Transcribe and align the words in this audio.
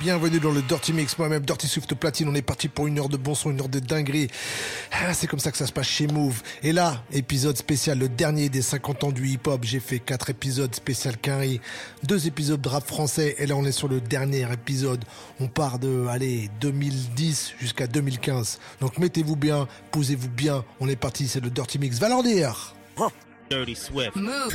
Bienvenue 0.00 0.38
dans 0.38 0.52
le 0.52 0.62
Dirty 0.62 0.92
Mix, 0.92 1.18
moi-même 1.18 1.44
Dirty 1.44 1.66
Swift 1.66 1.92
Platine. 1.96 2.28
On 2.28 2.34
est 2.36 2.42
parti 2.42 2.68
pour 2.68 2.86
une 2.86 3.00
heure 3.00 3.08
de 3.08 3.16
bon 3.16 3.34
son, 3.34 3.50
une 3.50 3.60
heure 3.60 3.68
de 3.68 3.80
dinguerie. 3.80 4.28
Ah, 4.92 5.12
c'est 5.12 5.26
comme 5.26 5.40
ça 5.40 5.50
que 5.50 5.56
ça 5.56 5.66
se 5.66 5.72
passe 5.72 5.88
chez 5.88 6.06
Move. 6.06 6.40
Et 6.62 6.70
là, 6.70 7.02
épisode 7.12 7.56
spécial, 7.56 7.98
le 7.98 8.08
dernier 8.08 8.48
des 8.48 8.62
50 8.62 9.02
ans 9.02 9.10
du 9.10 9.26
hip-hop. 9.26 9.64
J'ai 9.64 9.80
fait 9.80 9.98
quatre 9.98 10.30
épisodes 10.30 10.72
spécial 10.72 11.16
Quinry, 11.18 11.60
deux 12.04 12.28
épisodes 12.28 12.60
de 12.60 12.68
rap 12.68 12.86
français. 12.86 13.34
Et 13.38 13.46
là, 13.46 13.56
on 13.56 13.64
est 13.64 13.72
sur 13.72 13.88
le 13.88 14.00
dernier 14.00 14.46
épisode. 14.52 15.04
On 15.40 15.48
part 15.48 15.80
de, 15.80 16.06
allez, 16.06 16.48
2010 16.60 17.54
jusqu'à 17.58 17.88
2015. 17.88 18.60
Donc 18.80 18.98
mettez-vous 18.98 19.34
bien, 19.34 19.66
posez-vous 19.90 20.28
bien. 20.28 20.64
On 20.78 20.88
est 20.88 20.94
parti, 20.94 21.26
c'est 21.26 21.40
le 21.40 21.50
Dirty 21.50 21.80
Mix. 21.80 21.98
Valandier 21.98 22.46
Dirty 23.50 23.74
Swift. 23.74 24.14
Move. 24.14 24.54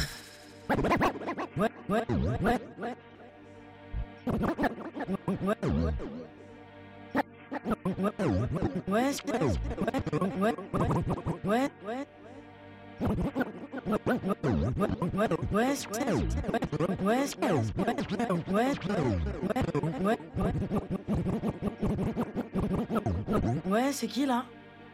Ouais, 23.66 23.92
c'est 23.92 24.08
qui 24.08 24.26
là? 24.26 24.46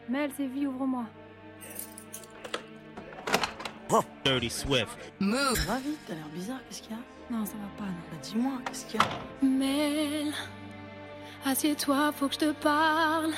Mel, 0.07 0.31
c'est 0.35 0.47
vie, 0.47 0.65
ouvre-moi. 0.65 1.05
Dirty 4.25 4.49
Swift. 4.49 5.11
Move. 5.19 5.65
Va 5.65 5.77
vite, 5.79 5.99
t'as 6.07 6.13
l'air 6.13 6.27
bizarre, 6.33 6.59
qu'est-ce 6.67 6.81
qu'il 6.81 6.91
y 6.91 6.95
a? 6.95 7.18
Non, 7.31 7.45
ça 7.45 7.53
va 7.53 7.67
pas, 7.77 7.85
non. 7.85 7.97
Bah, 8.11 8.17
Dis-moi, 8.23 8.51
qu'est-ce 8.65 8.85
qu'il 8.85 8.99
y 8.99 9.03
a 9.03 9.45
Mel, 9.47 10.33
assieds-toi, 11.45 12.11
faut 12.15 12.27
que 12.27 12.33
je 12.33 12.39
te 12.39 12.51
parle. 12.53 13.31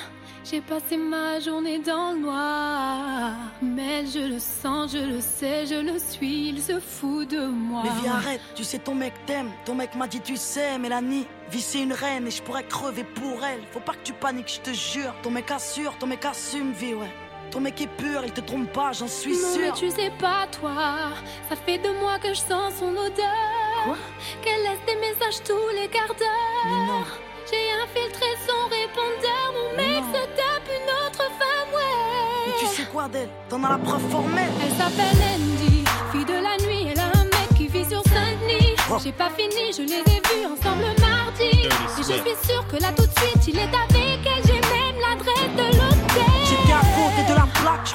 J'ai 0.43 0.61
passé 0.61 0.97
ma 0.97 1.39
journée 1.39 1.77
dans 1.79 2.13
le 2.13 2.19
noir. 2.19 3.33
Mel, 3.61 4.07
je 4.07 4.19
le 4.33 4.39
sens, 4.39 4.91
je 4.93 4.97
le 4.97 5.21
sais, 5.21 5.65
je 5.67 5.75
le 5.75 5.99
suis, 5.99 6.49
il 6.49 6.61
se 6.61 6.79
fout 6.79 7.27
de 7.29 7.45
moi. 7.45 7.83
Mais 7.83 7.91
viens, 8.01 8.13
arrête, 8.13 8.41
tu 8.55 8.63
sais, 8.63 8.79
ton 8.79 8.95
mec 8.95 9.13
t'aime. 9.27 9.51
Ton 9.65 9.75
mec 9.75 9.93
m'a 9.95 10.07
dit, 10.07 10.21
tu 10.21 10.35
sais, 10.37 10.79
Mélanie. 10.79 11.27
Vie, 11.51 11.61
c'est 11.61 11.83
une 11.83 11.93
reine 11.93 12.25
et 12.27 12.31
je 12.31 12.41
pourrais 12.41 12.63
crever 12.63 13.03
pour 13.03 13.43
elle. 13.43 13.61
Faut 13.71 13.81
pas 13.81 13.93
que 13.93 14.03
tu 14.03 14.13
paniques, 14.13 14.61
je 14.65 14.71
te 14.71 14.73
jure. 14.75 15.13
Ton 15.21 15.29
mec 15.31 15.51
assure, 15.51 15.95
ton 15.99 16.07
mec 16.07 16.25
assume, 16.25 16.71
vie, 16.71 16.95
ouais. 16.95 17.11
Ton 17.51 17.59
mec 17.59 17.79
est 17.81 17.87
pur, 17.97 18.23
il 18.25 18.31
te 18.31 18.39
trompe 18.41 18.71
pas, 18.71 18.93
j'en 18.93 19.09
suis 19.09 19.33
non, 19.33 19.57
mais 19.59 19.71
tu 19.73 19.91
sais 19.91 20.11
pas, 20.17 20.47
toi. 20.47 21.09
Ça 21.49 21.55
fait 21.57 21.77
deux 21.79 21.93
mois 21.99 22.17
que 22.17 22.29
je 22.29 22.39
sens 22.39 22.75
son 22.79 22.95
odeur. 22.95 23.60
Quoi 23.85 23.97
Qu'elle 24.41 24.61
laisse 24.63 24.83
des 24.87 24.95
messages 24.99 25.41
tous 25.43 25.69
les 25.75 25.87
quarts 25.87 26.15
d'heure. 26.15 26.65
Mais 26.65 26.85
non. 26.87 27.03
J'ai 27.49 27.71
infiltré 27.83 28.25
son 28.47 28.67
répondeur. 28.69 29.45
Mon 29.53 29.75
Mais 29.77 29.87
mec 29.95 30.03
non. 30.03 30.13
se 30.13 30.21
tape 30.37 30.67
une 30.69 30.89
autre 31.05 31.23
femme, 31.39 31.69
ouais. 31.73 32.47
Mais 32.47 32.53
tu 32.59 32.65
sais 32.67 32.85
quoi 32.91 33.07
d'elle 33.07 33.29
T'en 33.49 33.63
as 33.63 33.69
la 33.71 33.77
preuve 33.77 34.07
formelle. 34.09 34.51
Elle 34.63 34.71
s'appelle 34.71 35.17
Andy, 35.35 35.83
fille 36.11 36.25
de 36.25 36.33
la 36.33 36.57
nuit. 36.65 36.87
Elle 36.91 36.99
a 36.99 37.07
un 37.19 37.23
mec 37.25 37.49
qui 37.57 37.67
vit 37.67 37.85
sur 37.85 38.03
Saint-Denis. 38.03 38.75
Oh. 38.91 38.97
J'ai 39.03 39.11
pas 39.11 39.29
fini, 39.37 39.73
je 39.75 39.81
les 39.83 39.99
ai 39.99 40.21
vus 40.21 40.45
ensemble 40.45 40.85
mardi. 40.99 41.43
Et 41.65 41.69
je 41.97 42.03
suis 42.03 42.47
sûre 42.51 42.65
que 42.67 42.77
là 42.77 42.89
tout 42.95 43.05
de 43.05 43.19
suite, 43.19 43.47
il 43.47 43.57
est 43.57 43.63
avec 43.63 44.19
elle. 44.25 44.43
J'ai 44.45 44.61
même 44.61 44.99
l'adresse 44.99 45.55
de 45.57 45.77
l'hôtel. 45.77 45.90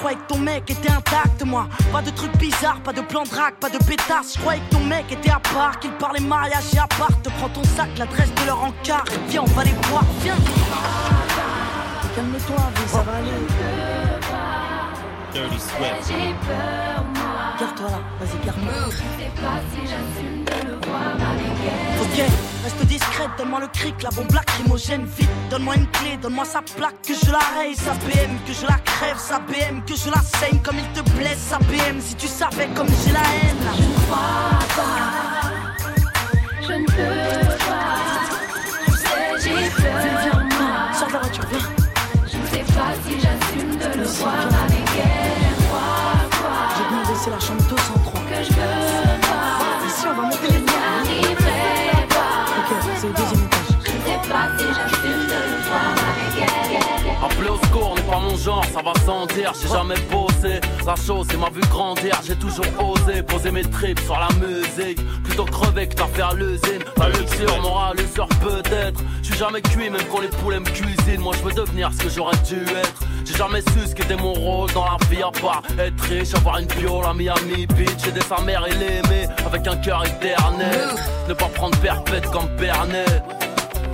Croyais 0.06 0.22
que 0.28 0.34
ton 0.34 0.38
mec 0.38 0.70
était 0.70 0.90
intact, 0.90 1.44
moi. 1.44 1.66
Pas 1.92 2.00
de 2.00 2.10
trucs 2.10 2.36
bizarres, 2.38 2.80
pas 2.80 2.92
de 2.92 3.00
plan 3.00 3.24
de 3.24 3.28
drague, 3.28 3.54
pas 3.54 3.68
de 3.68 3.78
pétasse. 3.78 4.34
Je 4.34 4.38
croyais 4.40 4.60
que 4.60 4.76
ton 4.76 4.84
mec 4.84 5.10
était 5.10 5.30
à 5.30 5.40
part, 5.40 5.80
qu'il 5.80 5.90
parlait 5.92 6.20
mariage 6.20 6.62
et 6.74 6.78
à 6.78 6.86
part. 6.86 7.10
Te 7.24 7.30
prends 7.30 7.48
ton 7.48 7.64
sac, 7.64 7.88
l'adresse 7.98 8.32
de 8.32 8.46
leur 8.46 8.62
encart. 8.62 9.04
Viens, 9.28 9.42
on 9.42 9.46
va 9.46 9.64
les 9.64 9.74
voir, 9.88 10.04
viens. 10.22 10.36
Calme-toi, 12.14 12.56
ça 12.86 13.02
va 13.02 13.16
aller. 13.16 13.30
Dirty 15.32 15.58
Swift. 15.58 16.06
J'ai 16.06 16.34
peur, 16.47 17.04
moi. 17.16 17.25
Garde-toi 17.58 17.91
là, 17.91 18.00
vas-y, 18.20 18.38
garde-toi. 18.47 20.35
Ok, 20.88 22.22
reste 22.62 22.86
discrète, 22.86 23.30
donne-moi 23.38 23.60
le 23.60 23.66
cric, 23.69 24.02
la 24.02 24.10
bombe 24.10 24.32
lacrymogène, 24.32 25.04
vite. 25.04 25.28
Donne-moi 25.50 25.74
une 25.76 25.86
clé, 25.88 26.16
donne-moi 26.20 26.44
sa 26.44 26.62
plaque, 26.62 27.02
que 27.02 27.14
je 27.14 27.30
la 27.30 27.38
raye, 27.56 27.74
sa 27.74 27.92
BM, 27.92 28.38
que 28.47 28.52
je 28.52 28.66
la 28.66 28.78
crève, 28.84 29.19
sa 29.19 29.38
BM, 29.41 29.82
que 29.84 29.94
je 29.96 30.10
la 30.10 30.20
saigne 30.38 30.60
comme 30.62 30.76
il 30.78 30.88
te 30.92 31.08
blesse, 31.10 31.38
sa 31.38 31.58
BM. 31.58 32.00
Si 32.00 32.14
tu 32.14 32.28
savais 32.28 32.69
comme 32.75 32.88
j'ai 32.88 33.12
la 33.12 33.20
haine 33.20 33.64
là. 33.64 33.72
Je 33.76 33.82
ne 33.82 33.94
crois 34.06 34.58
pas. 34.76 35.16
Je 36.62 36.72
ne 36.72 36.86
peux 36.86 37.48
pas. 37.66 37.96
J'ai 39.42 39.70
peur, 39.82 39.98
viens. 40.22 40.46
Je 42.26 42.36
ne 42.38 42.46
sais 42.46 42.64
pas 42.72 42.92
si 43.06 43.14
j'assume 43.20 43.76
de 43.76 43.98
le 43.98 44.04
voir 44.04 44.34
avec 44.34 44.70
elle. 44.70 44.75
Ça 58.76 58.82
va 58.82 58.92
sans 59.06 59.25
dire, 59.26 59.53
j'ai 59.62 59.69
jamais 59.69 59.94
bossé. 60.10 60.60
La 60.87 60.97
chose, 60.97 61.26
c'est 61.31 61.38
m'a 61.38 61.48
vu 61.48 61.62
grandir, 61.70 62.20
j'ai 62.26 62.37
toujours 62.37 62.66
osé 62.78 63.22
poser 63.22 63.50
mes 63.50 63.62
tripes 63.62 64.00
sur 64.00 64.19
la 64.19 64.28
musique. 64.47 65.00
Plutôt 65.25 65.47
crever 65.47 65.88
que 65.88 65.94
t'as 65.94 66.06
faire 66.09 66.34
l'usine. 66.34 66.84
La 66.98 67.09
luxure, 67.09 67.62
moral, 67.62 67.97
l'usure 67.97 68.28
peut-être. 68.42 69.00
Je 69.22 69.28
suis 69.28 69.38
jamais 69.38 69.62
cuit, 69.62 69.88
même 69.88 70.04
quand 70.12 70.20
les 70.20 70.28
poulets 70.28 70.60
me 70.60 70.66
cuisinent. 70.66 71.22
Moi, 71.22 71.34
je 71.38 71.48
veux 71.48 71.54
devenir 71.54 71.91
ce 71.91 72.04
que 72.04 72.10
j'aurais 72.10 72.37
dû 72.47 72.60
être. 72.76 73.00
J'ai 73.25 73.34
jamais 73.34 73.62
su 73.62 73.87
ce 73.87 73.94
qu'était 73.94 74.16
mon 74.16 74.34
rôle 74.34 74.70
dans 74.72 74.84
la 74.84 74.98
vie, 75.08 75.22
à 75.22 75.31
part 75.41 75.62
être 75.78 76.03
riche, 76.03 76.34
avoir 76.34 76.58
une 76.58 76.66
piole 76.66 77.06
à 77.06 77.14
Miami 77.14 77.66
Beach, 77.69 78.06
aider 78.06 78.20
sa 78.28 78.43
mère 78.43 78.66
et 78.66 78.75
l'aimer 78.75 79.26
avec 79.47 79.66
un 79.66 79.76
cœur 79.76 80.04
éternel. 80.04 80.91
Ne 81.28 81.32
pas 81.32 81.48
prendre 81.48 81.78
perpète 81.78 82.26
comme 82.31 82.48
Bernet. 82.58 83.22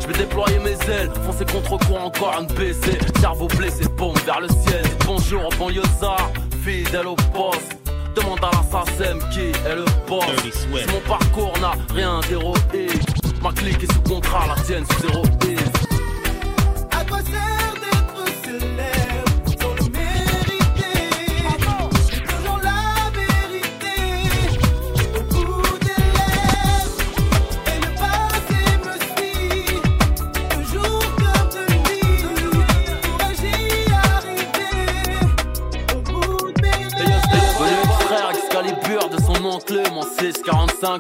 Je 0.03 0.09
vais 0.09 0.19
déployer 0.19 0.59
mes 0.59 0.73
ailes, 0.93 1.11
foncer 1.25 1.45
contre 1.45 1.79
quoi 1.87 2.01
encore 2.01 2.37
un 2.37 2.43
BC 2.43 2.99
Cerveau 3.21 3.47
blessé, 3.47 3.85
bombe 3.97 4.19
vers 4.27 4.41
le 4.41 4.49
ciel 4.49 4.83
Dites 4.83 5.05
bonjour 5.07 5.47
au 5.47 5.57
banlieusard, 5.57 6.33
fidèle 6.65 7.07
au 7.07 7.15
poste 7.15 7.77
Demande 8.17 8.41
à 8.43 8.51
l'assassin 8.51 9.19
qui 9.33 9.41
est 9.41 9.75
le 9.75 9.85
boss. 10.09 10.25
Si 10.53 10.87
mon 10.93 11.01
parcours 11.09 11.53
n'a 11.61 11.73
rien 11.95 12.21
d'héroïque 12.29 13.01
Ma 13.43 13.53
clique 13.53 13.85
est 13.85 13.93
sous 13.93 14.03
contrat, 14.03 14.47
la 14.49 14.63
tienne 14.63 14.85
sous 14.87 15.07
zéro 15.07 15.23
hit. 15.49 15.72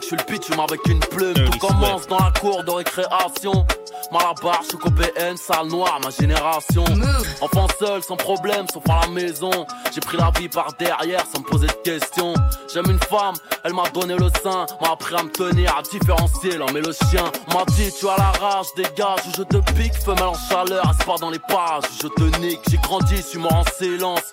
645, 0.00 0.02
je 0.02 0.06
suis 0.06 0.16
le 0.16 0.24
pitch 0.24 0.58
avec 0.58 0.86
une 0.86 1.00
plume. 1.00 1.34
Tout 1.34 1.58
commence 1.58 2.06
dans 2.06 2.18
la 2.18 2.30
cour 2.38 2.64
de 2.64 2.70
récréation. 2.70 3.66
Malabar, 4.10 4.62
je 4.62 4.68
suis 4.68 5.38
salle 5.38 5.68
noire, 5.68 6.00
ma 6.02 6.10
génération. 6.10 6.84
Enfant 7.40 7.66
seul, 7.78 8.02
sans 8.02 8.16
problème, 8.16 8.66
sauf 8.72 8.82
à 8.88 9.00
la 9.02 9.08
maison. 9.08 9.50
J'ai 9.92 10.00
pris 10.00 10.16
la 10.16 10.30
vie 10.38 10.48
par 10.48 10.72
derrière 10.78 11.24
sans 11.26 11.40
me 11.40 11.44
poser 11.44 11.66
de 11.66 11.72
questions. 11.72 12.34
J'aime 12.72 12.90
une 12.90 13.00
femme, 13.00 13.34
elle 13.64 13.74
m'a 13.74 13.88
donné 13.90 14.14
le 14.14 14.28
sein. 14.42 14.66
M'a 14.80 14.92
appris 14.92 15.14
à 15.14 15.22
me 15.22 15.30
tenir, 15.30 15.76
à 15.76 15.82
différencier 15.82 16.56
l'homme 16.56 16.76
et 16.76 16.82
le 16.82 16.92
chien. 16.92 17.24
M'a 17.52 17.64
dit 17.74 17.90
tu 17.98 18.08
as 18.08 18.16
la 18.16 18.32
rage, 18.32 18.66
dégage 18.76 19.20
ou 19.28 19.32
je 19.36 19.42
te 19.42 19.56
pique. 19.72 19.94
Femelle 19.94 20.24
en 20.24 20.34
chaleur, 20.48 20.90
espoir 20.90 21.18
dans 21.18 21.30
les 21.30 21.38
pages, 21.38 21.84
je 22.02 22.08
te 22.08 22.38
nique. 22.38 22.60
J'ai 22.70 22.78
grandi, 22.78 23.16
je 23.16 23.22
suis 23.22 23.38
mort 23.38 23.54
en 23.54 23.64
silence 23.78 24.32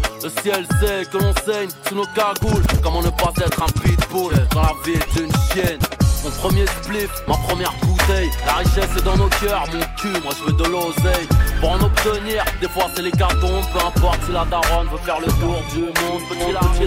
Le 0.23 0.29
ciel 0.41 0.67
sait 0.79 1.03
que 1.11 1.17
l'on 1.17 1.33
saigne 1.45 1.69
sous 1.87 1.95
nos 1.95 2.05
cagoules 2.05 2.63
Comment 2.83 3.01
ne 3.01 3.09
pas 3.09 3.33
être 3.37 3.63
un 3.63 3.71
pitbull 3.81 4.33
Quand 4.53 4.61
la 4.61 4.75
vie 4.85 4.93
est 4.93 5.19
une 5.19 5.31
chienne? 5.51 5.79
Mon 6.23 6.29
premier 6.29 6.67
spliff, 6.67 7.09
ma 7.27 7.35
première 7.35 7.73
bouteille. 7.81 8.29
La 8.45 8.53
richesse 8.57 8.95
est 8.95 9.03
dans 9.03 9.17
nos 9.17 9.29
cœurs, 9.29 9.65
mon 9.73 9.81
cul, 9.97 10.21
moi 10.23 10.31
je 10.37 10.43
veux 10.43 10.53
de 10.53 10.65
l'oseille. 10.65 11.27
Pour 11.59 11.71
en 11.71 11.81
obtenir, 11.81 12.45
des 12.61 12.69
fois 12.69 12.85
c'est 12.95 13.01
les 13.01 13.09
cartons, 13.11 13.61
peu 13.73 13.79
importe 13.79 14.19
si 14.25 14.31
la 14.31 14.45
daronne 14.45 14.87
veut 14.89 14.99
faire 14.99 15.19
le 15.19 15.25
tour 15.25 15.59
du 15.73 15.81
monde. 15.81 16.21
Petit 16.29 16.53
petit 16.53 16.81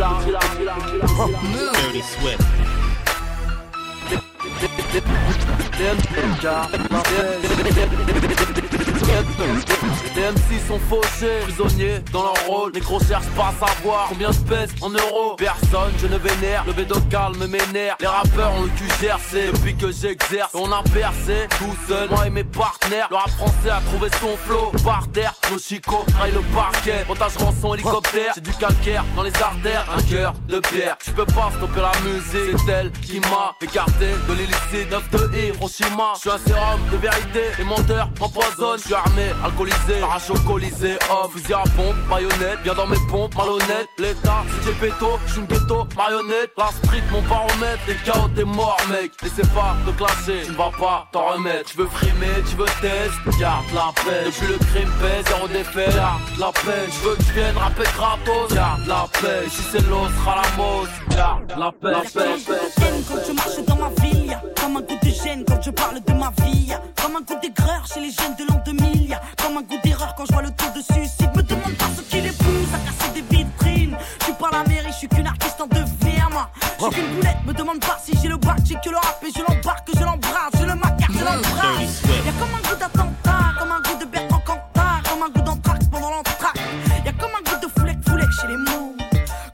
Les 10.14 10.22
MC 10.30 10.66
sont 10.66 10.78
fauchés, 10.88 11.40
prisonniers 11.42 11.98
dans 12.12 12.22
leur 12.22 12.46
rôle. 12.46 12.72
Les 12.72 12.80
gros 12.80 13.00
cherchent 13.00 13.28
pas 13.36 13.48
à 13.48 13.66
savoir 13.66 14.06
combien 14.08 14.30
je 14.32 14.38
pèse 14.38 14.70
en 14.80 14.90
euros. 14.90 15.34
Personne, 15.36 15.92
je 16.00 16.06
ne 16.06 16.16
vénère, 16.16 16.64
le 16.66 16.72
bédo 16.72 16.96
calme 17.10 17.46
mes 17.46 17.66
nerfs. 17.72 17.96
Les 18.00 18.06
rappeurs 18.06 18.54
ont 18.54 18.62
le 18.62 18.68
cul 18.68 18.88
gercé 19.00 19.50
depuis 19.52 19.76
que 19.76 19.92
j'exerce. 19.92 20.52
On 20.54 20.70
a 20.72 20.82
percé 20.82 21.48
tout 21.58 21.74
seul, 21.88 22.08
moi 22.08 22.26
et 22.26 22.30
mes 22.30 22.44
partenaires. 22.44 23.08
Le 23.10 23.16
rap 23.16 23.30
français 23.30 23.70
a 23.70 23.80
trouvé 23.80 24.08
son 24.20 24.36
flow 24.36 24.72
par 24.84 25.08
terre. 25.08 25.34
Nos 25.50 25.58
chicots 25.58 26.06
le 26.32 26.40
parquet. 26.54 27.04
Montage 27.08 27.36
rançon 27.36 27.74
hélicoptère, 27.74 28.32
j'ai 28.34 28.40
du 28.40 28.52
calcaire 28.52 29.04
dans 29.16 29.22
les 29.22 29.34
artères. 29.34 29.84
Un 29.96 30.02
cœur 30.02 30.32
de 30.48 30.60
pierre, 30.60 30.96
je 31.04 31.10
peux 31.10 31.26
pas 31.26 31.50
stopper 31.56 31.80
la 31.80 31.92
musique. 32.08 32.56
C'est 32.64 32.72
elle 32.72 32.90
qui 32.92 33.20
m'a 33.20 33.54
écarté 33.60 34.06
de 34.28 34.32
l'illicite. 34.32 34.53
9 34.90 35.10
de 35.10 35.38
Hiroshima, 35.38 36.14
je 36.16 36.20
suis 36.20 36.30
un 36.30 36.38
sérum 36.38 36.80
de 36.90 36.96
vérité. 36.96 37.42
Les 37.58 37.64
menteurs 37.64 38.08
m'empoisonnent, 38.18 38.78
je 38.78 38.86
suis 38.86 38.94
armé, 38.94 39.30
alcoolisé, 39.44 40.00
colisée. 40.46 40.98
Homme, 41.10 41.30
fusil 41.30 41.54
à 41.54 41.62
pompe, 41.76 41.96
baïonnette, 42.10 42.62
bien 42.62 42.74
dans 42.74 42.86
mes 42.86 42.98
pompes, 43.08 43.34
malhonnête. 43.36 43.88
L'état, 43.98 44.42
si 44.48 44.66
j'ai 44.66 44.72
péto, 44.72 45.18
je 45.26 45.32
suis 45.32 45.40
une 45.40 45.46
ghetto, 45.46 45.86
marionnette. 45.96 46.50
La 46.58 46.68
street, 46.82 47.02
mon 47.12 47.22
baromètre, 47.22 47.82
les 47.86 47.96
chaos, 48.04 48.28
t'es 48.34 48.44
mort, 48.44 48.76
mec. 48.90 49.12
N'essaie 49.22 49.48
pas 49.54 49.76
de 49.86 49.92
clasher, 49.92 50.42
tu 50.44 50.52
ne 50.52 50.56
vas 50.56 50.72
pas 50.78 51.08
t'en 51.12 51.26
remettre. 51.34 51.70
Tu 51.70 51.78
veux 51.78 51.86
frimer, 51.86 52.42
tu 52.48 52.56
veux 52.56 52.66
test, 52.80 53.38
garde 53.38 53.64
la 53.74 53.92
paix. 54.02 54.24
Depuis 54.26 54.46
le 54.46 54.58
crime 54.58 54.90
pèse, 55.00 55.24
zéro 55.28 55.48
défait, 55.48 55.94
garde 55.94 56.20
la 56.38 56.52
paix. 56.52 56.86
Je 56.90 57.08
veux 57.08 57.16
que 57.16 57.22
tu 57.22 57.32
viennes 57.32 57.56
rapper 57.56 57.88
gratos, 57.96 58.54
garde 58.54 58.86
la 58.86 59.06
paix. 59.20 59.48
Si 59.48 59.62
c'est 59.70 59.86
l'os, 59.88 60.10
sera 60.18 60.42
la 60.42 60.56
mose, 60.56 60.88
garde 61.10 61.54
la 61.56 61.72
paix, 61.72 61.90
la 61.90 62.00
paix, 62.00 62.28
la 62.28 62.54
paix. 62.54 62.62
haine 62.82 63.02
quand 63.08 63.20
je 63.26 63.32
marche 63.32 63.64
dans 63.66 63.73
ma 63.84 64.02
ville, 64.02 64.26
y'a 64.26 64.40
comme 64.60 64.76
un 64.76 64.80
goût 64.80 64.98
de 65.02 65.10
gêne 65.10 65.44
quand 65.46 65.60
je 65.62 65.70
parle 65.70 66.00
de 66.00 66.12
ma 66.14 66.32
vie, 66.42 66.72
comme 67.00 67.16
un 67.16 67.20
goût 67.20 67.38
d'aigreur 67.40 67.84
chez 67.86 68.00
les 68.00 68.10
jeunes 68.10 68.34
de 68.38 68.44
l'an 68.48 68.60
2000, 68.64 69.08
y'a 69.08 69.20
comme 69.42 69.58
un 69.58 69.62
goût 69.62 69.78
d'erreur 69.82 70.14
quand 70.16 70.24
je 70.26 70.32
vois 70.32 70.42
le 70.42 70.50
taux 70.50 70.70
de 70.74 70.82
suicide. 70.82 71.30
Me 71.36 71.42
demande 71.42 71.74
pas 71.74 71.90
ce 71.96 72.02
qui 72.02 72.20
les 72.20 72.32
pousse 72.32 72.72
à 72.74 72.78
casser 72.78 73.12
des 73.14 73.36
vitrines. 73.36 73.96
Je 74.20 74.24
suis 74.24 74.32
pas 74.34 74.50
la 74.52 74.64
mairie, 74.64 74.88
je 74.88 74.98
suis 74.98 75.08
qu'une 75.08 75.26
artiste 75.26 75.60
en 75.60 75.66
devenir, 75.66 76.28
moi. 76.30 76.48
Je 76.78 76.84
suis 76.84 76.94
qu'une 76.94 77.14
boulette, 77.16 77.36
me 77.46 77.52
demande 77.52 77.80
pas 77.80 77.98
si 78.02 78.12
j'ai 78.22 78.28
le 78.28 78.36
bac, 78.36 78.58
j'ai 78.64 78.74
que 78.74 78.90
le 78.90 78.96
rap 78.96 79.22
et 79.22 79.30
je 79.34 79.40
l'embarque, 79.40 79.88
je 79.94 80.04
l'embrasse, 80.04 80.54
je 80.58 80.64
le 80.64 80.74
macarre, 80.74 81.12
je 81.12 81.24
l'embrasse. 81.24 82.02
Y'a 82.24 82.32
comme 82.38 82.54
un 82.54 82.68
goût 82.68 82.76
d'attentat, 82.78 83.44
comme 83.58 83.72
un 83.72 83.80
goût 83.80 83.98
de 84.00 84.06
Bertrand 84.06 84.42
Cantat, 84.46 85.10
comme 85.10 85.22
un 85.22 85.28
goût 85.28 85.42
d'anthrax 85.42 85.86
pendant 85.88 86.10
l'entraque. 86.10 86.60
Y'a 87.04 87.12
comme 87.12 87.30
un 87.38 87.50
goût 87.50 87.60
de 87.60 87.70
foulec, 87.78 87.98
foulec 88.08 88.28
chez 88.40 88.48
les 88.48 88.56
mots. 88.56 88.94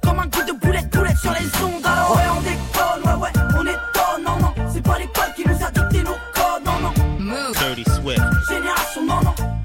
Comme 0.03 0.19
un 0.21 0.27
goût 0.27 0.45
de 0.47 0.53
boulette, 0.53 0.91
boulette 0.91 1.19
sur 1.19 1.33
les 1.33 1.47
ondes. 1.65 1.90
Génération, 8.95 9.07
non, 9.07 9.60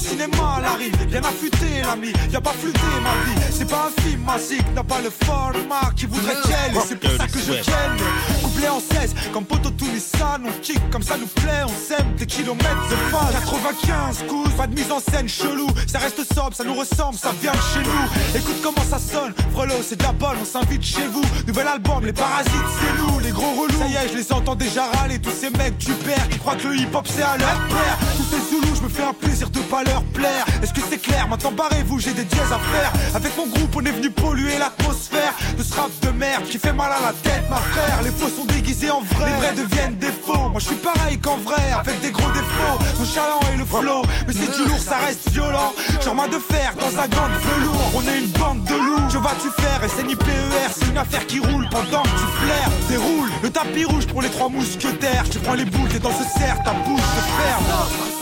cinéma 0.00 0.56
à 0.56 0.60
la 0.60 0.72
rime, 0.72 0.96
bien 1.08 1.20
affûté 1.20 1.82
l'ami 1.84 2.12
Y'a 2.32 2.40
pas 2.40 2.52
flûté 2.52 2.80
ma 3.02 3.10
vie, 3.24 3.40
c'est 3.52 3.68
pas 3.68 3.88
un 3.88 4.02
film 4.02 4.22
magique 4.22 4.64
N'a 4.74 4.84
pas 4.84 5.00
le 5.00 5.10
format 5.10 5.90
qui 5.96 6.06
voudrait 6.06 6.36
qu'elle 6.42 6.76
Et 6.76 6.80
c'est 6.86 6.96
pour 6.96 7.10
ça 7.10 7.26
que 7.26 7.38
je 7.38 7.62
tienne. 7.62 7.96
Couplé 8.42 8.68
en 8.68 8.80
16, 8.80 9.14
comme 9.32 9.44
Poto 9.44 9.70
tout 9.70 9.86
Nissan 9.86 10.42
On 10.46 10.60
kick. 10.60 10.80
Comme 10.90 11.02
ça 11.02 11.16
nous 11.18 11.26
plaît, 11.26 11.64
on 11.64 11.68
sème 11.68 12.14
des 12.16 12.26
kilomètres 12.26 12.88
de 12.90 12.96
phase. 13.10 13.32
95 13.32 14.24
coups, 14.28 14.50
pas 14.54 14.66
de 14.66 14.74
mise 14.74 14.90
en 14.90 15.00
scène 15.00 15.28
chelou. 15.28 15.68
Ça 15.86 15.98
reste 15.98 16.22
sobre, 16.32 16.54
ça 16.54 16.64
nous 16.64 16.74
ressemble, 16.74 17.16
ça 17.16 17.32
vient 17.40 17.52
de 17.52 17.56
chez 17.56 17.82
nous. 17.82 18.38
Écoute 18.38 18.60
comment 18.62 18.84
ça 18.88 18.98
sonne, 18.98 19.32
Frelot 19.52 19.82
c'est 19.82 19.96
de 19.96 20.02
la 20.02 20.12
bonne, 20.12 20.36
on 20.40 20.44
s'invite 20.44 20.82
chez 20.82 21.06
vous. 21.06 21.22
Nouvel 21.46 21.66
album, 21.66 22.04
les 22.04 22.12
parasites 22.12 22.52
c'est 22.80 23.02
nous, 23.02 23.18
les 23.20 23.30
gros 23.30 23.52
relous. 23.60 23.78
Ça 23.78 23.86
y 23.86 23.94
est, 23.94 24.08
je 24.12 24.16
les 24.16 24.32
entends 24.32 24.56
déjà 24.56 24.86
râler, 24.90 25.18
tous 25.18 25.30
ces 25.30 25.50
mecs 25.50 25.78
du 25.78 25.92
père 25.92 26.28
Qui 26.28 26.38
croient 26.38 26.56
que 26.56 26.68
le 26.68 26.76
hip 26.76 26.88
hop 26.92 27.06
c'est 27.08 27.22
à 27.22 27.36
leur 27.36 27.58
père 27.68 27.98
Ces 28.30 28.54
zoulous, 28.54 28.76
je 28.76 28.82
me 28.82 28.88
fais 28.88 29.02
un 29.02 29.12
plaisir 29.12 29.50
de 29.50 29.58
pas 29.60 29.82
leur 29.82 30.04
plaire. 30.04 30.44
Est-ce 30.62 30.72
que 30.72 30.80
c'est 30.88 30.98
clair, 30.98 31.26
maintenant 31.28 31.50
barrez-vous, 31.50 31.98
j'ai 31.98 32.12
des 32.12 32.24
dièses 32.24 32.52
à 32.52 32.60
faire. 32.72 32.92
Avec 33.14 33.36
mon 33.36 33.46
groupe 33.48 33.74
on 33.74 33.84
est 33.84 33.90
venu 33.90 34.10
polluer 34.10 34.56
l'atmosphère 34.58 35.34
De 35.58 35.62
ce 35.64 35.74
rap 35.74 35.90
de 36.02 36.10
merde 36.10 36.44
qui 36.44 36.58
fait 36.58 36.72
mal 36.72 36.92
à 36.92 37.06
la 37.06 37.12
tête 37.12 37.48
ma 37.50 37.56
frère. 37.56 38.02
Les 38.04 38.10
faux 38.10 38.28
sont 38.28 38.44
déguisés 38.44 38.90
en 38.90 39.00
vrai, 39.00 39.30
les 39.30 39.36
vrais 39.36 39.54
deviennent 39.54 39.96
des 39.96 40.12
faux. 40.12 40.48
Moi 40.50 40.60
je 40.60 40.66
suis 40.66 40.76
pareil 40.76 41.18
qu'en 41.18 41.38
vrai, 41.38 41.72
avec 41.78 42.00
des 42.00 42.12
gros 42.12 42.30
défauts. 42.30 42.78
Mon 42.98 43.04
chaland 43.04 43.40
et 43.52 43.56
le 43.56 43.64
flow, 43.64 44.02
mais 44.28 44.32
c'est 44.32 44.54
du 44.56 44.68
lourd, 44.68 44.78
ça 44.78 44.98
reste 44.98 45.28
violent. 45.30 45.72
Genre 46.04 46.14
main 46.14 46.28
de 46.28 46.38
fer 46.38 46.72
dans 46.78 46.94
un 47.02 47.08
gant 47.08 47.28
de 47.28 47.40
velours 47.50 47.92
On 47.94 48.02
est 48.02 48.18
une 48.18 48.30
bande 48.38 48.62
de 48.64 48.74
loups, 48.74 49.08
que 49.12 49.18
vas-tu 49.18 49.50
faire. 49.60 49.82
Et 49.82 49.88
c'est 49.88 50.06
ni 50.06 50.14
PER, 50.14 50.70
c'est 50.72 50.86
une 50.88 50.98
affaire 50.98 51.26
qui 51.26 51.40
roule 51.40 51.68
pendant 51.68 52.02
que 52.02 52.08
tu 52.08 52.28
flaires. 52.42 52.70
Déroule 52.88 53.30
le 53.42 53.50
tapis 53.50 53.84
rouge 53.84 54.06
pour 54.06 54.22
les 54.22 54.30
trois 54.30 54.48
mousquetaires. 54.48 55.24
Tu 55.30 55.38
prends 55.40 55.54
les 55.54 55.64
boules, 55.64 55.88
t'es 55.88 55.98
dans 55.98 56.12
ce 56.12 56.38
cerf, 56.38 56.62
ta 56.62 56.72
bouche 56.72 57.00
se 57.00 57.42
ferme 57.42 58.19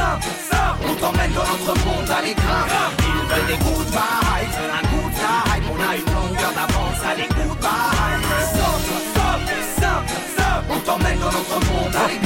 On 0.00 0.94
t'emmène 0.94 1.32
dans 1.32 1.42
notre 1.42 1.74
monde, 1.84 2.08
allez 2.16 2.34
grave. 2.34 2.70
Il 3.00 3.34
veut 3.34 3.46
des 3.48 3.58
good 3.64 3.86
vibes, 3.88 4.58
un 4.72 4.84
good 4.94 5.12
vibe 5.12 5.64
On 5.72 5.78
a 5.82 5.96
une 5.96 6.04
longueur 6.14 6.52
d'avance, 6.54 7.00
allez 7.04 7.26
good 7.26 7.58
vibes 7.58 8.24
Stop, 8.46 8.80
stop, 9.10 9.40
stop, 9.76 10.02
stop 10.34 10.62
On 10.70 10.78
t'emmène 10.78 11.18
dans 11.18 11.32
notre 11.32 11.58
monde, 11.66 11.96
allez 11.96 12.20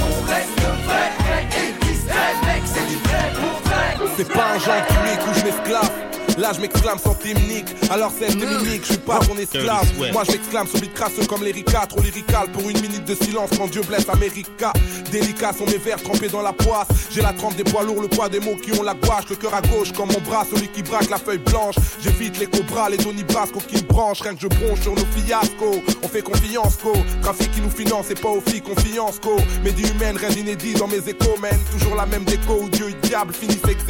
on 0.00 0.22
reste 0.26 0.60
vrai 0.86 1.08
Et 1.52 2.46
mec, 2.46 2.62
c'est 2.64 2.86
du 2.88 2.96
vrai 2.96 3.32
pour 3.34 3.70
vrai. 3.70 4.08
C'est 4.16 4.32
pas 4.32 4.54
un 4.54 4.58
qui 4.58 5.28
où 5.28 5.34
je 5.34 5.44
m'esclave. 5.44 5.90
Là 6.38 6.52
je 6.54 6.60
m'exclame 6.60 6.98
sans 6.98 7.14
technique, 7.14 7.66
alors 7.90 8.12
c'est 8.16 8.32
mimiques, 8.32 8.82
je 8.82 8.92
suis 8.92 8.98
pas 8.98 9.18
ton 9.18 9.36
esclave. 9.36 9.82
Dirty 9.82 9.96
Swift. 9.96 10.12
Moi 10.12 10.22
je 10.24 10.32
m'exclame 10.32 10.68
sur 10.68 10.80
beat 10.80 10.94
crasseux 10.94 11.26
comme 11.26 11.42
l'Erika, 11.42 11.84
trop 11.88 12.00
lyrical 12.00 12.46
pour 12.52 12.62
une 12.70 12.80
minute 12.80 13.04
de 13.04 13.14
silence 13.16 13.50
quand 13.56 13.68
Dieu 13.68 13.82
blesse 13.82 14.08
America. 14.08 14.72
Délicat 15.10 15.52
sont 15.52 15.66
mes 15.66 15.78
vers 15.78 16.00
trempés 16.00 16.28
dans 16.28 16.42
la 16.42 16.52
poisse. 16.52 16.86
J'ai 17.10 17.22
la 17.22 17.32
trempe 17.32 17.56
des 17.56 17.64
poids 17.64 17.82
lourds, 17.82 18.02
le 18.02 18.08
poids 18.08 18.28
des 18.28 18.38
mots 18.38 18.54
qui 18.54 18.70
ont 18.78 18.84
la 18.84 18.94
gouache, 18.94 19.24
le 19.30 19.36
cœur 19.36 19.52
à 19.52 19.62
gauche 19.62 19.90
comme 19.92 20.12
mon 20.12 20.20
bras, 20.20 20.46
celui 20.48 20.68
qui 20.68 20.82
braque 20.84 21.10
la 21.10 21.18
feuille 21.18 21.38
blanche. 21.38 21.74
J'évite 22.00 22.38
les 22.38 22.46
cobras, 22.46 22.88
les 22.88 23.00
Johnny 23.00 23.24
Brasco 23.24 23.58
qui 23.66 23.74
me 23.74 23.88
branchent, 23.88 24.20
rien 24.20 24.36
que 24.36 24.42
je 24.42 24.46
bronche 24.46 24.82
sur 24.82 24.94
nos 24.94 25.06
fiascos. 25.16 25.82
On 26.04 26.08
fait 26.08 26.22
confiance, 26.22 26.76
co. 26.76 26.92
Trafic 27.20 27.50
qui 27.50 27.62
nous 27.62 27.70
finance 27.70 28.10
et 28.10 28.14
pas 28.14 28.28
aux 28.28 28.42
filles, 28.42 28.62
confiance, 28.62 29.18
co. 29.20 29.38
Médie 29.64 29.88
humaine, 29.88 30.16
rien 30.16 30.30
d'inédit 30.30 30.74
dans 30.74 30.86
mes 30.86 30.98
échos, 30.98 31.36
man. 31.40 31.58
Toujours 31.72 31.96
la 31.96 32.06
même 32.06 32.22
déco 32.22 32.60
où 32.62 32.68
Dieu 32.68 32.90
et 32.90 33.06
diable 33.08 33.34
finissent 33.34 33.58
ex. 33.68 33.82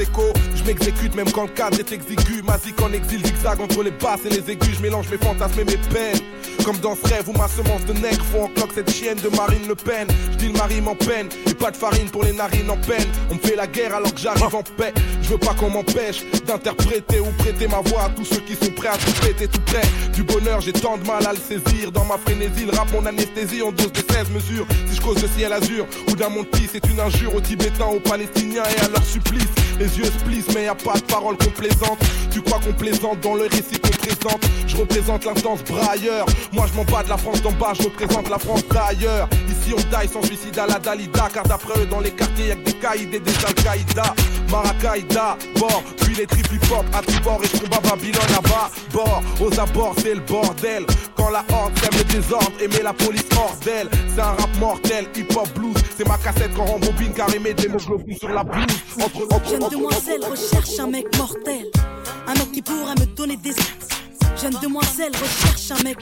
Je 0.55 0.65
m'exécute 0.65 1.15
même 1.15 1.31
quand 1.31 1.43
le 1.43 1.49
cadre 1.49 1.79
est 1.79 1.93
exigu. 1.93 2.38
Ma 2.45 2.57
zik 2.59 2.81
en 2.81 2.93
exil, 2.93 3.25
zigzag 3.25 3.61
entre 3.61 3.83
les 3.83 3.91
basses 3.91 4.25
et 4.27 4.31
les 4.31 4.51
aigus. 4.51 4.77
Je 4.77 4.83
mélange 4.83 5.09
mes 5.11 5.19
fantasmes 5.19 5.61
et 5.61 5.65
mes 5.65 5.77
peines. 5.77 6.21
Comme 6.65 6.79
dans 6.79 6.95
ce 6.95 7.07
rêve 7.07 7.29
où 7.29 7.33
ma 7.33 7.49
semence 7.49 7.85
de 7.87 7.93
nègre 7.95 8.25
font 8.27 8.45
en 8.45 8.49
cloque 8.49 8.73
cette 8.75 8.91
chienne 8.91 9.19
de 9.19 9.29
Marine 9.35 9.67
Le 9.67 9.75
Pen. 9.75 10.07
Je 10.33 10.37
dis 10.37 10.47
le 10.49 10.53
mari 10.53 10.81
m'en-peine, 10.81 11.29
et 11.47 11.55
pas 11.55 11.71
de 11.71 11.77
farine 11.77 12.11
pour 12.11 12.25
les 12.25 12.33
narines 12.33 12.71
en 12.71 12.77
peine. 12.77 13.07
On 13.31 13.35
me 13.35 13.41
fait 13.41 13.57
la 13.57 13.67
guerre 13.67 13.95
alors 13.95 14.13
que 14.13 14.21
j'arrive 14.21 14.55
en 14.55 14.63
paix. 14.63 14.93
Je 15.23 15.31
veux 15.31 15.39
pas 15.39 15.55
qu'on 15.55 15.71
m'empêche 15.71 16.25
d'interpréter 16.47 17.21
ou 17.21 17.31
prêter 17.39 17.69
ma 17.69 17.81
voix 17.81 18.05
à 18.05 18.09
tous 18.11 18.25
ceux 18.25 18.41
qui 18.41 18.55
sont 18.55 18.73
prêts 18.73 18.89
à 18.89 18.99
tout 18.99 19.13
prêter 19.13 19.49
tout 19.49 19.61
près. 19.63 19.83
Du 20.13 20.23
bonheur, 20.23 20.61
j'ai 20.61 20.73
tant 20.73 20.99
de 20.99 21.07
mal 21.07 21.27
à 21.27 21.33
le 21.33 21.39
saisir. 21.39 21.91
Dans 21.93 22.05
ma 22.05 22.19
frénésie, 22.19 22.67
le 22.67 22.77
rap, 22.77 22.91
mon 22.93 23.07
anesthésie 23.07 23.63
en 23.63 23.73
dose 23.73 23.93
de 23.93 24.13
16 24.13 24.31
mesures. 24.31 24.67
Si 24.89 24.97
je 24.97 25.01
cause 25.01 25.23
de 25.23 25.29
ciel 25.29 25.53
azur 25.53 25.87
ou 26.11 26.17
d'un 26.17 26.29
monde 26.29 26.47
c'est 26.71 26.87
une 26.87 27.01
injure 27.01 27.35
aux 27.35 27.41
Tibétains, 27.41 27.87
aux 27.87 28.01
Palestiniens 28.01 28.65
et 28.65 28.85
à 28.85 28.89
leur 28.89 29.05
supplice. 29.05 29.49
Les 29.79 29.99
yeux 29.99 30.05
se 30.05 30.25
plissent, 30.25 30.55
mais 30.55 30.65
y 30.65 30.69
a 30.69 30.75
pas 30.75 30.95
de 30.95 31.03
parole 31.03 31.37
complaisante. 31.37 31.99
Tu 32.39 32.45
crois 32.45 32.61
qu'on 32.61 32.73
plaisante 32.73 33.19
dans 33.21 33.35
le 33.35 33.49
récit 33.51 33.81
qu'on 33.81 33.89
présente? 33.89 34.41
Je 34.69 34.77
représente 34.77 35.25
l'instance 35.25 35.65
brailleur. 35.65 36.25
Moi 36.53 36.67
je 36.71 36.77
m'en 36.77 36.85
bats 36.85 37.03
de 37.03 37.09
la 37.09 37.17
France 37.17 37.43
d'en 37.43 37.51
bas, 37.51 37.73
je 37.77 37.83
représente 37.83 38.31
la 38.31 38.39
France 38.39 38.63
d'ailleurs. 38.69 39.29
Ici 39.49 39.75
on 39.77 39.91
taille 39.91 40.09
sans 40.09 40.23
suicide 40.23 40.57
à 40.57 40.69
la 40.69 40.79
Dalida, 40.79 41.29
car 41.35 41.43
d'après 41.43 41.81
eux 41.81 41.87
dans 41.87 41.99
les 41.99 42.13
quartiers 42.13 42.47
y'a 42.47 42.55
que 42.55 42.67
des 42.67 42.75
caïds 42.75 43.09
et 43.13 43.19
des 43.19 43.33
Al-Qaïda. 43.45 44.15
Maracaïda, 44.53 45.37
bord, 45.59 45.83
puis 45.97 46.15
les 46.15 46.27
triples 46.27 46.55
hip-hop 46.55 46.87
à 46.95 47.03
tribord 47.03 47.41
et 47.43 47.49
je 47.49 47.61
combat 47.61 47.81
Babylone 47.81 48.35
à 48.37 48.41
bas, 48.41 48.71
bord, 48.93 49.21
aux 49.41 49.59
abords 49.59 49.97
c'est 50.01 50.15
le 50.15 50.21
bordel. 50.21 50.87
Quand 51.17 51.31
la 51.31 51.45
horde 51.53 51.77
sème 51.81 51.99
le 51.99 52.05
désordre 52.05 52.53
et 52.61 52.69
met 52.69 52.83
la 52.85 52.93
police 52.93 53.27
hors 53.37 53.57
d'elle, 53.65 53.91
c'est 54.15 54.21
un 54.21 54.31
rap 54.31 54.57
mortel, 54.61 55.07
hip-hop 55.17 55.49
blues, 55.57 55.75
c'est 55.97 56.07
ma 56.07 56.17
cassette 56.19 56.53
quand 56.55 56.67
rembobine 56.67 57.13
car 57.13 57.27
il 57.35 57.41
met 57.41 57.53
des 57.53 57.67
globus 57.67 58.17
sur 58.17 58.29
la 58.29 58.45
blouse. 58.45 58.65
Entre, 59.03 59.25
entre, 59.35 59.51
Jeune 59.51 59.65
entre, 59.65 59.73
demoiselle 59.73 60.21
recherche 60.25 60.79
un 60.79 60.87
mec 60.87 61.07
mortel. 61.19 61.67
Un 62.29 62.35
mec 62.35 62.53
qui 62.53 62.61
pourrait 62.61 62.95
me 63.01 63.07
donner 63.17 63.39
des. 63.39 63.55
Jeune 64.39 64.55
demoiselle 64.63 65.13
recherche 65.17 65.71
un 65.71 65.83
mec. 65.83 65.97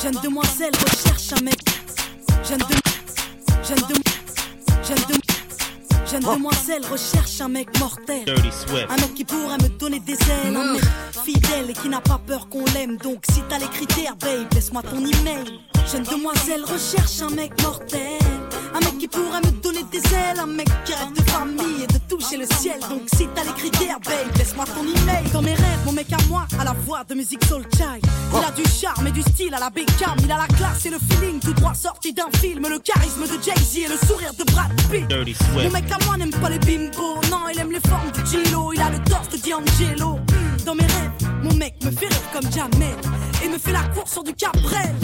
Jeune 0.00 0.14
demoiselle 0.22 0.70
recherche 0.72 1.32
un 1.32 1.42
mec. 1.42 1.58
Jeune 2.48 2.58
de... 2.58 2.76
Jeune 3.66 3.88
de... 3.88 3.94
Jeune 4.86 5.04
de... 5.08 6.08
Jeune 6.08 6.20
demoiselle 6.20 6.86
recherche 6.88 7.40
un 7.40 7.48
mec 7.48 7.76
mortel. 7.80 8.24
Un 8.88 8.96
mec 8.98 9.14
qui 9.14 9.24
pourrait 9.24 9.58
me 9.58 9.68
donner 9.80 9.98
des 9.98 10.12
ailes. 10.12 10.54
Un 10.56 10.74
mec 10.74 10.82
fidèle 11.24 11.70
et 11.70 11.74
qui 11.74 11.88
n'a 11.88 12.00
pas 12.00 12.20
peur 12.24 12.48
qu'on 12.48 12.64
l'aime. 12.66 12.96
Donc 12.98 13.24
si 13.32 13.42
t'as 13.48 13.58
les 13.58 13.66
critères, 13.66 14.14
babe, 14.14 14.46
laisse-moi 14.54 14.82
ton 14.82 14.98
email. 14.98 15.58
Jeune 15.90 16.04
demoiselle 16.04 16.62
recherche 16.62 17.20
un 17.20 17.30
mec 17.30 17.60
mortel. 17.62 18.20
Un 18.74 18.80
mec 18.80 18.98
qui 18.98 19.08
pourrait 19.08 19.40
me 19.40 19.50
donner 19.62 19.82
des 19.90 19.98
ailes. 19.98 20.40
Un 20.40 20.46
mec 20.46 20.68
qui 20.84 20.94
rêve 20.94 21.12
de 21.12 21.22
famille 21.30 21.84
et 21.84 21.86
de 21.86 21.98
toucher 22.08 22.36
le 22.36 22.46
ciel. 22.58 22.80
Donc 22.88 23.02
si 23.14 23.28
t'as 23.34 23.44
les 23.44 23.52
critères, 23.52 24.00
babe, 24.00 24.36
laisse-moi 24.36 24.64
ton 24.66 24.82
email. 24.82 25.30
Dans 25.32 25.42
mes 25.42 25.54
rêves, 25.54 25.80
mon 25.84 25.92
mec 25.92 26.12
à 26.12 26.22
moi, 26.28 26.46
à 26.58 26.64
la 26.64 26.72
voix 26.72 27.04
de 27.04 27.14
musique 27.14 27.44
soul 27.44 27.62
child. 27.76 28.04
Il 28.34 28.44
a 28.44 28.50
du 28.50 28.64
charme 28.68 29.06
et 29.06 29.12
du 29.12 29.22
style 29.22 29.54
à 29.54 29.60
la 29.60 29.70
Beckham. 29.70 30.16
Il 30.24 30.32
a 30.32 30.38
la 30.38 30.46
classe 30.46 30.86
et 30.86 30.90
le 30.90 30.98
feeling 30.98 31.40
tout 31.40 31.52
droit 31.52 31.74
sorti 31.74 32.12
d'un 32.12 32.30
film. 32.38 32.66
Le 32.68 32.78
charisme 32.78 33.22
de 33.22 33.42
Jay-Z 33.42 33.76
et 33.76 33.88
le 33.88 33.96
sourire 34.06 34.32
de 34.38 34.44
Brad 34.52 34.70
Pitt. 34.90 35.06
Mon 35.54 35.70
mec 35.70 35.84
à 35.90 36.04
moi 36.04 36.16
n'aime 36.16 36.30
pas 36.30 36.48
les 36.48 36.58
bimbos, 36.58 37.20
non, 37.30 37.40
il 37.52 37.58
aime 37.58 37.70
les 37.70 37.80
formes 37.80 38.10
du 38.12 38.24
Gilo, 38.26 38.72
il 38.72 38.80
a 38.80 38.90
le 38.90 38.98
torse 39.04 39.28
de 39.28 39.36
D'Angelo. 39.36 40.18
Dans 40.64 40.74
mes 40.74 40.82
rêves, 40.82 41.10
mon 41.42 41.54
mec 41.54 41.74
me 41.84 41.90
fait 41.90 42.06
rire 42.06 42.30
comme 42.32 42.50
jamais 42.50 42.94
et 43.44 43.48
me 43.48 43.58
fait 43.58 43.72
la 43.72 43.82
course 43.94 44.12
sur 44.12 44.24
du 44.24 44.32
Cabrel. 44.32 44.94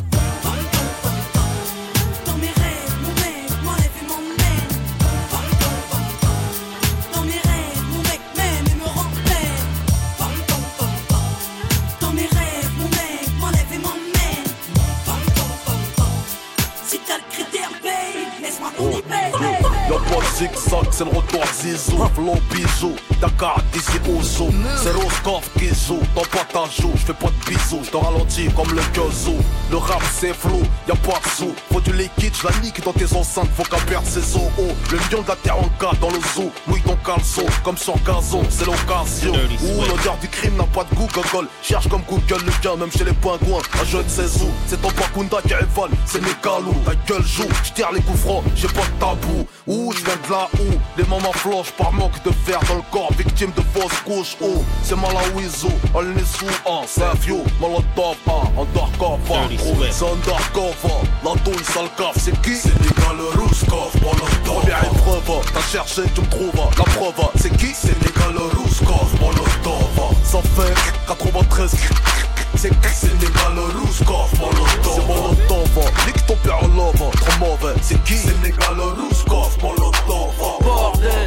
Zigzag, 20.39 20.87
c'est 20.93 21.05
le 21.05 21.11
retour 21.11 21.43
Zizou. 21.53 21.99
Flow 22.15 22.35
bijou, 22.51 22.95
Dakar 23.21 23.61
d'ici 23.73 23.99
au 24.09 24.23
zoo 24.23 24.51
C'est 24.83 24.93
Roscoff 24.93 25.51
qui 25.59 25.69
joue, 25.69 26.01
dans 26.15 26.23
pas 26.23 26.45
ta 26.53 26.65
joue. 26.71 26.93
J'fais 26.97 27.13
pas 27.13 27.29
de 27.29 27.51
bisous, 27.51 27.81
j'te 27.85 27.97
ralentis 27.97 28.49
comme 28.55 28.71
le 28.73 28.83
Kyozo 28.95 29.37
Le 29.71 29.77
rap 29.77 30.03
c'est 30.19 30.33
flou, 30.33 30.63
y'a 30.87 30.95
pas 30.95 31.19
de 31.25 31.29
sous. 31.37 31.55
Faut 31.73 31.81
du 31.81 31.93
liquide, 31.93 32.35
j'la 32.41 32.51
nique 32.63 32.83
dans 32.85 32.93
tes 32.93 33.13
enceintes. 33.15 33.49
Faut 33.57 33.65
qu'à 33.65 33.79
perdre 33.79 34.07
ses 34.07 34.37
os. 34.37 34.43
Oh. 34.59 34.63
Le 34.91 34.99
lion 35.11 35.23
de 35.23 35.29
la 35.29 35.37
terre 35.37 35.59
en 35.59 35.69
cas 35.81 35.93
dans 36.01 36.11
le 36.11 36.21
zoo. 36.35 36.51
Mouille 36.67 36.83
ton 36.83 36.97
caleçon, 37.05 37.45
comme 37.65 37.77
sur 37.77 37.95
gazon. 38.05 38.43
C'est 38.49 38.67
l'occasion. 38.67 39.33
Ouh, 39.33 39.83
l'odeur 39.89 40.17
du 40.21 40.29
crime 40.29 40.57
n'a 40.57 40.65
pas 40.65 40.85
de 40.85 40.95
goût 40.95 41.09
Gogol. 41.13 41.49
Cherche 41.63 41.89
comme 41.89 42.03
Google 42.09 42.45
le 42.45 42.53
gain, 42.63 42.77
même 42.77 42.93
chez 42.93 43.05
les 43.05 43.13
pingouins. 43.13 43.63
Un 43.81 43.85
jeu 43.85 44.03
de 44.03 44.09
sais 44.09 44.43
où, 44.43 44.51
c'est 44.67 44.81
ton 44.81 44.91
Pakunda 44.91 45.39
qui 45.43 45.55
rivale 45.55 45.91
C'est 46.07 46.23
mes 46.23 46.35
calous, 46.43 46.75
ta 46.85 46.95
gueule 47.07 47.27
joue. 47.27 47.49
J'tire 47.65 47.91
les 47.93 48.01
coups 48.01 48.21
francs, 48.21 48.45
j'ai 48.55 48.69
pas 48.69 48.83
de 48.83 49.01
tabou. 49.01 49.47
Ouh, 49.67 49.93
j'viens 49.93 50.17
de 50.29 50.33
là 50.33 50.49
où 50.61 50.73
Les 50.97 51.05
mamans 51.05 51.33
flochent 51.33 51.73
par 51.73 51.93
manque 51.93 52.23
de 52.25 52.31
fer 52.31 52.59
dans 52.69 52.77
le 52.77 52.83
corps 52.91 53.13
Victime 53.17 53.53
de 53.57 53.63
fausses 53.73 54.01
couches, 54.05 54.37
oh 54.41 54.63
C'est 54.83 54.97
Malawizo, 54.97 55.69
elle 55.99 56.13
n'est 56.13 56.23
sous 56.23 56.47
un 56.67 56.87
Savio, 56.87 57.43
Molotov, 57.61 58.17
un 58.27 58.61
Undercover 58.61 59.59
c'est 59.91 60.05
undercover 60.05 60.95
La 61.25 61.35
douille, 61.43 61.65
sale 61.65 61.89
cave, 61.97 62.15
c'est 62.17 62.41
qui? 62.43 62.57
C'est 62.57 62.81
Nicolas 62.81 63.31
Rouskov, 63.37 63.95
Molotov. 64.03 64.61
Première 64.61 64.85
épreuve, 64.85 65.51
t'as 65.53 65.61
cherché, 65.61 66.03
tu 66.15 66.21
me 66.21 66.27
trouves 66.27 66.53
La 66.79 66.85
preuve, 66.85 67.29
c'est 67.37 67.57
qui? 67.57 67.73
C'est 67.75 67.97
Nicolas 68.05 68.49
Rouskov, 68.57 69.21
Molotov. 69.21 70.17
Ça 70.25 70.41
fait 70.43 70.75
93 71.07 71.75
c'est 72.57 72.71
c'est 72.95 73.15
Nicolas 73.15 73.69
Rouskov, 73.81 74.31
Molotov 74.39 74.95
C'est 74.95 75.07
Molotov, 75.07 75.93
nique 76.07 76.27
ton 76.27 76.37
père 76.37 76.61
love 76.69 77.11
Trop 77.21 77.39
mauvais, 77.39 77.75
c'est 77.83 78.03
qui? 78.05 78.17
Molotov 79.63 80.33
Bordel, 80.63 81.27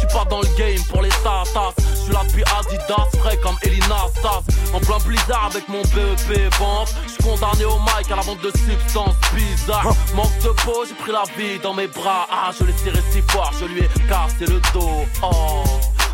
J'suis 0.00 0.16
pas 0.16 0.24
dans 0.30 0.40
le 0.40 0.48
game 0.56 0.82
pour 0.88 1.02
les 1.02 1.10
tatas. 1.10 1.74
J'suis 1.94 2.12
là 2.12 2.22
depuis 2.26 2.42
Adidas, 2.58 3.18
frais 3.18 3.36
comme 3.42 3.56
Elina 3.62 4.06
Stas. 4.16 4.42
En 4.72 4.80
plein 4.80 4.98
blizzard 5.04 5.50
avec 5.50 5.68
mon 5.68 5.82
BEP 5.82 6.54
vente. 6.58 6.94
J'suis 7.06 7.22
condamné 7.22 7.66
au 7.66 7.78
mic 7.80 8.10
à 8.10 8.16
la 8.16 8.22
vente 8.22 8.40
de 8.40 8.50
substances 8.50 9.16
bizarres. 9.34 9.94
Manque 10.14 10.38
de 10.42 10.48
peau, 10.64 10.84
j'ai 10.88 10.94
pris 10.94 11.12
la 11.12 11.24
vie 11.36 11.58
dans 11.62 11.74
mes 11.74 11.86
bras. 11.86 12.26
Ah, 12.32 12.50
je 12.58 12.64
l'ai 12.64 12.72
serré 12.72 13.02
si 13.12 13.20
fort, 13.28 13.52
je 13.60 13.66
lui 13.66 13.80
ai 13.80 13.88
cassé 14.08 14.46
le 14.46 14.60
dos. 14.72 15.04
Oh. 15.22 15.64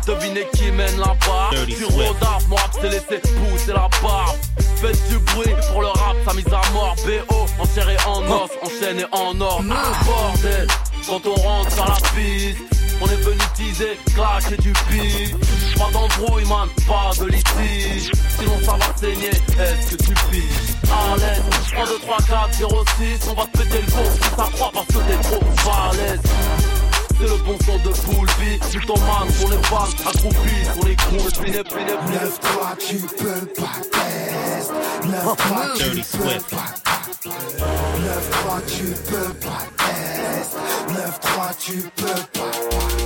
Devinez 0.05 0.47
qui 0.53 0.71
mène 0.71 0.97
la 0.99 1.15
barre 1.25 1.53
Swift. 1.65 1.91
Rodaf, 1.91 2.47
mon 2.47 2.55
rap 2.55 2.73
s'est 2.73 2.89
laissé 2.89 3.19
pousser 3.19 3.73
la 3.73 3.89
barbe 4.01 4.37
Faites 4.81 5.07
du 5.09 5.17
bruit 5.17 5.53
pour 5.71 5.81
le 5.81 5.87
rap, 5.87 6.15
sa 6.25 6.33
mise 6.33 6.47
à 6.47 6.61
mort 6.71 6.95
BO, 7.05 7.45
enserré 7.59 7.97
en 8.05 8.21
os, 8.23 8.49
enchaîné 8.63 9.05
en 9.11 9.39
or 9.41 9.61
Ah, 9.69 10.05
Bordel, 10.05 10.67
quand 11.07 11.25
on 11.25 11.35
rentre 11.35 11.71
sur 11.71 11.85
la 11.85 11.95
piste 12.15 12.76
on 13.01 13.05
est 13.07 13.21
venu 13.23 13.37
teaser, 13.55 13.97
claquer 14.13 14.57
du 14.57 14.73
pif. 14.89 15.35
Pas 15.77 15.89
d'embrouille 15.91 16.45
man, 16.45 16.67
pas 16.87 17.11
de 17.19 17.29
litige. 17.29 18.11
Sinon 18.39 18.59
ça 18.63 18.73
va 18.73 18.95
saigner, 18.99 19.29
est-ce 19.29 19.95
que 19.95 20.03
tu 20.03 20.13
piges? 20.31 20.75
Allez, 20.89 21.41
1, 21.77 21.85
2, 21.85 21.99
3, 21.99 22.17
4, 22.17 22.53
0, 22.53 22.85
6 22.97 23.27
On 23.29 23.33
va 23.33 23.45
te 23.45 23.57
péter 23.57 23.81
le 23.85 23.91
con 23.91 24.03
si 24.11 24.29
ça 24.35 24.49
croit 24.53 24.71
parce 24.73 24.87
que 24.87 24.93
t'es 24.93 25.17
trop 25.21 25.39
balèze. 25.65 26.21
C'est 27.19 27.23
le 27.27 27.37
bon 27.45 27.57
son 27.65 27.77
de 27.79 27.89
Poulby 27.95 28.59
Tu 28.69 28.79
ton 28.85 28.93
man 28.99 29.27
sur 29.39 29.49
les 29.49 29.57
fans 29.63 29.87
accroupis. 30.05 30.65
Sur 30.73 30.85
les 30.85 30.95
coups, 30.95 31.33
piné, 31.39 31.63
piné, 31.63 31.63
piné 31.63 31.93
9-3, 32.19 32.77
tu 32.77 32.97
peux 33.17 33.45
pas 33.59 33.79
test. 33.91 34.71
9-3, 35.03 35.77
Dirty 35.77 36.01
tu 36.01 36.17
peux 36.17 36.23
Swift. 36.29 36.49
pas 36.51 36.86
9-3, 37.07 37.23
tu 38.67 38.83
peux 39.09 39.31
pas 39.35 39.63
test. 39.77 40.57
9-3, 40.89 41.55
tu 41.57 41.77
peux 41.95 42.03
pas. 42.03 42.51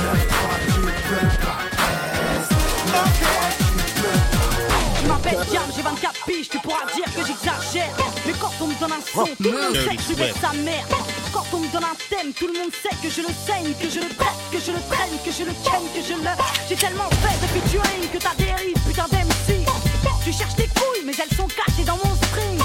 9-3, 0.02 0.50
tu 0.66 0.82
peux 0.82 1.30
pas 1.46 1.62
test. 1.78 2.50
9-3, 2.88 3.54
tu 3.60 3.72
peux 4.02 4.18
pas. 4.34 4.52
Je 5.00 5.08
m'appelle 5.08 5.42
Jam, 5.54 5.68
j'ai 5.76 5.84
24 5.84 6.26
piges, 6.26 6.50
tu 6.50 6.58
pourras 6.60 6.86
dire 6.96 7.06
que 7.06 7.22
j'exagère. 7.24 7.77
Donne 8.88 8.98
un 8.98 9.02
son, 9.02 9.26
tout 9.36 9.52
le 9.52 9.62
monde 9.62 9.76
sait 9.76 9.96
que 9.96 10.04
je 10.10 10.14
vais 10.14 10.34
sa 10.40 10.54
mère. 10.54 10.86
Quand 11.34 11.46
on 11.54 11.60
me 11.60 11.68
donne 11.68 11.84
un 11.84 11.98
thème, 12.10 12.32
tout 12.34 12.48
le 12.48 12.54
monde 12.54 12.72
sait 12.72 12.96
que 13.02 13.10
je 13.10 13.22
le 13.22 13.34
saigne, 13.46 13.74
que 13.80 13.90
je 13.90 14.00
le 14.00 14.10
traite, 14.16 14.40
que 14.52 14.60
je 14.60 14.72
le 14.72 14.82
traîne, 14.90 15.16
que 15.26 15.32
je 15.32 15.44
le 15.44 15.54
ken, 15.64 15.84
que 15.94 16.02
je 16.02 16.14
le. 16.14 16.30
J'ai 16.70 16.76
tellement 16.76 17.10
fait 17.22 17.38
de 17.42 17.48
featuring 17.48 18.10
que 18.12 18.18
t'as 18.18 18.36
dérive, 18.36 18.78
putain 18.88 19.08
d'MC. 19.12 19.66
Tu 20.24 20.34
cherches 20.34 20.56
des 20.56 20.68
couilles, 20.68 21.04
mais 21.06 21.14
elles 21.14 21.36
sont 21.36 21.48
cachées 21.48 21.84
dans 21.86 21.98
mon 21.98 22.16
string. 22.16 22.60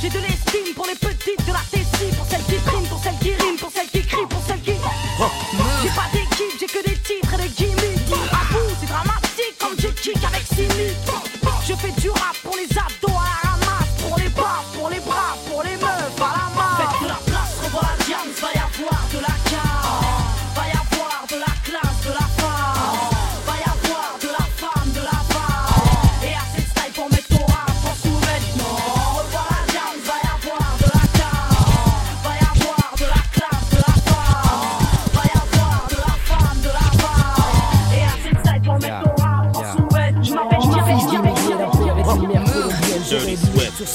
J'ai 0.00 0.10
de 0.10 0.18
l'estime 0.18 0.74
pour 0.74 0.86
les 0.86 0.94
petites 0.94 1.44
de 1.46 1.52
la 1.52 1.64
Tessie, 1.70 2.14
pour 2.16 2.26
celles 2.26 2.44
qui 2.44 2.58
triment, 2.66 2.86
pour 2.88 3.02
celles 3.02 3.18
qui 3.18 3.34
riment, 3.34 3.58
pour 3.58 3.70
celles 3.70 3.88
qui 3.88 4.02
crient, 4.02 4.28
pour 4.28 4.42
celles 4.46 4.62
qui. 4.62 4.74
J'ai 5.82 5.90
pas 5.90 6.08
d'équipe, 6.12 6.54
j'ai 6.60 6.66
que 6.66 6.82
des 6.84 6.98
titres 6.98 7.34
et 7.34 7.42
des 7.42 7.54
gimmicks. 7.54 8.12
À 8.30 8.52
bout, 8.52 8.74
c'est 8.80 8.86
dramatique 8.86 9.56
comme 9.58 9.74
j'ai 9.78 9.92
kick 9.94 10.18
avec 10.24 10.44
Simi. 10.46 11.05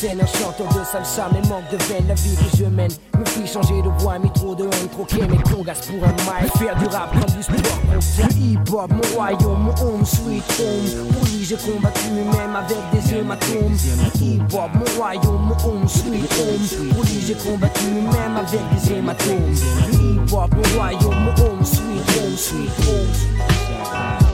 Scène, 0.01 0.19
un 0.21 0.25
chanteur 0.25 0.67
de 0.67 0.83
salsa, 0.83 1.29
mais 1.31 1.47
manque 1.47 1.69
de 1.71 1.77
veine, 1.85 2.07
la 2.07 2.15
vie 2.15 2.35
que 2.35 2.57
je 2.57 2.65
mène 2.65 2.91
me 3.19 3.25
fit 3.25 3.45
changer 3.45 3.81
de 3.83 3.89
voix, 3.99 4.17
mais 4.17 4.29
trop 4.33 4.55
de 4.55 4.63
haine, 4.63 4.89
troquer 4.91 5.27
mes 5.27 5.37
congas 5.37 5.79
pour 5.85 6.03
un 6.03 6.11
mic, 6.11 6.57
faire 6.57 6.75
du 6.75 6.85
rap 6.85 7.11
comme 7.11 7.35
du 7.35 7.43
sport, 7.43 7.79
mon 7.87 8.27
hip-hop, 8.29 8.91
mon 8.91 9.15
royaume, 9.15 9.63
mon 9.63 9.75
home, 9.83 10.05
sweet 10.05 10.43
home. 10.59 11.07
Pour 11.13 11.23
lui, 11.25 11.45
j'ai 11.45 11.55
combattu 11.55 12.09
même 12.09 12.55
avec 12.55 12.77
des 12.91 13.15
hématomes. 13.15 13.77
Hip-hop, 14.19 14.71
mon 14.73 14.97
royaume, 14.97 15.41
mon 15.49 15.69
home, 15.69 15.87
sweet 15.87 16.33
home. 16.33 16.89
Pour 16.93 17.03
lui, 17.03 17.21
j'ai 17.27 17.35
combattu 17.35 17.85
même 17.85 18.37
avec 18.37 18.61
des 18.73 18.93
hématomes. 18.93 19.53
Hip-hop, 19.93 20.49
mon 20.55 20.79
royaume, 20.79 21.25
mon 21.25 21.43
home, 21.43 21.63
sweet 21.63 22.07
home, 22.17 22.37
sweet 22.37 22.71
home. 22.87 24.30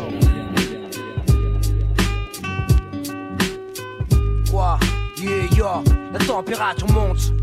La 6.13 6.19
température 6.19 6.87
monte. 6.91 7.33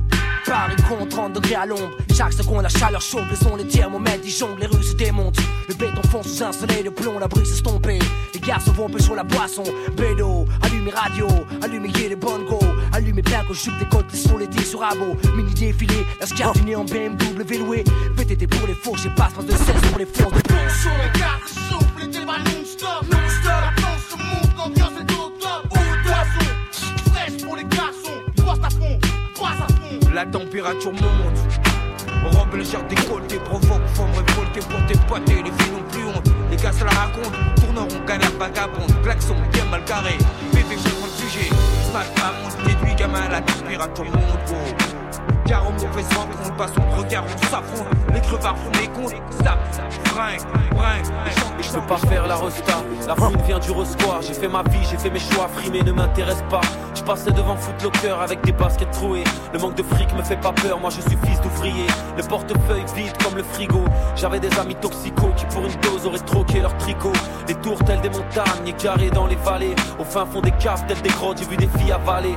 Paris 0.46 0.76
compte 0.88 1.08
30 1.08 1.32
degrés 1.34 1.54
à 1.54 1.66
l'ombre. 1.66 1.90
Chaque 2.14 2.32
seconde, 2.32 2.62
la 2.62 2.68
chaleur 2.68 3.00
chauffe, 3.00 3.28
les 3.30 3.36
sons, 3.36 3.56
les 3.56 3.66
thermomètres, 3.66 4.24
ils 4.24 4.30
jonglent, 4.30 4.60
les 4.60 4.66
rues 4.66 4.82
se 4.82 4.94
démontent. 4.94 5.36
Le 5.68 5.74
béton 5.74 6.02
fond 6.10 6.22
sous 6.22 6.42
un 6.42 6.52
soleil 6.52 6.82
de 6.82 6.90
plomb, 6.90 7.18
la 7.18 7.28
brise 7.28 7.52
estompée. 7.52 7.98
Les 8.32 8.40
garçons 8.40 8.72
vont 8.72 8.88
peu 8.88 8.98
sur 8.98 9.14
la 9.14 9.24
boisson. 9.24 9.64
Bédo, 9.96 10.46
allumez 10.62 10.90
radio, 10.90 11.26
allumez 11.62 11.88
les 11.88 12.16
bongos. 12.16 12.60
Allumez 12.92 13.22
bien 13.22 13.44
que 13.44 13.54
je 13.54 13.70
des 13.78 13.88
côtes 13.90 14.06
les 14.38 14.46
10 14.46 14.64
sur 14.64 14.82
abo. 14.82 15.16
Mini 15.34 15.52
défilé, 15.54 16.06
la 16.20 16.26
scartine 16.26 16.76
en 16.76 16.84
BMW 16.84 17.58
loué. 17.58 17.84
VTT 18.16 18.46
pour 18.46 18.66
les 18.66 18.74
faux, 18.74 18.96
j'ai 19.02 19.10
pas 19.10 19.28
de 19.42 19.50
16 19.50 19.66
pour 19.90 19.98
les 19.98 20.06
faux. 20.06 20.30
Sur 20.82 20.90
les 21.02 21.18
cartes 21.18 21.48
souffle, 21.48 22.00
les 22.00 22.06
débats. 22.08 22.38
Non-stop, 22.38 23.06
la 23.10 23.33
La 30.14 30.24
température 30.24 30.92
monte. 30.92 31.60
Robe 32.26 32.54
légère 32.54 32.86
décolletée 32.86 33.38
provoque, 33.38 33.84
forme 33.94 34.12
révoltée 34.12 34.60
pour 34.60 34.86
tes 34.86 34.96
potes 35.08 35.28
et 35.28 35.42
les 35.42 35.50
filles 35.50 35.72
n'ont 35.72 35.82
plus 35.90 36.04
honte. 36.04 36.30
Les 36.52 36.56
gars 36.56 36.70
se 36.70 36.84
la 36.84 36.92
racontent, 36.92 37.36
tourneront 37.56 38.04
galère 38.06 38.30
vagabonde, 38.38 39.02
klaxon 39.02 39.34
bien 39.52 39.64
mal 39.64 39.84
carré. 39.84 40.16
Bébé, 40.52 40.76
je 40.76 40.88
prends 40.90 41.06
le 41.06 41.28
sujet. 41.28 41.48
Smash 41.90 42.06
ma 42.16 42.30
montre, 42.40 42.56
déduit 42.64 42.94
gamin, 42.94 43.28
la 43.28 43.40
température 43.40 44.04
monte. 44.04 44.52
Oh. 44.52 45.33
Car 45.46 45.66
en 45.66 45.72
mauvaise 45.72 46.08
rencontre, 46.16 46.56
pas 46.56 46.68
son 46.68 46.98
regard, 46.98 47.24
on 47.24 47.46
s'affronte. 47.46 47.86
Les 48.12 48.20
crevards 48.20 48.56
font 48.56 48.70
les 48.80 48.88
comptes, 48.88 49.14
snap, 49.30 49.58
brinque, 50.14 50.40
brinque. 50.70 51.06
Je 51.60 51.72
peux 51.72 51.86
pas 51.86 51.98
faire 51.98 52.26
la 52.26 52.36
resta, 52.36 52.74
la 53.06 53.14
fouine 53.16 53.42
vient 53.46 53.58
du 53.58 53.70
resquoir 53.72 54.22
J'ai 54.22 54.34
fait 54.34 54.48
ma 54.48 54.62
vie, 54.62 54.86
j'ai 54.88 54.96
fait 54.96 55.10
mes 55.10 55.18
choix, 55.18 55.48
frimer 55.48 55.82
ne 55.82 55.92
m'intéresse 55.92 56.42
pas. 56.48 56.60
Je 56.94 57.02
passais 57.02 57.32
devant 57.32 57.56
Footlocker 57.56 58.14
avec 58.22 58.42
des 58.42 58.52
baskets 58.52 58.90
trouées. 58.92 59.24
Le 59.52 59.58
manque 59.58 59.74
de 59.74 59.82
fric 59.82 60.14
me 60.14 60.22
fait 60.22 60.40
pas 60.40 60.52
peur, 60.52 60.78
moi 60.78 60.90
je 60.90 61.00
suis 61.00 61.18
fils 61.24 61.40
d'ouvrier. 61.40 61.86
Le 62.16 62.22
portefeuille 62.22 62.84
vide 62.94 63.16
comme 63.22 63.36
le 63.36 63.42
frigo. 63.42 63.84
J'avais 64.14 64.40
des 64.40 64.56
amis 64.58 64.76
toxicaux 64.76 65.32
qui 65.36 65.46
pour 65.46 65.64
une 65.64 65.80
dose 65.80 66.06
auraient 66.06 66.18
troqué 66.18 66.60
leur 66.60 66.76
tricot. 66.78 67.12
Les 67.48 67.54
tours 67.56 67.82
telles 67.84 68.00
des 68.00 68.10
montagnes, 68.10 68.66
égarées 68.66 69.10
dans 69.10 69.26
les 69.26 69.36
vallées. 69.36 69.74
Au 69.98 70.04
fin 70.04 70.24
fond 70.26 70.40
des 70.40 70.52
caves 70.52 70.86
telles 70.86 71.02
des 71.02 71.10
grottes, 71.10 71.38
j'ai 71.38 71.46
vu 71.46 71.56
des 71.56 71.68
filles 71.78 71.92
avaler 71.92 72.36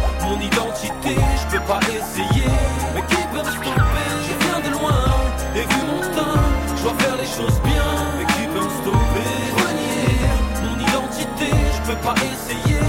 identité, 0.41 1.15
je 1.15 1.57
peux 1.57 1.63
pas 1.65 1.79
essayer, 1.87 2.49
mais 2.95 3.01
qui 3.07 3.21
peut 3.31 3.43
me 3.45 3.51
stopper? 3.51 4.07
Je 4.27 4.45
viens 4.45 4.59
de 4.69 4.77
loin, 4.77 5.03
et 5.55 5.61
vu 5.61 5.81
mon 5.87 6.01
teint, 6.15 6.41
je 6.75 6.83
dois 6.83 6.93
faire 6.99 7.17
les 7.17 7.25
choses 7.25 7.59
bien, 7.63 7.83
mais 8.17 8.25
qui 8.25 8.47
peut 8.47 8.63
me 8.63 8.69
stopper? 8.81 9.31
Renier 9.55 10.17
mon 10.63 10.79
identité, 10.79 11.55
je 11.75 11.91
peux 11.91 11.99
pas 12.01 12.15
essayer. 12.15 12.79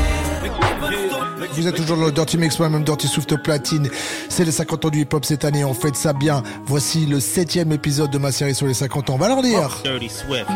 mais 0.43 0.49
qui 0.49 0.61
peut 0.81 0.91
me 0.91 1.09
stopper? 1.09 1.49
Vous 1.55 1.69
êtes 1.69 1.77
toujours 1.77 1.97
dans 1.97 2.07
le 2.07 2.13
Dirty 2.13 2.39
Mix, 2.39 2.59
moi-même 2.59 2.83
Dirty 2.85 3.07
Swift 3.07 3.37
Platine. 3.37 3.89
C'est 4.29 4.45
les 4.45 4.53
50 4.53 4.87
ans 4.87 4.91
du 4.91 5.01
hip-hop 5.03 5.25
cette 5.25 5.45
année, 5.45 5.65
on 5.65 5.75
fête 5.75 5.97
ça 5.97 6.13
bien. 6.13 6.43
Voici 6.65 7.07
le 7.07 7.21
septième 7.21 7.73
épisode 7.73 8.11
de 8.11 8.19
ma 8.19 8.33
série 8.33 8.55
sur 8.55 8.67
les 8.67 8.75
50 8.75 9.11
ans. 9.11 9.15
On 9.15 9.19
va 9.19 9.29
leur 9.29 9.43
dire. 9.43 9.81
Dirty 9.85 10.09
Swift. 10.09 10.47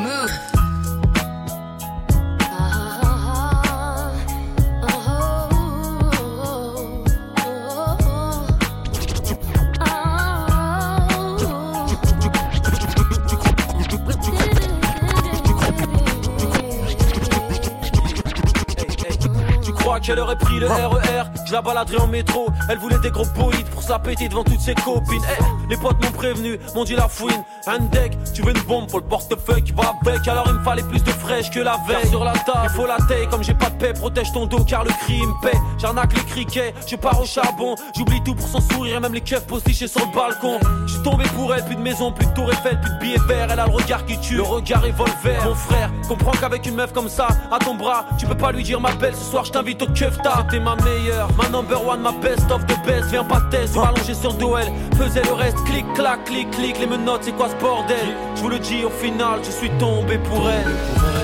Qu'elle 20.06 20.20
aurait 20.20 20.36
pris 20.36 20.60
le 20.60 20.68
RER 20.68 21.24
Je 21.46 21.52
la 21.52 21.60
baladerai 21.60 21.98
en 21.98 22.06
métro. 22.06 22.46
Elle 22.68 22.78
voulait 22.78 22.98
des 22.98 23.10
gros 23.10 23.26
bolides 23.36 23.66
pour 23.70 23.82
sa 23.82 23.98
péter 23.98 24.28
devant 24.28 24.44
toutes 24.44 24.60
ses 24.60 24.74
copines. 24.74 25.22
Eh, 25.38 25.42
Les 25.68 25.76
potes 25.76 26.02
m'ont 26.02 26.12
prévenu, 26.12 26.58
m'ont 26.74 26.84
dit 26.84 26.94
la 26.94 27.08
fouine. 27.08 27.42
Un 27.66 27.80
deck, 27.80 28.16
tu 28.32 28.42
veux 28.42 28.52
une 28.56 28.62
bombe 28.62 28.88
pour 28.88 29.00
le 29.00 29.06
portefeuille 29.06 29.64
qui 29.64 29.72
va 29.72 29.94
avec. 30.00 30.26
Alors 30.28 30.44
il 30.46 30.54
me 30.54 30.62
fallait 30.62 30.84
plus 30.84 31.02
de 31.02 31.10
fraîche 31.10 31.50
que 31.50 31.58
la 31.58 31.78
veille. 31.88 32.08
Sur 32.08 32.22
la 32.22 32.32
table, 32.34 32.60
il 32.64 32.70
faut 32.70 32.86
la 32.86 32.98
taille 33.08 33.28
Comme 33.28 33.42
j'ai 33.42 33.54
pas 33.54 33.70
de 33.70 33.74
paix, 33.74 33.92
protège 33.92 34.30
ton 34.32 34.46
dos 34.46 34.64
car 34.64 34.84
le 34.84 34.90
cri 34.90 35.18
il 35.18 35.26
me 35.26 35.40
paie. 35.42 35.58
J'arnaque 35.78 36.14
les 36.14 36.24
criquets, 36.24 36.72
je 36.86 36.94
pars 36.94 37.20
au 37.20 37.26
charbon. 37.26 37.74
J'oublie 37.96 38.22
tout 38.22 38.34
pour 38.36 38.46
son 38.46 38.60
sourire 38.60 38.96
et 38.96 39.00
même 39.00 39.14
les 39.14 39.20
keufs 39.20 39.46
postichés 39.46 39.88
sur 39.88 40.06
le 40.06 40.14
balcon. 40.14 40.60
Je 40.86 40.92
suis 40.92 41.02
tombé 41.02 41.24
pour 41.34 41.52
elle, 41.52 41.64
plus 41.64 41.74
de 41.76 41.80
maison, 41.80 42.12
plus 42.12 42.26
de 42.26 42.32
tour 42.32 42.48
Eiffel, 42.52 42.80
plus 42.80 42.90
de 42.90 42.98
billets 43.00 43.26
verts. 43.26 43.48
Elle 43.50 43.58
a 43.58 43.66
le 43.66 43.72
regard 43.72 44.06
qui 44.06 44.18
tue, 44.20 44.36
le 44.36 44.42
regard 44.42 44.82
revolver. 44.82 45.44
Mon 45.44 45.54
frère, 45.54 45.90
comprends 46.08 46.32
qu'avec 46.32 46.64
une 46.66 46.76
meuf 46.76 46.92
comme 46.92 47.08
ça 47.08 47.26
À 47.50 47.58
ton 47.58 47.74
bras, 47.74 48.04
tu 48.18 48.26
peux 48.26 48.36
pas 48.36 48.52
lui 48.52 48.62
dire 48.62 48.80
ma 48.80 48.92
belle 48.92 49.16
Ce 49.16 49.24
soir 49.24 49.44
je 49.44 49.50
t'invite 49.50 49.82
au 49.82 49.86
kefta 49.96 50.44
C'était 50.44 50.60
ma 50.60 50.76
meilleure, 50.76 51.28
ma 51.36 51.48
number 51.48 51.84
one, 51.84 52.02
ma 52.02 52.12
best 52.12 52.50
of 52.50 52.64
the 52.66 52.76
best. 52.86 53.10
Viens 53.10 53.24
pas 53.24 53.40
test, 53.50 53.74
je 53.74 53.80
m'allonger 53.80 54.14
sur 54.14 54.34
dos 54.34 54.56
elle 54.56 54.72
Faisait 54.96 55.22
le 55.22 55.32
reste, 55.32 55.58
clic, 55.64 55.84
clac, 55.94 56.24
clic, 56.24 56.50
clic. 56.50 56.78
Les 56.78 56.86
menottes, 56.86 57.24
c'est 57.24 57.36
quoi 57.36 57.48
ce 57.48 57.56
bordel? 57.56 57.96
Je 58.36 58.42
vous 58.42 58.48
le 58.50 58.58
dis 58.58 58.84
au 58.84 58.90
final, 58.90 59.40
je 59.42 59.50
suis 59.50 59.70
tombé 59.78 60.18
pour 60.18 60.48
elle 60.48 61.15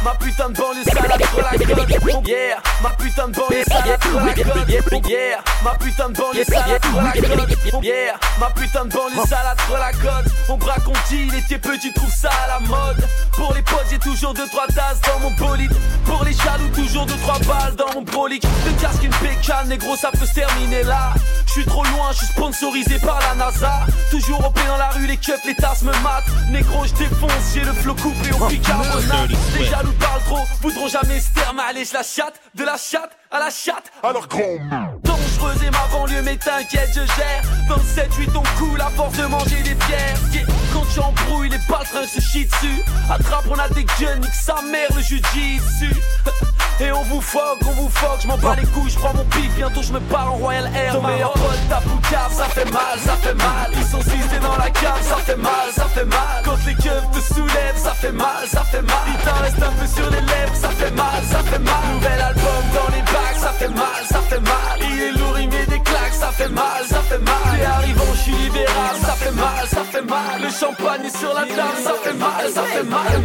ma 0.03 0.11
putain 0.15 0.49
de 0.49 0.55
banlieue 0.55 0.83
salade 0.83 1.23
sur 1.25 1.41
la 1.41 1.51
côte. 1.51 2.27
Yeah, 2.27 2.57
ma 2.81 2.89
putain 2.91 3.27
de 3.27 3.33
banlieue 3.33 3.63
salade 3.67 4.01
sur 4.03 4.21
la 4.21 4.33
côte. 4.33 5.09
Yeah, 5.09 5.39
ma 5.63 5.71
putain 5.71 6.09
de 6.09 6.13
banlieue 6.15 6.43
salade 6.43 6.85
sur 6.85 7.01
la 7.01 7.11
côte. 7.11 7.83
Yeah, 7.83 8.15
ma 8.39 8.49
putain 8.51 8.85
de 8.85 8.93
banlieue 8.93 9.25
salade 9.27 9.59
sur 9.65 9.77
la 9.77 9.91
côte. 9.91 10.31
On 10.49 10.57
braque, 10.57 10.87
on 10.87 10.93
dit, 11.09 11.27
il 11.27 11.35
était 11.35 11.57
petit, 11.57 11.93
trouve 11.93 12.13
ça 12.13 12.29
à 12.45 12.47
la 12.47 12.59
mode. 12.67 13.07
Pour 13.33 13.53
les 13.53 13.63
potes, 13.63 13.85
j'ai 13.89 13.99
toujours 13.99 14.33
deux 14.33 14.47
trois 14.47 14.67
tasses 14.67 15.01
dans 15.01 15.19
mon 15.19 15.31
bolide. 15.31 15.73
Pour 16.05 16.23
les 16.23 16.33
jaloux, 16.33 16.69
toujours 16.75 17.05
deux 17.05 17.17
trois 17.17 17.39
balles 17.39 17.75
dans 17.75 17.91
mon 17.95 18.01
brolic. 18.01 18.43
Le 18.65 18.81
casque, 18.81 19.03
une 19.03 19.15
pécane, 19.15 19.67
négro, 19.69 19.95
ça 19.95 20.11
peut 20.11 20.25
se 20.25 20.33
terminer 20.33 20.83
là. 20.83 21.13
Je 21.47 21.53
suis 21.53 21.65
trop 21.65 21.83
loin, 21.83 22.11
je 22.11 22.17
suis 22.17 22.27
sponsorisé 22.27 22.99
par 22.99 23.19
la 23.19 23.35
NASA. 23.35 23.85
Toujours 24.11 24.45
au 24.45 24.51
pied 24.51 24.63
dans 24.67 24.77
la 24.77 24.89
rue, 24.89 25.07
les 25.07 25.17
keufs, 25.17 25.43
les 25.45 25.55
tasses 25.55 25.81
me 25.81 25.91
matent. 26.03 26.29
Négro, 26.51 26.85
je 26.85 26.93
défonce, 26.93 27.31
j'ai 27.53 27.61
le 27.61 27.73
flot 27.73 27.95
coupé 27.95 28.31
au 28.39 28.45
bicarbonate. 28.47 29.22
Les 29.29 29.65
jaloux 29.65 29.93
parlent 29.93 30.21
trop, 30.23 30.43
voudront 30.61 30.87
jamais 30.87 31.19
se 31.19 31.33
terme. 31.33 31.59
Allez, 31.59 31.85
je 31.85 31.93
la 31.93 32.03
chatte, 32.03 32.39
de 32.55 32.63
la 32.63 32.77
chatte 32.77 33.11
à 33.31 33.39
la 33.39 33.49
chatte. 33.49 33.91
Alors 34.03 34.27
grand 34.27 34.57
Dangereuse 35.03 35.63
et 35.63 35.71
ma 35.71 35.87
banlieue, 35.91 36.21
mais 36.23 36.37
t'inquiète, 36.37 36.89
je 36.89 37.05
gère. 37.15 37.43
27-8, 37.69 38.29
on 38.35 38.59
coule 38.59 38.81
à 38.81 38.89
force 38.89 39.17
de 39.17 39.25
manger 39.25 39.61
des 39.63 39.75
pierres. 39.75 40.19
Yeah. 40.33 40.45
Quand 40.73 40.85
tu 40.93 40.99
embrouilles, 40.99 41.49
les 41.49 41.57
baltrins 41.69 42.05
se 42.05 42.19
chient 42.19 42.45
dessus. 42.45 42.83
Attrape, 43.09 43.45
on 43.49 43.59
a 43.59 43.69
des 43.69 43.85
guns, 43.99 44.17
nique 44.17 44.33
sa 44.33 44.61
mère, 44.61 44.89
le 44.95 45.01
jujitsu. 45.01 45.93
Et 46.83 46.91
on 46.91 47.01
vous 47.03 47.21
fuck, 47.21 47.59
on 47.65 47.71
vous 47.71 47.89
fuck, 47.89 48.19
je 48.21 48.27
m'en 48.27 48.37
bats 48.37 48.55
les 48.59 48.67
couilles, 48.67 48.89
je 48.89 48.99
prends 48.99 49.13
mon 49.13 49.23
pif, 49.25 49.49
bientôt 49.55 49.81
je 49.81 49.93
me 49.93 50.01
pars 50.01 50.33
en 50.33 50.35
Royal 50.35 50.69
Air. 50.75 50.91
Ton 50.93 51.01
meilleur 51.01 51.31
pote 51.31 51.69
tape 51.69 51.85
ou 51.85 51.99
ça 52.35 52.43
fait 52.45 52.69
mal, 52.71 52.99
ça 52.99 53.15
fait 53.23 53.33
mal. 53.35 53.71
Ils 53.73 53.85
sont 53.85 54.01
six 54.01 54.39
dans 54.41 54.57
la 54.57 54.69
cave, 54.69 55.01
ça 55.01 55.15
fait 55.15 55.37
mal, 55.37 55.67
ça 55.73 55.85
fait 55.85 56.03
mal. 56.03 56.41
Quand 56.43 56.57
les 56.65 56.75
keufs 56.75 57.11
te 57.13 57.33
soulèvent, 57.33 57.77
ça 57.77 57.93
fait 57.93 58.11
mal, 58.11 58.43
ça 58.47 58.63
fait 58.65 58.81
mal. 58.81 59.05
Il 59.07 59.17
t'en 59.25 59.39
reste 59.43 59.63
un 59.63 59.71
peu 59.79 59.87
sur 59.87 60.09
les 60.09 60.21
lèvres, 60.21 60.55
ça 60.55 60.69
fait 60.69 60.91
mal, 60.91 61.23
ça 61.31 61.39
fait 61.39 61.59
mal. 61.59 61.83
Nouvel 61.93 62.21
album 62.21 62.63
dans 62.75 62.95
les 62.95 63.01
bacs, 63.01 63.39
ça 63.39 63.51
fait 63.53 63.69
mal, 63.69 64.03
ça 64.09 64.19
fait 64.27 64.41
mal. 64.41 64.77
Il 64.81 65.01
est 65.03 65.11
lourd, 65.11 65.39
il 65.39 65.49
met 65.49 65.65
des 65.65 65.79
claques, 65.79 66.13
ça 66.19 66.31
fait 66.33 66.49
mal, 66.49 66.83
ça 66.89 66.99
fait 67.07 67.23
mal. 67.23 67.57
T'es 67.57 67.65
arrivant, 67.65 68.13
je 68.13 68.19
suis 68.19 68.35
libéral, 68.35 68.95
ça 69.01 69.13
fait 69.13 69.31
mal, 69.31 69.67
ça 69.69 69.83
fait 69.89 70.01
mal. 70.01 70.41
Le 70.41 70.49
champagne 70.49 71.05
est 71.05 71.17
sur 71.17 71.33
la 71.33 71.45
table, 71.47 71.79
ça 71.81 71.93
fait 72.03 72.13
mal, 72.13 72.51
ça 72.53 72.63
fait 72.63 72.83
mal, 72.83 73.21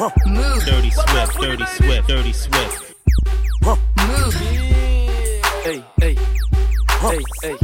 Dirty 0.00 0.90
Swift, 0.90 1.40
Dirty 1.40 1.66
Swift, 1.66 2.08
Dirty 2.08 2.32
Swift. 2.32 2.94
Hey, 5.62 5.84
hey, 6.00 6.16
hey, 7.02 7.18
hey. 7.42 7.56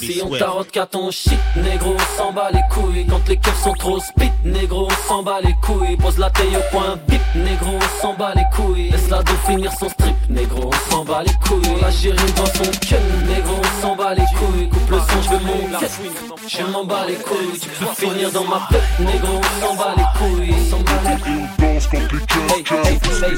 Si 0.00 0.20
on 0.24 0.30
tarote 0.30 0.72
qu'à 0.72 0.86
ton 0.86 1.12
shit, 1.12 1.38
négro, 1.54 1.96
s'en 2.16 2.32
bat 2.32 2.50
les 2.52 2.62
couilles. 2.72 3.06
Quand 3.06 3.28
les 3.28 3.36
keufs 3.36 3.62
sont 3.62 3.74
trop 3.74 4.00
spit, 4.00 4.32
négro, 4.44 4.88
s'en 5.06 5.22
bat 5.22 5.40
les 5.44 5.54
couilles. 5.62 5.96
Pose 5.96 6.18
la 6.18 6.30
taille 6.30 6.56
au 6.56 6.70
point 6.72 6.98
bip, 7.06 7.22
négro, 7.36 7.78
s'en 8.00 8.14
bat 8.14 8.32
les 8.34 8.46
couilles. 8.52 8.90
Laisse 8.90 9.10
la 9.10 9.22
dos 9.22 9.32
finir 9.46 9.70
son 9.78 9.88
strip, 9.88 10.16
négro, 10.28 10.70
on 10.70 10.90
s'en 10.90 11.04
bat 11.04 11.22
les 11.22 11.32
couilles. 11.46 11.80
La 11.80 11.90
gérer 11.90 12.16
dans 12.36 12.46
son 12.46 12.70
cul, 12.80 12.96
négro, 13.26 13.56
on 13.58 13.82
s'en 13.82 13.96
bat 13.96 14.14
les 14.14 14.24
couilles. 14.36 14.68
Coupe 14.68 14.90
le 14.90 14.98
son, 14.98 15.22
je 15.22 15.30
veux 15.30 15.44
mon 15.44 15.78
cut, 15.78 15.86
je 16.48 16.62
m'en 16.72 16.84
bats 16.84 17.04
les 17.06 17.14
couilles. 17.14 17.58
Tu 17.60 17.68
peux 17.68 17.94
finir 17.94 18.30
dans 18.32 18.44
ma 18.44 18.66
tête, 18.70 18.82
négro, 19.00 19.40
on 19.40 19.66
s'en 19.66 19.74
bat 19.74 19.94
les 19.96 20.18
couilles. 20.18 20.54
On 20.54 20.70
s'en 20.70 20.82
bat 20.82 21.10
les 21.10 21.20
couilles. 21.20 21.64
Hey, 21.94 22.62
hey, 22.70 22.86
hey, 22.86 22.94
hey, 22.94 23.36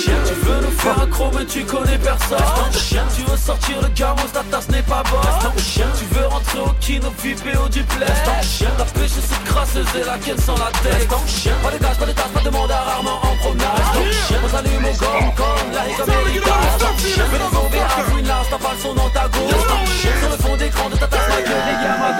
chien, 0.00 0.14
tu 0.26 0.34
veux 0.34 0.60
nous 0.62 0.70
faire 0.70 1.00
un 1.00 1.06
croc 1.06 1.32
mais 1.36 1.44
tu 1.44 1.64
connais 1.64 1.98
personne. 1.98 2.38
Chien, 2.72 3.04
tu 3.14 3.22
veux 3.22 3.36
sortir 3.36 3.80
le 3.82 3.88
gamos, 3.88 4.28
ta 4.32 4.42
tasse 4.44 4.68
n'est 4.68 4.82
pas 4.82 5.02
bonne 5.10 5.62
chien, 5.62 5.86
tu 5.98 6.04
veux 6.14 6.26
rentrer 6.26 6.60
au 6.60 6.72
kino, 6.80 7.08
VIP 7.22 7.56
au 7.62 7.68
duplex. 7.68 8.12
Chien, 8.42 8.70
la 8.78 8.84
pêche 8.84 9.10
c'est 9.20 9.44
crasseuse 9.44 9.86
et 10.00 10.04
laquelle 10.04 10.40
sans 10.40 10.54
la 10.54 10.70
tête. 10.82 11.08
Chien, 11.26 11.52
pas 11.62 11.70
de 11.70 11.78
gaz, 11.78 11.96
pas 11.96 12.06
de 12.06 12.12
tasse, 12.12 12.28
pas 12.34 12.40
de 12.40 12.50
mandat, 12.50 12.80
rarement 12.80 13.20
en 13.22 13.36
promenade. 13.36 13.82
Chien, 14.28 14.38
on 14.44 14.48
s'allume 14.48 14.84
au 14.84 14.94
gomme 14.94 15.72
la 15.76 15.82
à 15.82 15.84
une 18.18 18.26
large, 18.26 18.46
t'as 18.50 18.58
pas 18.58 18.72
le 18.72 18.78
son 18.80 18.94
dans 18.94 19.08
ta 19.10 19.28
gauche 19.28 19.52
sur 20.20 20.30
le 20.30 20.36
fond 20.36 20.56
d'écran 20.56 20.88
de 20.88 20.96
ta 20.96 21.06
tasse, 21.06 21.28
ma 21.28 21.42
gueule, 21.42 21.62
les 21.66 21.72
gars, 21.72 21.98
ma 21.98 22.12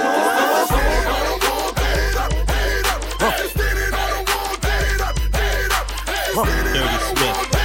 Dirty 6.71 6.97
Swift. 7.07 7.57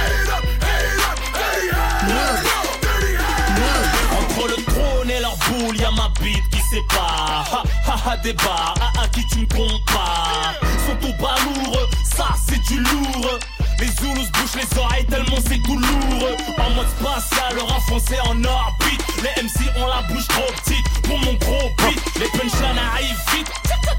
Entre 4.19 4.43
le 4.47 4.57
trône 4.63 5.11
et 5.11 5.19
leur 5.19 5.35
boule, 5.37 5.77
y'a 5.77 5.91
ma 5.91 6.09
bite 6.19 6.49
qui 6.49 6.59
sépare. 6.71 7.63
Ha 7.85 7.87
ha 7.87 7.95
ha, 8.11 8.17
des 8.17 8.33
bars, 8.33 8.73
à, 8.81 8.87
à 9.03 9.07
qui 9.09 9.23
tu 9.27 9.39
me 9.39 9.45
compares. 9.45 10.55
Sont 10.87 10.97
au 11.07 11.13
bas 11.21 11.35
lourd, 11.45 11.87
ça 12.03 12.29
c'est 12.47 12.59
du 12.63 12.79
lourd. 12.79 13.37
Les 13.83 13.89
Zoulous 14.01 14.29
bouchent 14.31 14.55
les 14.55 14.79
oreilles 14.79 15.05
tellement 15.07 15.39
c'est 15.45 15.61
tout 15.61 15.77
lourd. 15.77 16.29
En 16.57 16.69
mode 16.69 16.87
spatial, 16.87 17.53
le 17.53 17.63
rap 17.63 17.81
français 17.81 18.17
en 18.21 18.41
orbite. 18.41 19.03
Les 19.17 19.43
MC 19.43 19.67
ont 19.75 19.87
la 19.87 20.03
bouche 20.03 20.25
trop 20.29 20.53
petite 20.63 21.01
pour 21.01 21.19
mon 21.19 21.33
gros 21.33 21.69
beat. 21.79 21.99
Les 22.15 22.29
punchlines 22.29 22.79
arrivent 22.79 23.25
vite. 23.35 23.51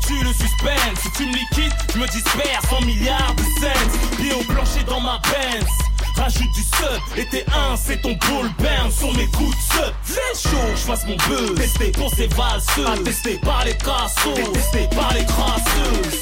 Tu 0.06 0.14
le 0.24 0.32
suspense, 0.32 1.00
si 1.02 1.10
tu 1.12 1.26
me 1.26 1.34
liquides, 1.34 1.74
je 1.92 1.98
me 1.98 2.06
disperse 2.06 2.72
en 2.72 2.82
milliards 2.86 3.34
de 3.34 3.42
cents. 3.60 4.16
Pieds 4.16 4.32
au 4.32 4.42
plancher 4.44 4.84
dans 4.86 5.00
ma 5.00 5.20
Benz. 5.30 5.93
Rajoute 6.16 6.52
du 6.52 6.62
sub, 6.62 7.18
et 7.18 7.26
t'es 7.26 7.44
un, 7.52 7.76
c'est 7.76 8.00
ton 8.00 8.12
ball 8.12 8.48
burn 8.58 8.90
sur 8.90 9.12
mes 9.14 9.26
coups 9.26 9.56
de 9.56 9.62
sub. 9.74 9.92
Fais 10.04 10.48
chaud, 10.48 10.70
je 10.74 10.80
fasse 10.80 11.04
mon 11.06 11.16
buzz. 11.16 11.54
Testé 11.56 11.90
pour 11.92 12.10
ces 12.14 12.28
valseuses, 12.28 12.86
attesté 12.86 13.38
par 13.42 13.64
les 13.64 13.74
cassos, 13.74 14.34
détesté 14.34 14.88
par 14.94 15.12
les 15.12 15.24
crasseuses. 15.26 16.20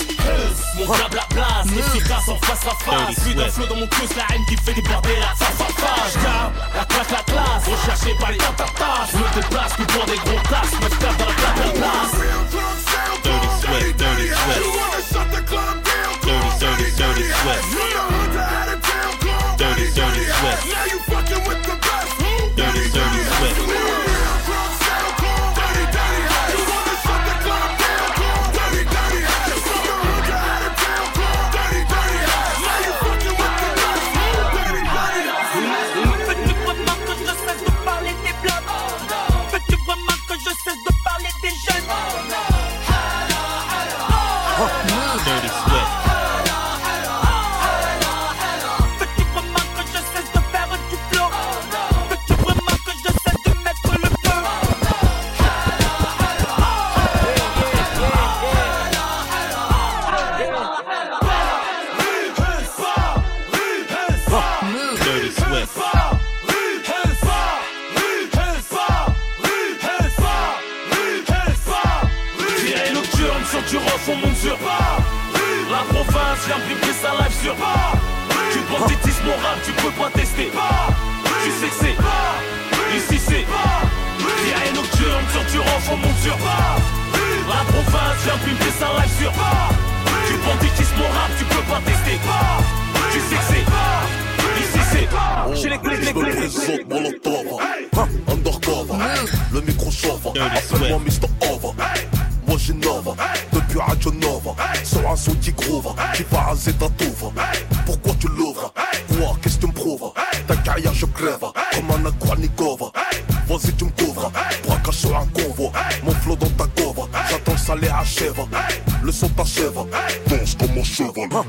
Mon 0.78 0.86
blabla 0.86 1.62
efficace 1.76 2.28
en 2.28 2.36
face 2.36 2.66
à 2.66 2.74
face. 2.84 3.20
Plus 3.20 3.34
d'un 3.34 3.48
flot 3.48 3.66
dans 3.66 3.76
mon 3.76 3.86
cul, 3.86 4.08
la 4.16 4.34
haine 4.34 4.44
qui 4.48 4.56
fait 4.56 4.74
déborder 4.74 5.16
la 5.20 5.34
face 5.36 5.60
à 5.60 5.72
face. 5.80 6.12
J'garde 6.14 6.52
la 6.74 6.84
classe, 6.84 7.10
la 7.10 7.22
classe, 7.32 7.64
recherché 7.68 8.14
par 8.18 8.30
les 8.32 8.38
tatatas. 8.38 9.08
Je 9.12 9.18
me 9.18 9.40
déplace 9.40 9.72
plus 9.74 9.86
pour 9.86 10.04
des 10.06 10.16
gros 10.16 10.40
tasses, 10.48 10.72
me 10.80 10.88
tape 10.88 11.16
dans 11.18 11.26
la 11.26 11.32
place, 11.34 11.58
la 11.58 11.72
place. 11.80 12.14
Dirty 13.22 13.48
Swift, 13.60 13.96
Dirty 13.98 14.28
Swift. 14.28 14.62
Dirty, 16.22 16.56
dirty, 16.58 16.88
dirty 16.96 17.22
Swift. 17.22 18.11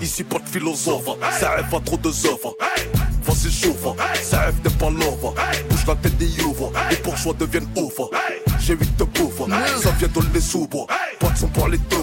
Ici 0.02 0.24
pas 0.24 0.40
de 0.40 0.48
philosophe, 0.48 1.18
CF 1.40 1.74
a 1.74 1.80
trop 1.82 1.98
de 1.98 2.08
œuvres. 2.08 2.56
Voici 3.24 3.52
chauffe, 3.52 3.96
CF 4.14 4.54
n'est 4.64 4.78
pas 4.78 4.90
l'offre. 4.90 5.34
Bouge 5.70 5.86
la 5.88 5.96
tête 5.96 6.18
des 6.18 6.28
youves, 6.28 6.72
les 6.90 6.96
bourgeois 6.98 7.34
deviennent 7.34 7.68
ouf. 7.76 8.00
J'ai 8.60 8.76
8 8.76 8.98
de 8.98 9.04
bouffe, 9.04 9.50
ça 9.82 9.92
vient 9.92 10.08
de 10.08 10.34
les 10.34 10.42
soubres. 10.42 10.88
Pas 11.20 11.30
de 11.30 11.38
son 11.38 11.48
pour 11.48 11.68
les 11.68 11.78
deux 11.78 11.98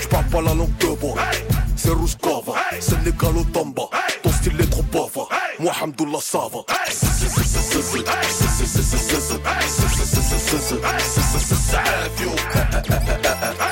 j'parle 0.00 0.24
pas 0.26 0.42
la 0.42 0.54
langue 0.54 0.76
de 0.78 0.86
bois. 0.86 1.16
C'est 1.76 1.90
Rouskova, 1.90 2.54
c'est 2.80 3.04
Négalo 3.04 3.44
Tamba. 3.52 3.82
Ton 4.22 4.30
style 4.30 4.60
est 4.60 4.70
trop 4.70 4.82
pauvre, 4.82 5.28
moi 5.58 5.72
Hamdoullah 5.82 6.20
ça 6.20 6.38
va. 6.52 6.64
CF, 13.28 13.63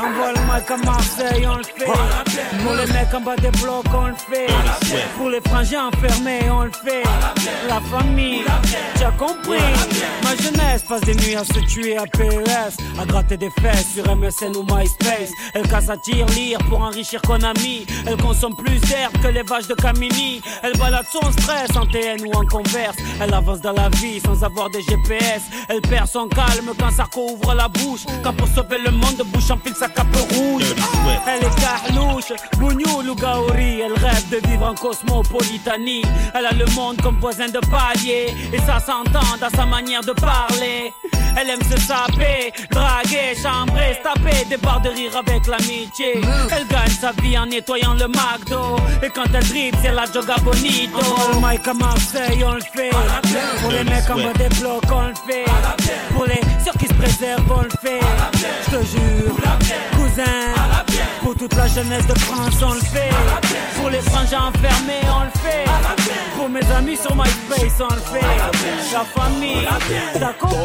I'm 0.00 0.18
rolling 0.18 0.48
like 0.48 0.70
a 0.70 0.76
Marseille 0.78 1.44
on 1.44 1.62
feet. 1.62 2.33
Pour 2.64 2.74
les 2.74 2.86
mecs 2.86 3.12
en 3.12 3.20
bas 3.20 3.36
des 3.36 3.50
blocs, 3.50 3.84
on 3.94 4.06
le 4.06 4.14
fait. 4.14 4.46
Pour 5.18 5.28
les 5.28 5.40
frangins 5.42 5.90
enfermés, 5.92 6.50
on 6.50 6.64
le 6.64 6.70
fait. 6.72 7.02
La 7.68 7.80
famille, 7.80 8.42
tu 8.96 9.04
as 9.04 9.10
compris. 9.12 9.60
Ma 10.22 10.34
jeunesse 10.34 10.82
passe 10.88 11.02
des 11.02 11.14
nuits 11.14 11.36
à 11.36 11.44
se 11.44 11.60
tuer 11.66 11.98
à 11.98 12.04
PES, 12.04 12.76
à 12.98 13.04
gratter 13.04 13.36
des 13.36 13.50
fesses 13.60 13.92
sur 13.94 14.04
MSN 14.16 14.56
ou 14.56 14.62
MySpace. 14.62 15.30
Elle 15.52 15.68
casse 15.68 15.90
à 15.90 15.96
tir 15.98 16.24
lire 16.28 16.58
pour 16.70 16.80
enrichir 16.80 17.20
Konami. 17.22 17.86
Elle 18.06 18.16
consomme 18.16 18.56
plus 18.56 18.80
d'herbe 18.80 19.12
que 19.22 19.28
les 19.28 19.42
vaches 19.42 19.68
de 19.68 19.74
Camini. 19.74 20.40
Elle 20.62 20.76
balade 20.78 21.06
son 21.12 21.30
stress 21.32 21.76
en 21.76 21.84
TN 21.84 22.22
ou 22.26 22.32
en 22.32 22.46
converse. 22.46 22.96
Elle 23.20 23.34
avance 23.34 23.60
dans 23.60 23.72
la 23.72 23.90
vie 23.90 24.20
sans 24.20 24.42
avoir 24.42 24.70
des 24.70 24.80
GPS. 24.82 25.42
Elle 25.68 25.82
perd 25.82 26.08
son 26.08 26.28
calme 26.28 26.72
quand 26.78 26.90
Sarko 26.90 27.32
ouvre 27.32 27.54
la 27.54 27.68
bouche. 27.68 28.06
Quand 28.22 28.32
pour 28.32 28.48
sauver 28.48 28.78
le 28.78 28.90
monde, 28.90 29.22
bouche 29.26 29.50
en 29.50 29.58
fil 29.58 29.74
sa 29.74 29.88
cape 29.88 30.06
rouge. 30.32 30.74
Elle 31.26 31.44
est 31.44 31.60
carlouche, 31.60 32.32
bougnoul 32.58 33.10
ou 33.10 33.14
gaori. 33.14 33.80
Elle 33.80 33.92
rêve 33.92 34.28
de 34.30 34.48
vivre 34.48 34.66
en 34.66 34.74
cosmopolitanie. 34.74 36.02
Elle 36.34 36.46
a 36.46 36.52
le 36.52 36.66
monde 36.74 37.00
comme 37.02 37.18
voisin 37.20 37.48
de 37.48 37.58
palier. 37.58 38.34
Et 38.52 38.58
ça 38.58 38.78
s'entend 38.78 39.36
dans 39.40 39.50
sa 39.50 39.66
manière 39.66 40.02
de 40.02 40.12
parler. 40.12 40.92
Elle 41.36 41.50
aime 41.50 41.62
se 41.62 41.80
saper, 41.80 42.52
draguer, 42.70 43.34
chambrer, 43.42 43.94
se 43.94 44.02
taper 44.02 44.44
des 44.48 44.56
barres 44.56 44.80
de 44.82 44.90
rire 44.90 45.16
avec 45.16 45.46
l'amitié. 45.46 46.20
Elle 46.52 46.66
gagne 46.68 46.88
sa 46.88 47.10
vie 47.20 47.36
en 47.36 47.46
nettoyant 47.46 47.94
le 47.94 48.06
McDo. 48.06 48.76
Et 49.02 49.10
quand 49.10 49.24
elle 49.34 49.46
dribble, 49.48 49.76
c'est 49.82 49.92
la 49.92 50.04
joga 50.06 50.36
bonito. 50.44 50.98
le 51.32 51.40
mic 51.40 51.66
à 51.66 51.74
Marseille, 51.74 52.44
on 52.44 52.54
le 52.54 52.60
fait. 52.60 52.90
Pour 53.60 53.72
les 53.72 53.84
mecs 53.84 54.08
en 54.10 54.16
bas 54.16 54.32
des 54.38 54.48
blocs, 54.60 54.84
on 54.92 55.08
le 55.08 55.14
fait. 55.26 55.44
Pour 56.14 56.26
les 56.26 56.40
ceux 56.64 56.78
qui 56.78 56.86
se 56.86 56.94
préservent, 56.94 57.50
on 57.50 57.62
le 57.62 57.70
fait. 57.82 58.00
Je 58.66 58.76
te 58.76 58.84
jure, 58.84 59.36
cousin. 59.96 60.73
Pour 61.24 61.34
toute 61.36 61.54
la 61.56 61.66
jeunesse 61.66 62.06
de 62.06 62.18
France, 62.18 62.54
on 62.62 62.74
le 62.74 62.80
fait. 62.80 63.08
Pour 63.76 63.88
les 63.88 64.00
frangins 64.00 64.52
enfermés, 64.52 65.00
on 65.04 65.24
le 65.24 65.30
fait. 65.40 65.64
Pour 66.36 66.50
mes 66.50 66.70
amis 66.76 66.98
sur 66.98 67.16
MySpace, 67.16 67.80
on 67.80 67.94
le 67.94 68.00
fait. 68.00 68.26
La 68.92 69.04
famille, 69.04 69.66
t'as 70.12 70.34
compris. 70.34 70.60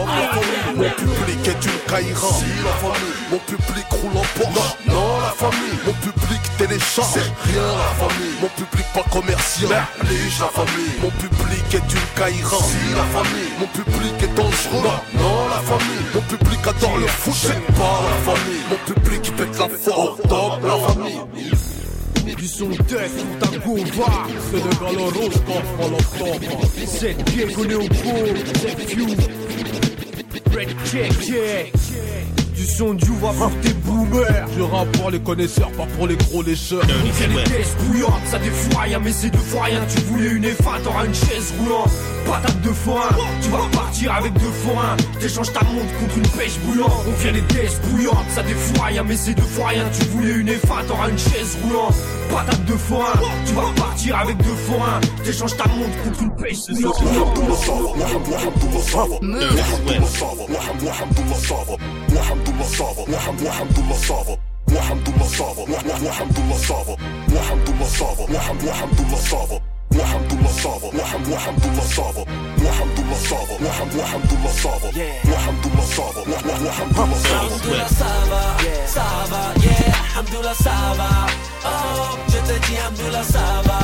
Mon 0.76 0.90
public 0.90 1.48
est 1.48 1.66
une 1.66 1.80
caïra. 1.90 2.28
Si 2.28 2.46
la 2.64 2.74
famille, 2.74 3.24
mon 3.32 3.38
public 3.38 3.86
roule 3.90 4.18
en 4.18 4.26
Porsche. 4.38 4.76
Non, 4.86 4.94
non, 4.94 5.20
la 5.22 5.30
famille, 5.30 5.80
mon 5.86 5.94
public 5.94 6.42
télécharge. 6.58 7.08
C'est 7.14 7.52
rien 7.52 7.64
la 7.64 8.08
famille, 8.08 8.36
mon 8.42 8.50
public 8.50 8.86
pas 8.94 9.06
commercial. 9.10 9.70
Merlige 10.04 10.40
la 10.42 10.48
famille, 10.48 10.96
mon 11.02 11.10
public 11.12 11.74
est 11.74 11.94
une 11.94 12.10
caïra. 12.20 12.58
Si 12.58 12.94
la 12.96 13.06
famille, 13.16 13.52
mon 13.60 13.68
public 13.68 14.14
est 14.24 14.36
dangereux. 14.36 14.84
Non, 14.84 15.22
non, 15.22 15.48
la 15.48 15.62
famille, 15.62 16.06
mon 16.14 16.22
public 16.22 16.60
adore 16.68 16.98
le 16.98 17.08
foot. 17.08 17.34
C'est 17.34 17.66
pas 17.74 18.02
la 18.10 18.34
famille, 18.34 18.62
mon 18.70 18.94
public 18.94 19.36
pète 19.38 19.58
la 19.58 19.70
forme. 19.70 20.18
La 20.50 20.78
famille. 20.88 22.36
Du 22.36 22.48
son 22.48 22.70
test 22.70 23.24
pour 23.40 23.50
ta 23.50 23.58
gova 23.58 24.28
C'est 24.50 24.94
le 24.94 25.04
rouge 25.04 25.36
qu'on 25.46 25.62
prend 25.78 25.90
l'octobre 25.90 26.68
C'est 26.88 27.16
au 27.76 27.88
cours 27.88 28.28
C'est 28.60 28.80
few 28.90 29.08
Red 30.56 30.70
check 30.86 31.12
check. 31.22 31.74
Du 32.56 32.66
son 32.66 32.94
du 32.96 33.06
va 33.22 33.30
pour 33.30 33.52
tes 33.62 33.74
boomers 33.74 34.48
Je 34.58 34.62
rappe 34.64 34.92
pour 34.98 35.12
les 35.12 35.20
connaisseurs, 35.20 35.72
pas 35.72 35.86
pour 35.98 36.08
les 36.08 36.16
gros 36.18 36.42
lécheurs. 36.42 36.86
Des 36.86 37.44
tests 37.44 37.78
bouillantes, 37.84 38.26
ça 38.26 38.40
rien 38.82 39.00
mais 39.00 39.12
c'est 39.12 39.30
deux 39.30 39.39
fois 39.50 39.64
rien 39.64 39.82
Tu 39.88 40.02
voulais 40.02 40.30
une 40.30 40.46
F1, 40.46 40.82
t'auras 40.84 41.06
une 41.06 41.14
chaise 41.14 41.54
roulante 41.60 41.92
Patate 42.26 42.62
de 42.62 42.70
foin, 42.70 43.10
tu 43.42 43.50
vas 43.50 43.68
partir 43.72 44.14
avec 44.14 44.34
deux 44.34 44.52
forains 44.64 44.96
T'échanges 45.20 45.52
ta 45.52 45.64
montre 45.64 45.92
contre 46.00 46.18
une 46.18 46.28
pêche 46.30 46.60
bouillante 46.60 47.06
On 47.08 47.14
fait 47.14 47.32
des 47.32 47.42
tests 47.42 47.82
bouillantes, 47.88 48.30
ça 48.30 48.44
défoire 48.44 48.88
rien 48.88 49.04
mais 49.04 49.16
c'est 49.16 49.34
deux 49.34 49.42
fois 49.42 49.68
rien 49.70 49.86
Tu 49.92 50.06
voulais 50.08 50.34
une 50.34 50.50
F1, 50.50 50.86
t'auras 50.88 51.10
une 51.10 51.18
chaise 51.18 51.58
roulante 51.64 51.96
Patate 52.30 52.64
de 52.66 52.74
foin, 52.74 53.14
tu 53.46 53.54
vas 53.54 53.72
partir 53.76 54.20
avec 54.20 54.38
deux 54.38 54.56
forains 54.68 55.02
T'échanges 55.24 55.58
ta 55.58 55.68
montre 55.68 56.04
contre 56.04 56.24
une 56.24 56.36
pêche 56.36 56.58
وحمد 64.90 65.10
الله 65.10 65.28
صافا 65.38 65.62
وحمد 66.08 66.40
الله 66.40 66.58
صافا 66.58 66.96
وحمد 67.36 67.70
الله 67.70 67.88
صافا 68.00 68.24
وحمد 68.24 69.00
الله 69.00 69.20
صافا 69.30 69.60
وحمد 70.00 70.32
الله 70.32 70.52
صافا 70.64 70.88
وحمد 71.02 71.28
وحمد 71.34 71.66
الله 71.66 71.86
صافا 71.96 72.24
وحمد 72.66 73.00
الله 73.00 73.18
صافا 73.30 73.54
وحمد 73.66 73.96
وحمد 73.96 74.32
الله 74.34 74.52
صافا 74.64 74.90
وحمد 75.34 75.66
الله 75.66 75.86
صافا 75.98 76.22
وحمد 76.22 76.98
الله 76.98 77.18
صافا 77.20 77.46
الحمد 77.46 77.66
لله 77.66 77.88
صافا 78.00 78.42
صافا 78.96 79.44
يا 79.66 79.88
الحمد 79.90 80.36
لله 80.36 80.54
صافا 80.54 81.12
اوه 81.66 82.18
جتتي 82.30 82.74
الحمد 82.74 83.02
لله 83.02 83.24
صافا 83.24 83.80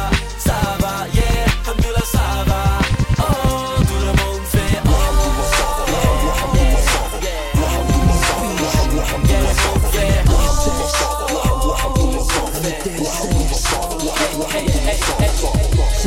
صافا 0.47 0.84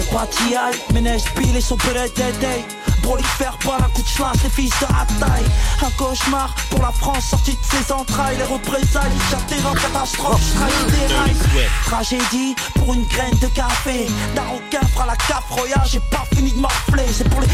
C'est 0.00 0.10
pas 0.10 0.28
T.I., 0.28 0.54
mais 0.94 1.00
neige 1.00 1.24
pile 1.34 1.56
et 1.56 1.60
son 1.60 1.76
péré 1.76 2.08
d'été 2.10 2.64
Prolifère 3.02 3.58
par 3.64 3.82
un 3.82 3.88
coup 3.88 4.02
de 4.02 4.06
schlass, 4.06 4.36
les 4.44 4.50
fils 4.50 4.70
de 4.80 4.84
Hataï 4.84 5.42
Un 5.82 5.90
cauchemar 5.96 6.54
pour 6.70 6.82
la 6.82 6.92
France 6.92 7.30
sortie 7.30 7.56
de 7.56 7.64
ses 7.64 7.92
entrailles. 7.92 8.36
Les 8.36 8.44
représailles, 8.44 9.10
chatter 9.28 9.56
en 9.66 9.72
catastrophe, 9.72 10.40
trahis 10.54 10.92
des 10.92 11.14
rails. 11.14 11.68
Tragédie 11.84 12.54
pour 12.74 12.94
une 12.94 13.04
graine 13.06 13.36
de 13.40 13.46
café. 13.48 14.06
Daroquin 14.36 14.86
fera 14.94 15.06
la 15.06 15.16
cap 15.16 15.42
royale, 15.50 15.82
j'ai 15.90 16.00
pas 16.10 16.24
fini 16.32 16.52
de 16.52 16.58
morfler. 16.58 17.06
C'est 17.12 17.28
pour 17.28 17.40
les 17.40 17.48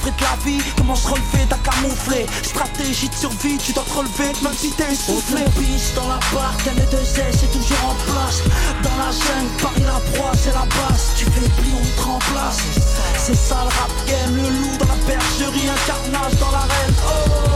après 0.00 0.10
de 0.12 0.22
la 0.22 0.36
vie, 0.44 0.62
comment 0.76 0.94
se 0.94 1.08
relever 1.08 1.44
d'un 1.48 1.58
camouflé 1.58 2.26
Stratégie 2.42 3.08
de 3.08 3.14
survie, 3.14 3.58
tu 3.58 3.72
dois 3.72 3.84
te 3.84 3.92
relever 3.92 4.32
même 4.42 4.54
si 4.56 4.70
t'es 4.70 4.94
soufflé 4.94 5.42
Pisse 5.58 5.94
dans 5.94 6.08
la 6.08 6.18
barque, 6.32 6.62
M2S 6.66 7.36
c'est 7.38 7.52
toujours 7.52 7.90
en 7.90 7.94
place. 8.10 8.42
Dans 8.82 8.96
la 8.96 9.10
jungle, 9.10 9.50
Paris 9.60 9.82
la 9.84 10.00
proie, 10.12 10.32
c'est 10.34 10.52
la 10.52 10.64
base. 10.64 11.12
Tu 11.16 11.24
fais 11.26 11.48
pli, 11.60 11.72
on 11.74 12.00
te 12.00 12.06
remplace. 12.06 12.58
C'est 13.18 13.36
ça 13.36 13.56
le 13.62 13.68
rap 13.68 13.90
game, 14.06 14.36
le 14.36 14.42
loup 14.42 14.76
dans 14.78 14.86
la 14.86 14.94
bergerie, 15.06 15.68
un 15.68 15.86
carnage 15.86 16.38
dans 16.38 16.50
l'arène. 16.50 16.94
Oh 17.04 17.49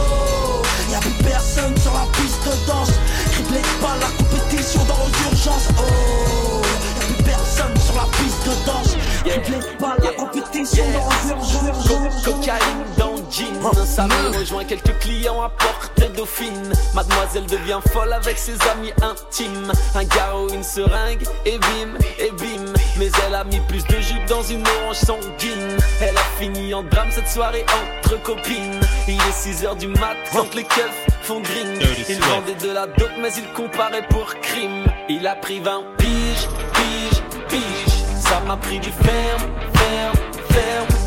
dans 10.64 12.22
Cocaïne 12.24 12.84
dans 12.96 13.12
le 13.12 13.22
jean. 13.30 13.84
Ça 13.84 14.06
me 14.06 14.38
rejoint 14.38 14.64
quelques 14.64 14.98
clients 14.98 15.42
à 15.42 15.50
portée 15.50 16.08
dauphine. 16.16 16.72
Mademoiselle 16.94 17.46
devient 17.46 17.80
folle 17.92 18.12
avec 18.12 18.38
ses 18.38 18.56
amis 18.72 18.92
intimes. 19.02 19.72
Un 19.94 20.04
garrot, 20.04 20.48
une 20.48 20.62
seringue 20.62 21.24
et 21.44 21.58
bim, 21.58 21.98
et 22.18 22.30
bim. 22.30 22.72
Mais 22.98 23.10
elle 23.26 23.34
a 23.34 23.44
mis 23.44 23.60
plus 23.68 23.84
de 23.84 24.00
jus 24.00 24.20
dans 24.28 24.42
une 24.42 24.64
orange 24.80 24.96
sanguine. 24.96 25.76
Elle 26.00 26.16
a 26.16 26.24
fini 26.38 26.72
en 26.72 26.82
drame 26.82 27.10
cette 27.10 27.28
soirée 27.28 27.64
entre 28.02 28.22
copines. 28.22 28.80
Il 29.06 29.14
est 29.14 29.64
6h 29.64 29.78
du 29.78 29.88
mat 29.88 30.16
quand 30.32 30.54
les 30.54 30.64
keufs 30.64 31.06
font 31.22 31.40
green. 31.40 31.78
Il 32.08 32.20
vendait 32.20 32.54
de 32.54 32.72
la 32.72 32.86
dope 32.86 33.12
mais 33.20 33.32
il 33.36 33.46
comparait 33.52 34.06
pour 34.08 34.34
crime. 34.40 34.84
Il 35.08 35.26
a 35.26 35.34
pris 35.34 35.60
20 35.60 35.82
piges, 35.98 36.48
piges, 36.72 37.22
piges. 37.48 38.04
Ça 38.20 38.40
m'a 38.46 38.56
pris 38.56 38.78
du 38.78 38.90
ferme, 38.90 39.50
ferme, 39.74 40.13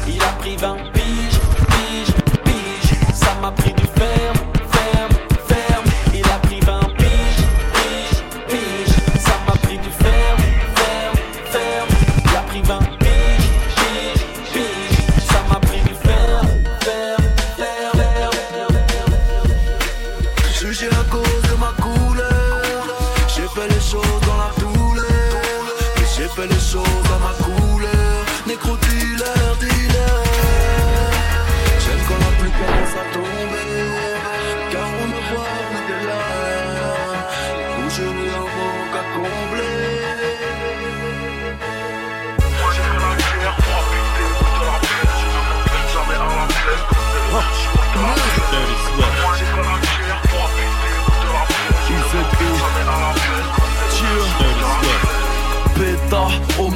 Il 0.08 0.22
a 0.22 0.28
pris 0.40 0.56
20 0.56 0.76
piges, 0.94 1.40
piges, 1.70 2.14
piges. 2.44 3.14
Ça 3.14 3.36
m'a 3.42 3.52
pris 3.52 3.74
du 3.74 3.84
ferme, 3.84 4.37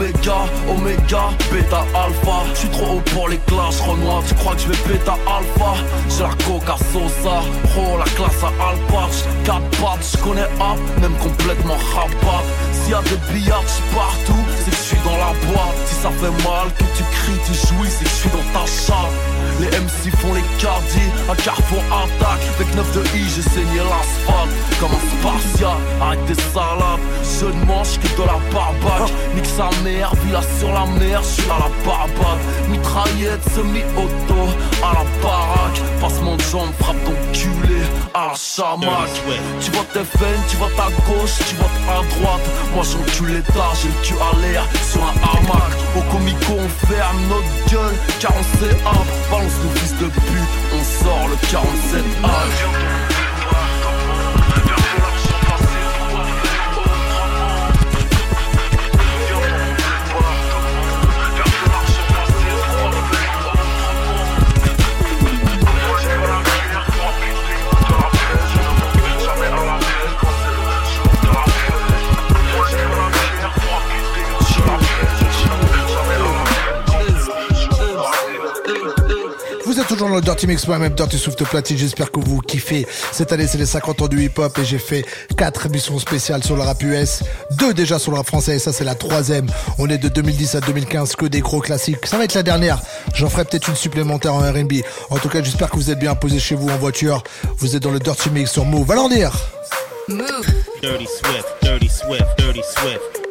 Oméga, 0.02 0.50
Oméga, 0.68 1.30
Beta, 1.52 1.86
Alpha. 1.94 2.44
Je 2.54 2.60
suis 2.62 2.70
trop 2.70 2.96
haut 2.96 3.02
pour 3.14 3.30
les 3.30 3.38
classes, 3.46 3.80
Renoir. 3.82 4.24
Tu 4.28 4.34
crois 4.34 4.56
que 4.56 4.62
je 4.62 4.68
vais 4.70 4.78
Beta, 4.88 5.14
Alpha? 5.28 5.76
J'ai 6.10 6.24
la 6.24 6.30
coca 6.44 6.76
Sosa, 6.92 7.42
oh 7.78 7.98
la 8.00 8.06
classe 8.06 8.44
à 8.44 8.70
Alpha. 8.70 9.10
4 9.46 9.62
pattes, 9.80 10.06
je 10.12 10.18
connais 10.18 10.50
A, 10.60 10.76
même 11.00 11.14
complètement 11.18 11.78
rabat. 11.94 12.44
S'il 12.74 12.92
y 12.92 12.96
a 12.96 13.02
des 13.04 13.18
billards 13.32 13.64
partout, 13.94 14.44
c'est 14.58 14.72
que 14.72 14.78
je 14.78 14.82
suis 14.82 14.91
dans 15.04 15.18
la 15.18 15.34
boîte. 15.48 15.78
Si 15.86 15.96
ça 15.96 16.10
fait 16.10 16.36
mal, 16.44 16.68
que 16.78 16.84
tu 16.98 17.04
cries, 17.04 17.40
tu 17.46 17.54
jouis, 17.54 17.90
c'est 17.90 18.06
que 18.06 18.10
je 18.10 18.16
suis 18.16 18.30
dans 18.30 18.60
ta 18.60 18.66
chatte. 18.66 19.14
Les 19.60 19.68
MC 19.68 20.16
font 20.18 20.34
les 20.34 20.44
cardis, 20.60 21.10
un 21.30 21.36
carrefour 21.36 21.84
attaque. 21.92 22.42
Avec 22.56 22.76
9 22.76 22.92
de 22.96 23.02
I, 23.18 23.24
j'ai 23.36 23.42
saigné 23.42 23.78
l'asphalte. 23.78 24.52
Comme 24.80 24.92
un 24.92 25.04
spartiate, 25.20 25.82
arrête 26.02 26.26
tes 26.26 26.42
salades. 26.54 27.04
Je 27.40 27.46
ne 27.46 27.66
mange 27.66 28.00
que 28.00 28.08
de 28.08 28.26
la 28.26 28.40
barbaque. 28.52 29.12
Nique 29.36 29.46
sa 29.46 29.70
mère, 29.84 30.12
villa 30.24 30.42
sur 30.60 30.72
la 30.74 30.86
mer, 31.00 31.22
je 31.24 31.42
suis 31.42 31.52
à 31.52 31.60
la 31.60 31.70
barbade. 31.86 32.40
Mitraillette, 32.70 33.44
semi-auto, 33.54 34.42
à 34.84 34.94
la 34.98 35.06
baraque. 35.22 35.82
Passe 36.00 36.20
mon 36.22 36.38
jambe, 36.52 36.74
frappe 36.80 37.04
ton 37.06 37.16
culé 37.34 37.82
à 38.14 38.28
la 38.28 38.36
chamac. 38.36 39.12
Tu 39.62 39.72
votes 39.72 40.06
FN, 40.14 40.40
tu 40.50 40.58
votes 40.58 40.80
à 40.80 40.90
gauche, 41.08 41.38
tu 41.48 41.56
votes 41.56 41.82
à 41.90 42.02
droite. 42.16 42.46
Moi 42.74 42.84
j'encule 42.84 43.36
l'État, 43.36 43.72
j'ai 43.80 43.90
le 43.90 43.94
cul 44.04 44.16
à 44.16 44.40
l'air 44.42 44.64
sur 44.92 45.04
un 45.04 45.14
hamac. 45.24 45.72
Au 45.96 46.02
comico, 46.12 46.54
on 46.58 46.88
ferme 46.88 47.20
notre 47.30 47.72
gueule, 47.72 47.96
car 48.20 48.34
on 48.38 48.44
sait 48.58 48.76
up. 48.76 49.08
Balance 49.30 49.58
nos 49.64 49.70
fils 49.80 49.94
de 49.98 50.06
pute, 50.06 50.56
on 50.74 51.04
sort 51.04 51.28
le 51.30 51.36
47 51.50 52.04
A. 52.24 53.11
toujours 79.92 80.08
dans 80.08 80.16
le 80.16 80.22
Dirty 80.22 80.48
Mix, 80.48 80.68
moi-même 80.68 80.94
Dirty 80.94 81.18
Souffle 81.18 81.44
Platine. 81.44 81.78
J'espère 81.78 82.12
que 82.12 82.22
vous 82.22 82.40
kiffez. 82.40 82.88
Cette 83.12 83.34
année, 83.34 83.46
c'est 83.46 83.58
les 83.58 83.66
50 83.66 84.04
ans 84.04 84.08
du 84.08 84.24
hip-hop 84.24 84.58
et 84.58 84.64
j'ai 84.64 84.80
fait 84.80 85.04
quatre 85.36 85.66
émissions 85.66 86.00
spéciales 86.00 86.44
sur 86.44 86.56
le 86.56 86.62
rap 86.62 86.82
US, 86.82 87.24
deux 87.52 87.74
déjà 87.74 88.00
sur 88.00 88.12
le 88.12 88.18
rap 88.18 88.26
français 88.28 88.56
et 88.56 88.60
ça, 88.60 88.72
c'est 88.72 88.86
la 88.86 88.96
troisième. 88.96 89.48
On 89.80 89.90
est 89.90 89.98
de 89.98 90.08
2010 90.08 90.56
à 90.56 90.62
2015, 90.62 91.18
que 91.18 91.26
des 91.26 91.42
gros 91.42 91.60
classiques. 91.60 92.06
Ça 92.06 92.18
va 92.18 92.24
être 92.24 92.36
la 92.36 92.44
dernière. 92.44 92.80
J'en 93.14 93.30
ferai 93.30 93.44
peut-être 93.44 93.68
une 93.68 93.76
supplémentaire 93.76 94.34
en 94.34 94.40
R&B. 94.40 94.76
En 95.10 95.18
tout 95.18 95.28
cas, 95.28 95.44
j'espère 95.44 95.70
que 95.70 95.76
vous 95.76 95.92
êtes 95.92 96.00
bien 96.00 96.16
posé 96.16 96.40
chez 96.40 96.56
vous 96.56 96.70
en 96.70 96.78
voiture. 96.78 97.22
Vous 97.58 97.76
êtes 97.76 97.84
dans 97.84 97.92
le 97.92 98.00
Dirty 98.00 98.30
Mix 98.30 98.52
sur 98.52 98.64
Move. 98.64 98.90
Alors 98.92 99.10
dire. 99.10 99.34
Dirty 100.08 101.06
Swift, 101.06 101.48
Dirty 101.62 101.90
Swift, 101.90 102.26
Dirty 102.38 102.62
Swift. 102.64 103.22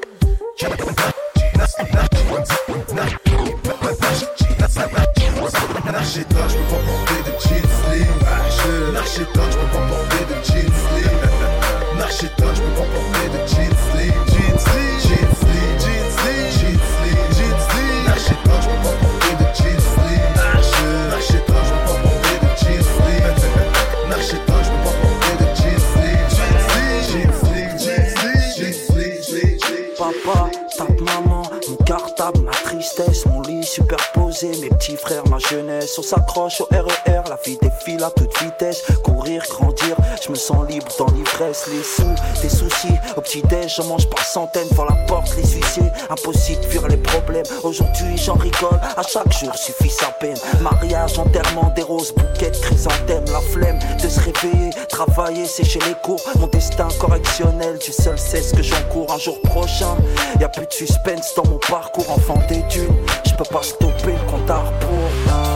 On 36.00 36.02
s'accroche 36.02 36.62
au 36.62 36.68
RER, 36.70 37.24
la 37.28 37.36
vie 37.44 37.58
défile 37.60 38.02
à 38.02 38.10
toute 38.10 38.34
vitesse. 38.42 38.84
Courir, 39.04 39.42
grandir, 39.50 39.94
je 40.24 40.30
me 40.30 40.34
sens 40.34 40.66
libre 40.66 40.86
dans 40.98 41.08
l'ivresse. 41.08 41.66
Les 41.70 41.82
sous, 41.82 42.14
des 42.40 42.48
soucis, 42.48 42.94
au 43.18 43.20
petit-déj, 43.20 43.74
j'en 43.76 43.84
mange 43.84 44.08
par 44.08 44.24
centaines. 44.24 44.66
Devant 44.70 44.86
la 44.86 44.94
porte, 45.06 45.36
les 45.36 45.42
huissiers, 45.42 45.92
impossible 46.08 46.62
de 46.62 46.66
fuir 46.68 46.88
les 46.88 46.96
problèmes. 46.96 47.44
Aujourd'hui, 47.62 48.16
j'en 48.16 48.32
rigole, 48.32 48.80
à 48.96 49.02
chaque 49.02 49.30
jour 49.30 49.54
suffit 49.54 49.90
sa 49.90 50.06
peine. 50.06 50.38
Mariage, 50.62 51.18
enterrement, 51.18 51.70
des 51.76 51.82
roses, 51.82 52.14
bouquets 52.14 52.52
chrysanthèmes. 52.62 53.26
La 53.30 53.40
flemme 53.52 53.78
de 54.02 54.08
se 54.08 54.20
réveiller, 54.20 54.70
travailler, 54.88 55.44
sécher 55.44 55.80
les 55.86 55.96
cours. 56.02 56.22
Mon 56.38 56.46
destin 56.46 56.88
correctionnel, 56.98 57.78
tu 57.78 57.92
seul 57.92 58.18
sais 58.18 58.40
ce 58.40 58.54
que 58.54 58.62
j'encours. 58.62 59.12
Un 59.12 59.18
jour 59.18 59.38
prochain, 59.42 59.98
y 60.40 60.44
a 60.44 60.48
plus 60.48 60.66
de 60.66 60.72
suspense 60.72 61.34
dans 61.36 61.44
mon 61.44 61.58
parcours. 61.58 62.10
Enfant 62.10 62.40
des 62.48 62.62
dunes, 62.70 62.96
je 63.26 63.34
peux 63.34 63.44
pas 63.44 63.62
stopper 63.62 64.12
le 64.12 64.30
compte 64.30 64.48
à 64.48 64.60
rebours. 64.60 65.49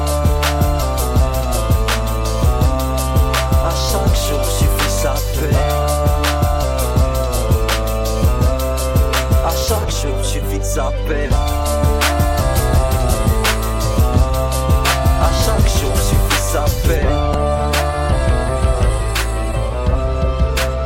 Jour 10.74 10.82
suffit 10.82 10.82
sa 10.82 10.90
peine. 11.06 11.32
À 15.20 15.30
chaque 15.44 15.68
jour 15.78 15.96
suffit 15.96 16.42
sa 16.52 16.64
peine. 16.87 17.06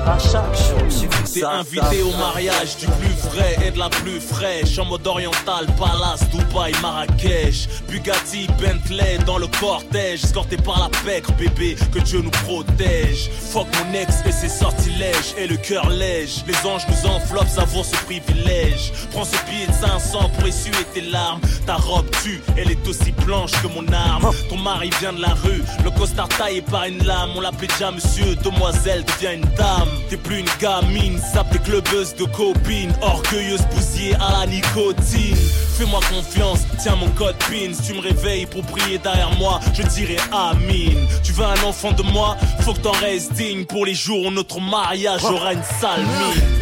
À 0.07 0.19
chaque 0.19 0.57
jour 0.57 0.91
suffit 0.91 1.33
T'es 1.33 1.41
sa 1.41 1.51
invité 1.53 2.03
au 2.03 2.13
mariage 2.19 2.77
du 2.77 2.87
plus 2.87 3.18
et 3.67 3.71
de 3.71 3.79
la 3.79 3.89
plus 3.89 4.21
fraîche. 4.21 4.79
En 4.79 4.85
mode 4.87 5.07
oriental, 5.07 5.67
Palace, 5.79 6.29
Dubaï, 6.31 6.73
Marrakech. 6.83 7.69
Bugatti, 7.89 8.47
Bentley 8.61 9.19
dans 9.27 9.39
le 9.39 9.47
cortège. 9.61 10.25
Escorté 10.25 10.57
par 10.57 10.79
la 10.79 10.89
pègre, 11.05 11.33
bébé, 11.33 11.77
que 11.93 11.99
Dieu 12.01 12.21
nous 12.21 12.31
protège. 12.31 13.31
Fuck 13.53 13.67
mon 13.79 13.93
ex 13.95 14.15
et 14.27 14.33
ses 14.33 14.49
sortilèges. 14.49 15.35
Et 15.37 15.47
le 15.47 15.57
cœur 15.57 15.89
lège, 15.89 16.45
les 16.47 16.69
anges 16.69 16.87
nous 16.89 17.11
enveloppent, 17.11 17.49
savoure 17.49 17.85
ce 17.85 17.97
privilège. 18.05 18.93
Prends 19.13 19.25
ce 19.25 19.37
billet 19.47 19.67
de 19.67 19.73
500 19.73 20.31
pour 20.31 20.47
essuyer 20.47 20.85
tes 20.95 21.03
larmes. 21.03 21.41
Ta 21.67 21.77
robe 21.77 22.11
tue, 22.23 22.41
elle 22.57 22.71
est 22.71 22.89
aussi 22.89 23.13
blanche 23.25 23.53
que 23.63 23.69
mon 23.69 23.87
arme. 23.93 24.31
Ton 24.49 24.57
mari 24.57 24.91
vient 25.01 25.13
de 25.13 25.21
la 25.21 25.35
rue, 25.35 25.63
le 25.85 25.91
costard 25.91 26.29
taillé 26.29 26.63
par 26.63 26.85
une 26.85 27.05
lame. 27.05 27.31
On 27.37 27.41
l'appelait 27.41 27.69
déjà 27.69 27.91
monsieur, 27.91 28.37
demoiselle 28.37 29.05
devient 29.05 29.35
une 29.37 29.57
dame. 29.57 29.89
T'es 30.09 30.17
plus 30.17 30.41
une 30.41 30.49
gamine, 30.61 31.19
sape 31.33 31.51
des 31.53 31.59
clubeuses 31.59 32.15
de 32.15 32.25
copines 32.25 32.93
Orgueilleuse 33.31 33.61
bousillée 33.75 34.15
à 34.15 34.41
la 34.41 34.47
nicotine. 34.47 35.37
Fais-moi 35.77 36.01
confiance, 36.11 36.61
tiens 36.81 36.97
mon 36.97 37.11
code 37.11 37.37
PIN. 37.51 37.75
Si 37.75 37.83
tu 37.83 37.95
me 37.95 38.01
réveilles 38.01 38.47
pour 38.47 38.63
prier 38.63 38.97
derrière 38.97 39.31
moi, 39.37 39.61
je 39.75 39.83
dirai 39.83 40.17
Amin. 40.33 40.95
Tu 41.23 41.33
veux 41.33 41.45
un 41.45 41.63
enfant 41.63 41.93
de 41.93 42.03
moi, 42.03 42.39
faut 42.61 42.73
que 42.73 42.81
t'en 42.81 42.93
restes 42.93 43.35
digne. 43.35 43.67
Pour 43.67 43.85
les 43.85 43.95
jours 43.95 44.27
où 44.27 44.31
notre 44.31 44.61
mariage 44.61 45.25
aura 45.25 45.53
une 45.53 45.63
sale 45.63 46.01
mine 46.01 46.58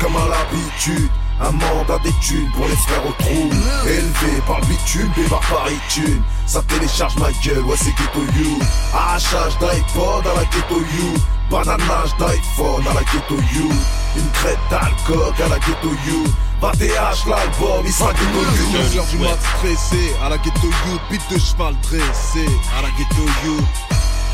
comme 0.00 0.16
à 0.16 0.26
l'habitude. 0.28 1.10
Un 1.40 1.52
mandat 1.52 1.98
d'études 2.02 2.50
pour 2.52 2.66
les 2.66 2.74
frères 2.74 3.06
au 3.06 3.12
trou 3.12 3.50
Élevé 3.86 4.42
par 4.44 4.58
le 4.58 4.66
bitume, 4.66 5.08
bébar 5.16 5.40
par 5.42 5.70
iTunes 5.70 6.20
Ça 6.46 6.60
télécharge 6.62 7.16
ma 7.16 7.30
gueule, 7.44 7.62
ouais 7.62 7.76
c'est 7.76 7.94
ghetto 7.94 8.22
youth 8.36 8.60
Arrachage 8.92 9.56
d'iPod 9.60 10.26
à 10.26 10.34
la 10.34 10.44
ghetto 10.46 10.80
youth 10.80 11.22
Bananage 11.48 12.10
d'iPhone 12.18 12.84
à 12.90 12.94
la 12.94 13.02
ghetto 13.02 13.36
youth 13.54 13.72
Une 14.16 14.28
crête 14.32 14.58
d'alcool 14.68 15.32
à 15.38 15.48
la 15.48 15.58
ghetto 15.60 15.90
youth 16.08 16.34
Va 16.60 16.72
TH 16.72 17.28
l'album, 17.28 17.86
il 17.86 17.92
sera 17.92 18.12
ghetto 18.12 18.40
youth 18.40 18.92
2h 18.96 19.10
du 19.10 19.18
mat 19.18 19.38
stressé, 19.58 20.16
à 20.24 20.30
la 20.30 20.38
ghetto 20.38 20.66
youth, 20.66 21.00
bite 21.08 21.22
de 21.30 21.38
cheval 21.38 21.76
dressé, 21.82 22.46
à 22.76 22.82
la 22.82 22.88
ghetto 22.98 23.22
youth. 23.44 23.64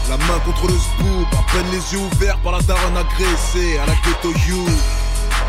La 0.09 0.17
main 0.17 0.39
contre 0.47 0.69
le 0.69 0.79
scoop, 0.79 1.27
à 1.33 1.53
peine 1.53 1.67
les 1.71 1.93
yeux 1.93 1.99
ouverts 1.99 2.39
par 2.39 2.53
la 2.53 2.63
daronne 2.63 2.97
agressée, 2.97 3.79
à 3.79 3.85
la 3.85 3.93
ghetto 3.93 4.33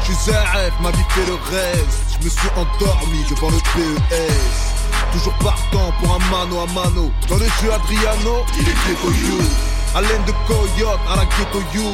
J'suis 0.06 0.32
rêve, 0.32 0.74
ma 0.82 0.92
vie 0.92 1.04
fait 1.10 1.26
le 1.26 1.34
reste. 1.34 2.20
Je 2.20 2.26
me 2.26 2.30
suis 2.30 2.50
endormi 2.56 3.24
devant 3.28 3.50
le 3.50 3.58
PES. 3.58 5.12
Toujours 5.12 5.34
partant 5.40 5.92
pour 6.00 6.14
un 6.14 6.20
mano 6.30 6.60
à 6.60 6.68
mano. 6.74 7.12
Dans 7.28 7.38
le 7.38 7.46
jeu 7.46 7.74
Adriano, 7.74 8.46
il 8.56 8.70
est 8.70 8.78
ghetto 8.86 9.10
youth. 9.10 9.52
Haleine 9.96 10.24
de 10.26 10.34
coyote 10.46 11.00
à 11.12 11.16
la 11.16 11.26
ghetto 11.26 11.60
you. 11.74 11.92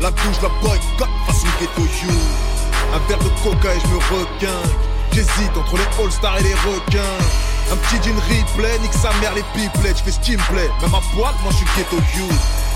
La 0.00 0.10
douche, 0.10 0.42
la 0.42 0.50
boycott, 0.60 1.08
façon 1.26 1.46
ghetto 1.58 1.82
you. 1.82 2.12
Un 2.92 2.98
verre 3.08 3.18
de 3.18 3.30
coca 3.42 3.74
et 3.74 3.80
je 3.80 3.86
me 3.86 3.96
requin. 3.96 4.60
J'hésite 5.12 5.56
entre 5.56 5.76
les 5.76 6.04
All-Stars 6.04 6.38
et 6.40 6.42
les 6.42 6.54
requins. 6.54 7.16
Un 7.72 7.76
petit 7.76 7.96
jean 8.06 8.16
replay, 8.28 8.78
nique 8.80 8.92
sa 8.92 9.10
mère 9.20 9.32
les 9.34 9.44
ce 10.12 10.18
qui 10.20 10.32
me 10.32 10.52
plaît. 10.52 10.70
Même 10.82 10.94
à 10.94 11.00
boîte, 11.16 11.36
moi 11.42 11.50
je 11.50 11.56
suis 11.56 11.66
ghetto 11.76 11.96
you. 12.14 12.28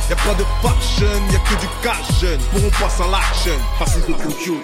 Y'a 0.09 0.17
pas 0.17 0.33
de 0.33 0.45
fashion, 0.63 1.21
y'a 1.31 1.39
que 1.41 1.55
du 1.61 1.69
cash 1.83 2.21
jeune. 2.21 2.41
Pourront 2.51 2.71
passer 2.81 3.03
à 3.03 3.09
l'action, 3.09 3.59
de. 4.09 4.57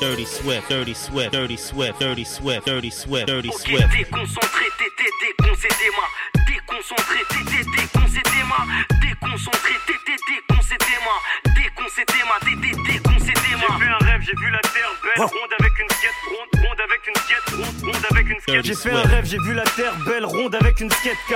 Dirty 0.00 0.26
Swift, 0.26 0.68
Dirty 0.68 0.94
Swift, 0.94 1.32
Dirty 1.32 1.58
Swift, 1.58 1.98
Dirty 1.98 2.24
Swift, 2.24 2.64
Dirty 2.64 2.90
Swift, 2.92 3.26
Dirty 3.26 3.50
Swift. 3.50 3.88
Déconcentré, 3.90 4.64
t'étais 4.78 5.10
déconcentré, 5.20 5.90
moi. 5.96 6.06
Déconcentré, 6.46 7.18
t'étais 7.30 7.64
déconcentré, 7.76 8.42
moi. 8.46 8.62
Déconcentré, 9.02 9.74
t'étais 9.86 10.18
déconcentré, 10.30 10.96
moi. 11.02 11.18
Déconcentré, 11.58 12.20
moi. 12.28 12.38
T'étais 12.46 12.74
déconcentré, 12.92 13.50
moi. 13.58 13.70
J'ai 13.70 13.84
vu 13.84 13.90
un 13.90 13.98
rêve, 14.06 14.22
j'ai 14.22 14.36
vu 14.38 14.50
la 14.52 14.60
terre 14.60 14.94
belle, 15.02 15.24
ronde 15.24 15.52
avec 15.58 15.74
une 15.82 15.90
skate, 15.90 16.20
ronde, 16.30 16.50
ronde 16.62 16.80
avec 16.80 17.02
une 17.08 17.16
skate, 17.16 17.48
ronde, 17.58 17.78
ronde 17.82 18.06
avec 18.08 18.26
une 18.30 18.40
skate. 18.40 18.64
J'ai 18.64 18.74
fait 18.76 18.92
un 18.92 19.02
rêve, 19.02 19.24
j'ai 19.26 19.38
vu 19.38 19.52
la 19.52 19.64
terre 19.64 19.96
belle, 20.06 20.26
ronde 20.26 20.54
avec 20.54 20.78
une 20.78 20.90
skate 20.92 21.18
K. 21.28 21.34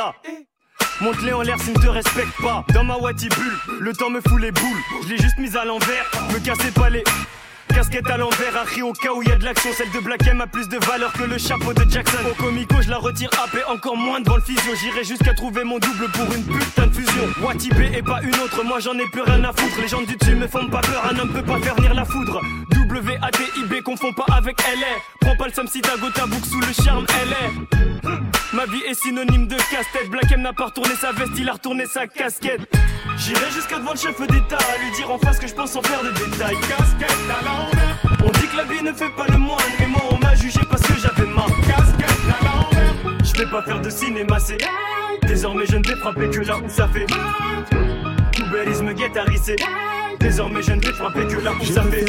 Monte-les 1.00 1.32
en 1.32 1.42
l'air 1.42 1.58
s'il 1.60 1.74
ne 1.74 1.78
te 1.78 1.88
respecte 1.88 2.40
pas. 2.40 2.64
Dans 2.72 2.84
ma 2.84 2.96
bulle, 2.96 3.58
le 3.80 3.92
temps 3.92 4.10
me 4.10 4.20
fout 4.20 4.40
les 4.40 4.52
boules. 4.52 4.82
Je 5.04 5.08
l'ai 5.08 5.18
juste 5.18 5.38
mise 5.38 5.56
à 5.56 5.64
l'envers, 5.64 6.10
me 6.32 6.38
cassez 6.38 6.70
pas 6.70 6.88
les. 6.88 7.04
Casquette 7.68 8.08
à 8.08 8.16
l'envers, 8.16 8.56
Harry 8.56 8.80
au 8.80 8.94
cas 8.94 9.12
où 9.12 9.22
y 9.22 9.30
a 9.30 9.36
de 9.36 9.44
l'action. 9.44 9.70
Celle 9.76 9.90
de 9.90 9.98
Black 9.98 10.26
M 10.26 10.40
a 10.40 10.46
plus 10.46 10.66
de 10.68 10.78
valeur 10.78 11.12
que 11.12 11.24
le 11.24 11.36
chapeau 11.36 11.74
de 11.74 11.84
Jackson. 11.90 12.16
Au 12.30 12.42
comico, 12.42 12.76
je 12.80 12.88
la 12.88 12.96
retire 12.96 13.28
AP 13.44 13.60
encore 13.68 13.98
moins 13.98 14.20
devant 14.20 14.36
le 14.36 14.42
physio. 14.42 14.72
J'irai 14.80 15.04
jusqu'à 15.04 15.34
trouver 15.34 15.64
mon 15.64 15.78
double 15.78 16.08
pour 16.12 16.32
une 16.34 16.44
putain 16.44 16.86
de 16.86 16.94
fusion. 16.94 17.28
Wati 17.42 17.68
B 17.68 17.80
et 17.94 18.02
pas 18.02 18.22
une 18.22 18.34
autre, 18.36 18.64
moi 18.64 18.80
j'en 18.80 18.94
ai 18.98 19.06
plus 19.12 19.20
rien 19.20 19.44
à 19.44 19.52
foutre. 19.52 19.78
Les 19.82 19.88
gens 19.88 20.00
du 20.00 20.16
dessus 20.16 20.34
me 20.34 20.46
font 20.46 20.66
pas 20.68 20.80
peur, 20.80 21.04
un 21.10 21.18
homme 21.18 21.32
peut 21.32 21.42
pas 21.42 21.58
faire 21.58 21.74
venir 21.74 21.92
la 21.92 22.06
foudre. 22.06 22.40
W-A-T-I-B, 22.70 23.82
confond 23.82 24.12
pas 24.14 24.24
avec 24.34 24.58
LA. 24.62 24.86
Prends 25.20 25.36
pas 25.36 25.48
le 25.48 25.52
sam 25.52 25.66
si 25.66 25.82
ta 25.82 25.98
go 25.98 26.08
ta 26.08 26.24
boucle 26.24 26.46
sous 26.46 26.60
le 26.60 26.72
charme, 26.72 27.04
LA. 27.28 28.16
Ma 28.52 28.64
vie 28.66 28.82
est 28.88 28.94
synonyme 28.94 29.46
de 29.48 29.56
casse-tête. 29.56 30.08
Black 30.10 30.30
M 30.32 30.42
n'a 30.42 30.52
pas 30.52 30.66
retourné 30.66 30.94
sa 31.00 31.12
veste, 31.12 31.32
il 31.36 31.48
a 31.48 31.52
retourné 31.52 31.84
sa 31.86 32.06
casquette. 32.06 32.60
J'irai 33.18 33.50
jusqu'à 33.50 33.78
devant 33.78 33.92
le 33.92 33.98
chef 33.98 34.18
d'État 34.20 34.58
à 34.58 34.78
lui 34.78 34.90
dire 34.96 35.10
en 35.10 35.18
face 35.18 35.38
que 35.38 35.46
je 35.46 35.54
pense 35.54 35.72
sans 35.72 35.82
faire 35.82 36.02
de 36.02 36.10
détails. 36.10 36.56
Casquette 36.68 37.16
à 37.30 37.44
l'envers. 37.44 37.96
On 38.24 38.30
dit 38.30 38.46
que 38.46 38.56
la 38.56 38.64
vie 38.64 38.82
ne 38.82 38.92
fait 38.92 39.10
pas 39.10 39.26
le 39.28 39.38
moine, 39.38 39.58
mais 39.78 39.86
moi 39.86 40.02
on 40.10 40.18
m'a 40.18 40.34
jugé 40.34 40.60
parce 40.70 40.82
que 40.82 40.94
j'avais 40.94 41.28
ma 41.28 41.46
casquette 41.66 42.40
à 42.40 42.44
l'envers. 42.44 43.24
Je 43.24 43.32
vais 43.38 43.50
pas 43.50 43.62
faire 43.62 43.80
de 43.80 43.90
cinéma, 43.90 44.38
c'est 44.38 44.58
Désormais 45.26 45.66
je 45.66 45.76
ne 45.76 45.86
vais 45.86 45.96
frapper 45.96 46.30
que 46.30 46.40
là 46.40 46.56
où 46.58 46.68
ça 46.68 46.88
fait 46.88 47.06
Poubellisme 48.32 48.92
guettarisé 48.92 49.56
Désormais 50.20 50.62
je 50.62 50.72
ne 50.72 50.80
vais 50.80 50.92
frapper 50.92 51.26
que 51.26 51.40
là 51.40 51.52
où 51.52 51.64
ça 51.64 51.82
fait. 51.82 52.04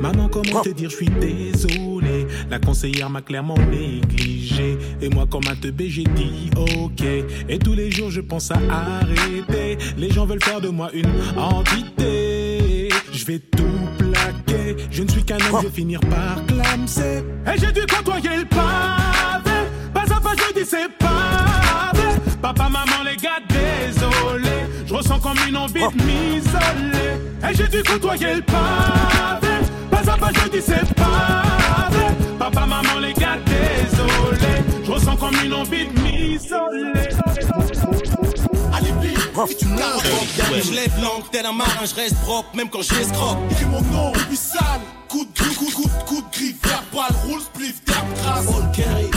Maman, 0.00 0.28
comment 0.28 0.60
te 0.62 0.70
dire, 0.70 0.90
je 0.90 0.96
suis 0.96 1.08
désolé. 1.08 2.26
La 2.50 2.58
conseillère 2.58 3.10
m'a 3.10 3.22
clairement 3.22 3.58
négligé. 3.70 4.78
Et 5.00 5.08
moi, 5.08 5.26
comme 5.30 5.46
un 5.48 5.56
teubé, 5.56 5.88
j'ai 5.88 6.04
dit 6.04 6.50
ok. 6.56 7.02
Et 7.48 7.58
tous 7.58 7.74
les 7.74 7.90
jours, 7.90 8.10
je 8.10 8.20
pense 8.20 8.50
à 8.50 8.58
arrêter. 8.70 9.78
Les 9.96 10.10
gens 10.10 10.26
veulent 10.26 10.42
faire 10.42 10.60
de 10.60 10.68
moi 10.68 10.90
une 10.92 11.10
entité. 11.36 12.88
Je 13.12 13.24
vais 13.24 13.38
tout 13.38 13.64
plaquer. 13.98 14.76
Je 14.90 15.02
ne 15.02 15.08
suis 15.08 15.22
qu'un 15.22 15.36
homme, 15.36 15.60
je 15.62 15.66
vais 15.68 15.74
finir 15.74 16.00
par 16.00 16.44
clamser. 16.46 17.24
Et 17.46 17.58
j'ai 17.58 17.72
dû 17.72 17.86
côtoyer 17.86 18.36
le 18.38 18.44
pavé. 18.44 19.68
Pas 19.92 20.02
à 20.02 20.20
pas, 20.20 20.32
je 20.36 20.60
dis 20.60 20.66
c'est 20.66 20.88
pavé. 20.98 22.08
Papa, 22.42 22.64
maman, 22.64 23.04
les 23.04 23.16
gars, 23.16 23.40
désolé. 23.48 24.50
Je 24.86 24.94
ressens 24.94 25.20
comme 25.20 25.38
une 25.48 25.56
envie 25.56 25.80
de 25.80 26.02
m'isoler. 26.04 27.18
Et 27.48 27.54
j'ai 27.54 27.68
dû 27.68 27.82
côtoyer 27.82 28.34
le 28.36 28.42
pavé. 28.42 29.43
Pas 30.04 30.12
à 30.12 30.16
pas, 30.18 30.30
je 30.32 30.48
dis 30.50 30.62
c'est 30.64 30.94
pavé. 30.94 32.06
Papa, 32.38 32.66
maman, 32.66 32.98
les 33.00 33.14
gars, 33.14 33.38
désolé. 33.46 34.62
Je 34.84 34.90
ressens 34.90 35.16
comme 35.16 35.36
une 35.44 35.54
envie 35.54 35.86
de 35.86 36.00
m'isoler. 36.00 36.92
Si 39.48 39.56
tu 39.56 39.66
me 39.66 39.76
la 39.76 40.60
Je 40.62 40.72
lève 40.72 40.92
langue, 41.02 41.24
tel 41.32 41.44
un 41.44 41.52
marin, 41.52 41.84
je 41.84 41.94
reste 41.94 42.16
propre, 42.20 42.48
même 42.54 42.68
quand 42.70 42.82
j'escroque. 42.82 43.38
Écris 43.50 43.64
mon 43.66 43.80
nom, 43.80 44.12
puis 44.28 44.36
sale. 44.36 44.80
Coup 45.08 45.24
de 45.24 45.54
coup, 45.54 45.88
coup 46.06 46.22
de 46.22 46.36
griffe, 46.36 46.63
verbal, 46.94 47.12
roule, 47.26 47.40
spliff, 47.40 47.84
terre, 47.84 48.04
crasse. 48.22 48.46
All 48.48 48.70
carry, 48.72 49.10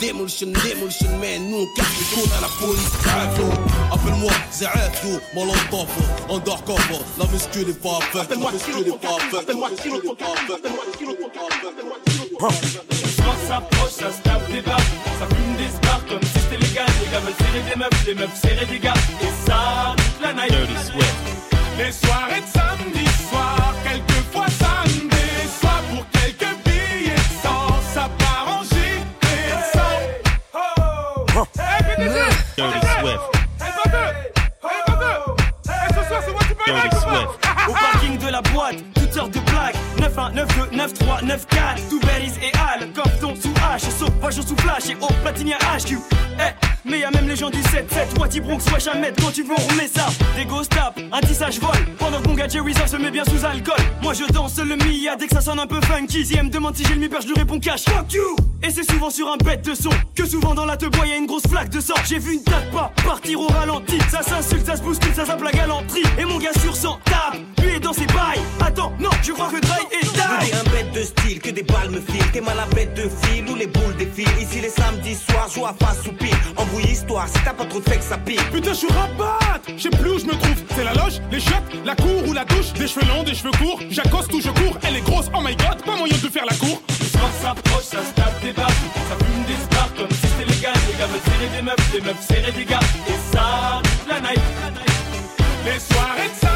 demolition, 0.00 0.52
demolition, 0.52 1.10
man. 1.18 1.50
Nous, 1.50 1.58
on 1.58 1.66
casse 1.76 1.86
les 2.14 2.32
à 2.32 2.40
la 2.40 2.48
police? 2.58 2.92
Yo. 3.38 3.46
Appelle-moi 3.92 4.32
Zaef, 4.52 5.04
yo. 5.04 5.20
Molotov, 5.34 5.88
undercover. 6.30 7.00
La 7.18 7.26
muscu 7.26 7.64
n'est 7.64 7.72
pas 7.74 8.00
faite. 8.12 8.30
La 8.30 8.50
muscu 8.50 8.72
n'est 8.72 8.98
pas 8.98 9.18
faite. 9.30 9.40
Appelle-moi 9.40 9.70
Kilo, 9.82 9.98
ton 10.00 10.54
Appelle-moi 10.54 10.84
Kilo, 10.98 11.16
Quand 12.38 12.50
ça 12.50 13.48
s'approche, 13.48 13.92
ça 13.92 14.10
se 14.10 14.22
tape 14.22 14.50
des 14.50 14.60
barres. 14.62 14.78
Ça 15.18 15.26
fume 15.26 15.56
des 15.56 15.70
stars 15.76 16.04
comme 16.08 16.22
si 16.22 16.38
c'était 16.40 16.64
légal. 16.64 16.86
Les 17.00 17.10
gars 17.12 17.20
veulent 17.20 17.34
serrer 17.38 17.70
des 17.70 17.76
meufs, 17.78 18.06
les 18.06 18.14
meufs 18.14 18.40
serrer 18.40 18.66
des 18.66 18.78
gars. 18.78 18.94
Et 19.22 19.46
ça, 19.46 19.94
la 20.22 20.32
night. 20.32 20.52
Les 21.78 21.90
soirées 21.90 22.40
de 22.40 22.46
samedi 22.52 23.06
soir, 23.30 23.74
quelquefois 23.82 24.46
Dirty 32.56 32.74
la 32.74 32.80
commande. 32.80 33.10
Swift. 33.10 33.42
Au 37.68 37.72
parking 37.72 38.18
de 38.18 38.28
la 38.28 38.42
boîte, 38.42 38.76
toutes 38.94 39.12
sortes 39.12 39.30
de 39.32 39.40
plaques 40.10 40.34
9-1, 40.34 40.34
9-2, 40.34 40.76
9-3, 40.76 41.24
9-4 41.24 41.88
Tout 41.88 42.00
Berries 42.00 42.32
et 42.42 42.52
Al, 42.56 42.92
Cofton 42.92 43.34
sous 43.40 43.52
H. 43.52 43.90
Sauvage 43.98 44.40
sous 44.40 44.56
flash 44.56 44.90
et 44.90 44.96
au 45.00 45.06
Platinia 45.22 45.56
HQ 45.58 45.98
Eh, 46.38 46.88
mais 46.88 47.00
y'a 47.00 47.10
même 47.10 47.28
les 47.28 47.36
gens 47.36 47.50
du 47.50 47.58
7-7 47.58 48.18
Wati 48.18 48.40
Bronx, 48.40 48.58
wesh 48.72 48.86
Ahmed, 48.88 49.14
quand 49.20 49.32
tu 49.32 49.42
veux 49.42 49.54
on 49.54 49.98
ça. 49.98 50.06
Des 50.36 50.44
ghost 50.44 50.70
tap, 50.70 50.98
un 51.12 51.20
tissage 51.20 51.58
vol 51.60 51.70
Pendant 51.98 52.20
que 52.20 52.28
mon 52.28 52.34
gars 52.34 52.48
Jerry 52.48 52.74
se 52.74 52.96
met 52.96 53.10
bien 53.10 53.24
sous 53.24 53.44
alcool. 53.44 53.76
Moi 54.02 54.14
je 54.14 54.24
danse 54.32 54.58
le 54.58 54.76
Mia 54.76 55.16
dès 55.16 55.26
que 55.26 55.34
ça 55.34 55.40
sonne 55.40 55.60
un 55.60 55.66
peu 55.66 55.80
funky. 55.82 56.26
Si 56.26 56.36
me 56.40 56.50
demande 56.50 56.76
si 56.76 56.84
j'ai 56.84 56.94
le 56.94 57.00
mi 57.00 57.08
je 57.20 57.26
lui 57.26 57.34
réponds 57.34 57.60
cash. 57.60 57.84
Fuck 57.84 58.12
you! 58.12 58.36
Et 58.64 58.70
c'est 58.70 58.88
souvent 58.90 59.10
sur 59.10 59.30
un 59.30 59.36
bête 59.36 59.64
de 59.64 59.74
son 59.74 59.90
Que 60.14 60.24
souvent 60.24 60.54
dans 60.54 60.64
la 60.64 60.76
te 60.76 60.86
bois 60.86 61.06
y'a 61.06 61.16
une 61.16 61.26
grosse 61.26 61.46
flaque 61.48 61.70
de 61.70 61.80
sang. 61.80 61.94
J'ai 62.04 62.18
vu 62.18 62.34
une 62.34 62.42
tête 62.42 62.70
pas 62.72 62.92
partir 63.04 63.40
au 63.40 63.46
ralenti. 63.48 63.98
Ça 64.10 64.22
s'insulte, 64.22 64.66
ça 64.66 64.76
se 64.76 64.82
bouscule, 64.82 65.14
ça 65.14 65.24
zappe 65.24 65.42
la 65.42 65.52
galanterie. 65.52 66.04
Et 66.18 66.24
mon 66.24 66.38
gars 66.38 66.52
sur 66.60 66.74
100 66.74 66.98
tape, 67.04 67.40
lui 67.62 67.74
est 67.74 67.80
dans 67.80 67.92
ses 67.92 68.06
bails. 68.06 68.40
Attends, 68.64 68.92
non, 69.00 69.10
je 69.22 69.32
crois 69.32 69.48
que 69.48 69.60
Dry 69.60 69.91
des 70.00 70.52
un 70.54 70.70
bête 70.70 70.92
de 70.92 71.02
style, 71.02 71.40
que 71.40 71.50
des 71.50 71.62
balles 71.62 71.90
me 71.90 72.00
filent. 72.00 72.30
T'es 72.32 72.40
mal 72.40 72.58
à 72.58 72.66
bête 72.74 72.94
de 72.94 73.08
fil 73.22 73.48
ou 73.48 73.54
les 73.54 73.66
boules 73.66 73.96
défilent. 73.96 74.38
Ici 74.40 74.60
les 74.60 74.70
samedis 74.70 75.14
soirs, 75.14 75.48
joue 75.54 75.66
à 75.66 75.74
face 75.74 76.06
ou 76.06 76.12
pile. 76.12 76.34
Embrouille 76.56 76.92
histoire, 76.92 77.28
si 77.28 77.42
t'as 77.44 77.52
pas 77.52 77.64
trop 77.64 77.80
de 77.80 77.88
fait 77.88 77.98
que 77.98 78.04
ça 78.04 78.18
pique. 78.18 78.50
Putain, 78.50 78.72
je 78.72 78.78
suis 78.78 78.92
rabat 78.92 79.38
Je 79.76 79.82
sais 79.82 79.90
plus 79.90 80.10
où 80.10 80.18
je 80.18 80.26
me 80.26 80.32
trouve. 80.32 80.56
C'est 80.74 80.84
la 80.84 80.94
loge, 80.94 81.20
les 81.30 81.40
chiottes, 81.40 81.72
la 81.84 81.94
cour 81.94 82.26
ou 82.26 82.32
la 82.32 82.44
douche. 82.44 82.72
Des 82.74 82.88
cheveux 82.88 83.06
longs, 83.06 83.22
des 83.22 83.34
cheveux 83.34 83.52
courts. 83.52 83.80
J'accoste 83.90 84.32
ou 84.32 84.40
je 84.40 84.50
cours. 84.50 84.76
Elle 84.86 84.96
est 84.96 85.04
grosse, 85.04 85.26
oh 85.34 85.40
my 85.40 85.54
god, 85.56 85.82
pas 85.84 85.96
moyen 85.96 86.16
de 86.16 86.28
faire 86.28 86.46
la 86.48 86.56
cour. 86.56 86.82
Quand 87.22 87.30
ça 87.40 87.48
s'approche, 87.48 87.84
ça 87.84 87.98
se 88.04 88.12
tape 88.14 88.42
des 88.42 88.52
barres 88.52 88.68
Ça 88.68 89.16
fume 89.24 89.44
des 89.46 89.62
stars 89.64 89.94
comme 89.96 90.10
si 90.10 90.26
c'était 90.26 90.50
légal 90.50 90.72
Les 90.88 90.98
gars 90.98 91.06
veulent 91.06 91.20
serrer 91.24 91.56
des 91.56 91.62
meufs, 91.62 91.92
les 91.94 92.00
meufs 92.00 92.26
serrer 92.26 92.52
des 92.52 92.64
gars 92.64 92.80
Et 93.08 93.36
ça, 93.36 93.80
toute 93.82 94.08
la 94.08 94.20
night 94.20 94.40
Les 95.64 95.78
soirées 95.78 96.28
de 96.28 96.40
samedi 96.40 96.51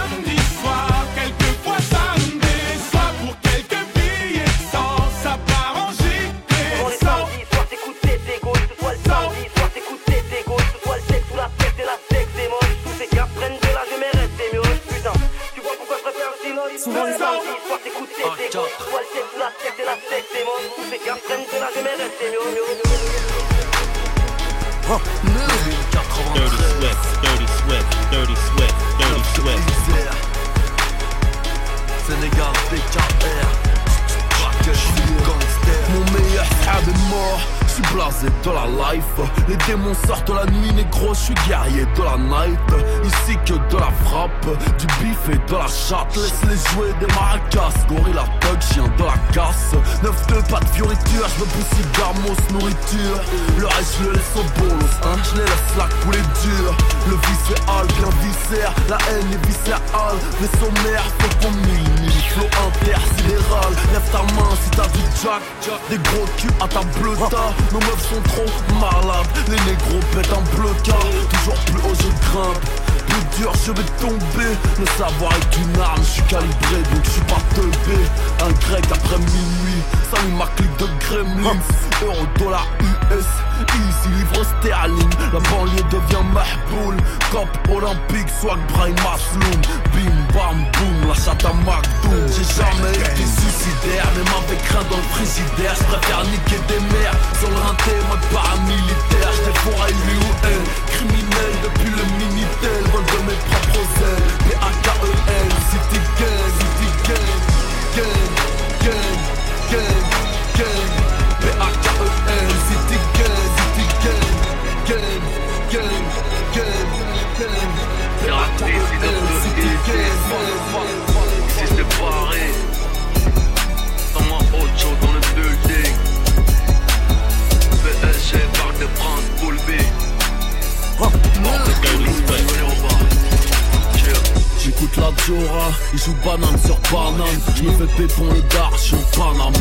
joue 135.97 136.15
banane 136.25 136.59
sur 136.65 136.79
banane. 136.93 137.41
Je 137.57 137.63
me 137.63 137.71
fais 137.73 137.97
pépon 137.97 138.27
le 138.33 138.43
dar, 138.43 138.71
je 138.75 138.83
suis 138.83 138.97
en 138.97 139.19
Paname, 139.19 139.53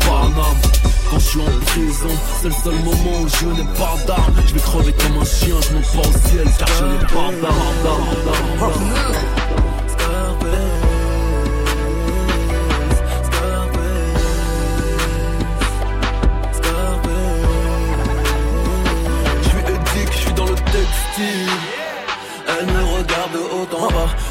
Paname. 0.00 0.60
Quand 1.10 1.18
je 1.18 1.24
suis 1.24 1.40
en 1.40 1.60
prison, 1.66 2.14
c'est 2.40 2.48
le 2.48 2.54
seul 2.54 2.74
moment 2.84 3.20
où 3.22 3.28
je 3.28 3.46
n'ai 3.46 3.68
pas 3.74 3.96
d'armes. 4.06 4.34
Je 4.46 4.54
vais 4.54 4.60
crever 4.60 4.92
comme 4.92 5.18
un 5.20 5.24
chien, 5.24 5.56
je 5.60 5.68
pas 5.96 6.08
au 6.08 6.28
ciel 6.28 6.48
car 6.58 6.68
je 6.68 6.84
n'ai 6.84 7.06
pas 7.06 7.30
d'armes 7.42 7.70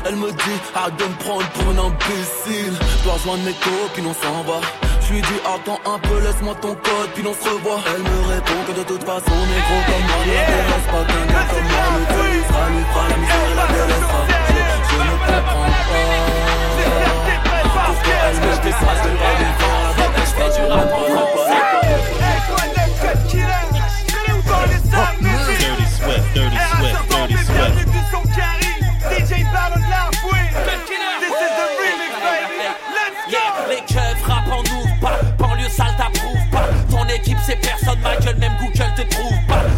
Elle 0.09 0.15
me 0.15 0.31
dit 0.31 0.59
arrête 0.73 0.97
de 0.97 1.03
me 1.03 1.17
prendre 1.21 1.47
pour 1.53 1.69
un 1.69 1.85
imbécile. 1.85 2.73
Dois 3.03 3.13
rejoindre 3.13 3.43
mes 3.43 3.53
copines 3.53 4.07
on 4.09 4.17
s'en 4.17 4.41
va? 4.41 4.57
Je 5.05 5.13
lui 5.13 5.21
dis 5.21 5.39
attends 5.45 5.77
un 5.85 5.99
peu 5.99 6.17
laisse-moi 6.25 6.55
ton 6.63 6.73
code 6.73 7.09
puis 7.13 7.21
on 7.29 7.33
se 7.37 7.47
revoit 7.47 7.77
Elle 7.93 8.01
me 8.01 8.17
répond 8.33 8.57
que 8.65 8.73
de 8.73 8.83
toute 8.89 9.03
façon 9.05 9.37
négro 9.53 9.77
comme 9.85 10.05
moi. 10.09 10.25
Ne 10.25 10.33
m'intéresse 10.33 10.89
pas 10.89 11.05
qu'un 11.05 11.25
gars 11.29 11.45
comme 11.53 11.69
moi. 11.69 11.85
Le 11.93 12.05
cœur 12.09 12.25
lui 12.25 12.41
fera, 12.41 12.63
lui 12.73 12.83
fera 12.89 13.05
la 13.05 13.17
misère 13.21 13.37
et 13.37 13.57
la 13.61 13.65
délaissera 13.69 14.21
je, 14.49 14.61
je 14.89 14.97
ne 14.97 15.13
comprends 15.29 15.77
pas. 15.77 16.09
Pourquoi 17.69 18.17
elle 18.25 18.39
me 18.41 18.49
ça 18.49 18.65
je 18.65 19.13
pas 19.13 19.33
lui 19.37 19.51
faire 19.61 19.77
la 19.85 20.09
Je 20.25 20.33
fais 20.33 20.49
du 20.57 20.63
rap 20.73 21.28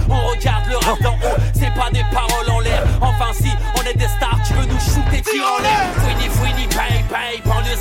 On 0.09 0.27
regarde 0.29 0.65
le 0.69 0.77
rap 0.77 1.01
d'en 1.01 1.13
haut, 1.13 1.37
c'est 1.53 1.73
pas 1.75 1.89
des 1.91 2.03
paroles 2.11 2.49
en 2.49 2.60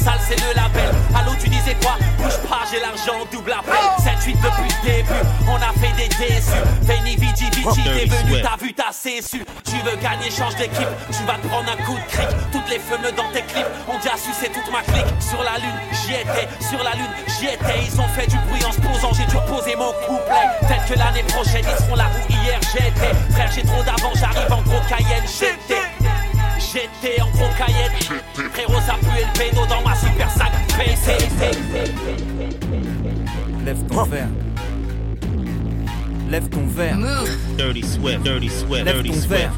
sale 0.01 0.21
c'est 0.27 0.41
le 0.41 0.55
label. 0.55 0.91
Allô, 1.15 1.33
tu 1.41 1.49
disais 1.49 1.77
quoi? 1.83 1.97
Bouge 2.19 2.39
pas, 2.49 2.65
j'ai 2.71 2.81
l'argent, 2.81 3.25
double 3.31 3.53
appel. 3.53 3.85
7-8 4.01 4.37
depuis 4.41 4.69
le 4.69 4.89
début, 4.89 5.23
on 5.49 5.57
a 5.57 5.73
fait 5.79 5.93
des 5.97 6.09
déçus. 6.09 6.65
Veni, 6.83 7.17
Vidi, 7.17 7.51
Vidi, 7.51 7.83
t'es 7.85 8.07
venu, 8.07 8.43
t'as 8.43 8.57
vu, 8.57 8.73
t'as 8.73 8.93
cessu. 8.93 9.45
Tu 9.65 9.77
veux 9.85 9.97
gagner, 9.97 10.31
change 10.31 10.57
d'équipe, 10.57 10.89
tu 11.13 11.23
vas 11.25 11.35
te 11.35 11.47
prendre 11.47 11.71
un 11.71 11.77
coup 11.85 11.97
de 11.97 12.07
cric. 12.13 12.29
Toutes 12.53 12.69
les 12.69 12.79
fumeux 12.79 13.13
dans 13.13 13.31
tes 13.33 13.43
clips, 13.43 13.67
on 13.89 13.99
dit 13.99 14.09
su, 14.17 14.31
c'est 14.39 14.53
toute 14.53 14.71
ma 14.73 14.83
clique. 14.83 15.07
Sur 15.21 15.43
la 15.43 15.59
lune, 15.59 15.79
j'y 15.93 16.15
étais, 16.15 16.49
sur 16.61 16.83
la 16.83 16.95
lune, 16.95 17.13
j'y 17.39 17.47
étais. 17.47 17.85
Ils 17.87 18.01
ont 18.01 18.09
fait 18.09 18.27
du 18.27 18.37
bruit 18.49 18.65
en 18.65 18.73
se 18.73 18.81
posant, 18.81 19.13
j'ai 19.13 19.27
dû 19.27 19.37
poser 19.47 19.77
mon 19.77 19.93
couplet. 20.07 20.47
Peut-être 20.63 20.87
que 20.87 20.99
l'année 20.99 21.25
prochaine, 21.25 21.65
ils 21.65 21.85
seront 21.85 21.97
là 21.97 22.07
où 22.15 22.33
hier 22.33 22.59
j'étais. 22.73 23.15
Frère, 23.33 23.51
j'ai 23.55 23.63
trop 23.63 23.83
d'avant, 23.83 24.13
j'arrive 24.15 24.53
en 24.53 24.63
gros 24.63 24.81
Cayenne, 24.89 25.25
j'étais. 25.27 25.90
J'étais 26.73 27.21
en 27.21 27.31
gros 27.31 27.49
Cayenne. 27.59 28.21
Frérot, 28.53 28.81
ça 28.87 28.95
pue 29.01 29.07
le 29.07 29.39
pédo 29.39 29.67
dans 29.67 29.83
ma 29.83 29.97
super 29.97 30.31
sac. 30.31 30.53
Lève 33.65 33.83
ton 33.89 34.05
verre. 34.05 34.29
Lève 36.31 36.49
ton 36.49 36.67
verre. 36.67 36.97
Dirty 37.57 37.83
Swift, 37.83 38.23
Dirty 38.23 38.49
Swift, 38.49 38.85
Lève 38.85 39.03
Dirty 39.03 39.21
ton 39.21 39.29
verre. 39.29 39.53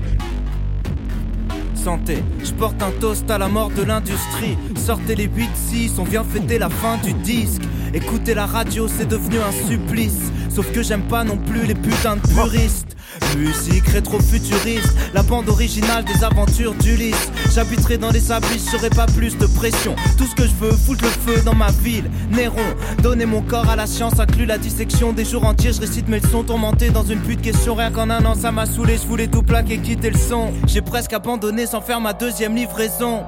Santé, 1.74 2.24
je 2.42 2.52
porte 2.52 2.80
un 2.82 2.92
toast 2.92 3.30
à 3.30 3.36
la 3.36 3.48
mort 3.48 3.70
de 3.70 3.82
l'industrie. 3.82 4.56
Sortez 4.76 5.14
les 5.14 5.26
8-6, 5.26 5.98
on 5.98 6.04
vient 6.04 6.24
fêter 6.24 6.58
la 6.58 6.70
fin 6.70 6.96
du 6.98 7.12
disque. 7.12 7.62
Écouter 7.92 8.32
la 8.32 8.46
radio, 8.46 8.88
c'est 8.88 9.08
devenu 9.08 9.36
un 9.38 9.52
supplice. 9.68 10.32
Sauf 10.48 10.72
que 10.72 10.82
j'aime 10.82 11.02
pas 11.02 11.24
non 11.24 11.36
plus 11.36 11.66
les 11.66 11.74
putains 11.74 12.16
de 12.16 12.26
puristes. 12.28 12.91
Musique 13.36 13.86
rétro-futuriste, 13.88 14.94
la 15.14 15.22
bande 15.22 15.48
originale 15.48 16.04
des 16.04 16.24
aventures 16.24 16.74
d'Ulysse. 16.74 17.30
J'habiterai 17.54 17.98
dans 17.98 18.10
les 18.10 18.32
abysses, 18.32 18.68
j'aurai 18.70 18.90
pas 18.90 19.06
plus 19.06 19.36
de 19.36 19.46
pression. 19.46 19.94
Tout 20.16 20.26
ce 20.26 20.34
que 20.34 20.46
je 20.46 20.54
veux, 20.54 20.72
foutre 20.72 21.04
le 21.04 21.10
feu 21.10 21.42
dans 21.42 21.54
ma 21.54 21.70
ville. 21.70 22.10
Néron, 22.30 22.60
donner 23.02 23.26
mon 23.26 23.42
corps 23.42 23.68
à 23.68 23.76
la 23.76 23.86
science, 23.86 24.18
inclut 24.18 24.46
la 24.46 24.58
dissection 24.58 25.12
des 25.12 25.24
jours 25.24 25.44
entiers. 25.44 25.72
Je 25.72 25.80
récite 25.80 26.08
mes 26.08 26.20
leçons 26.20 26.42
tourmentés 26.42 26.90
dans 26.90 27.04
une 27.04 27.20
pute 27.20 27.42
question. 27.42 27.74
Rien 27.74 27.90
qu'en 27.90 28.10
un 28.10 28.24
an, 28.24 28.34
ça 28.34 28.50
m'a 28.50 28.66
saoulé, 28.66 28.98
je 29.02 29.06
voulais 29.06 29.28
tout 29.28 29.42
plaquer, 29.42 29.78
quitter 29.78 30.10
le 30.10 30.18
son. 30.18 30.52
J'ai 30.66 30.82
presque 30.82 31.12
abandonné 31.12 31.66
sans 31.66 31.80
faire 31.80 32.00
ma 32.00 32.12
deuxième 32.12 32.54
livraison. 32.54 33.22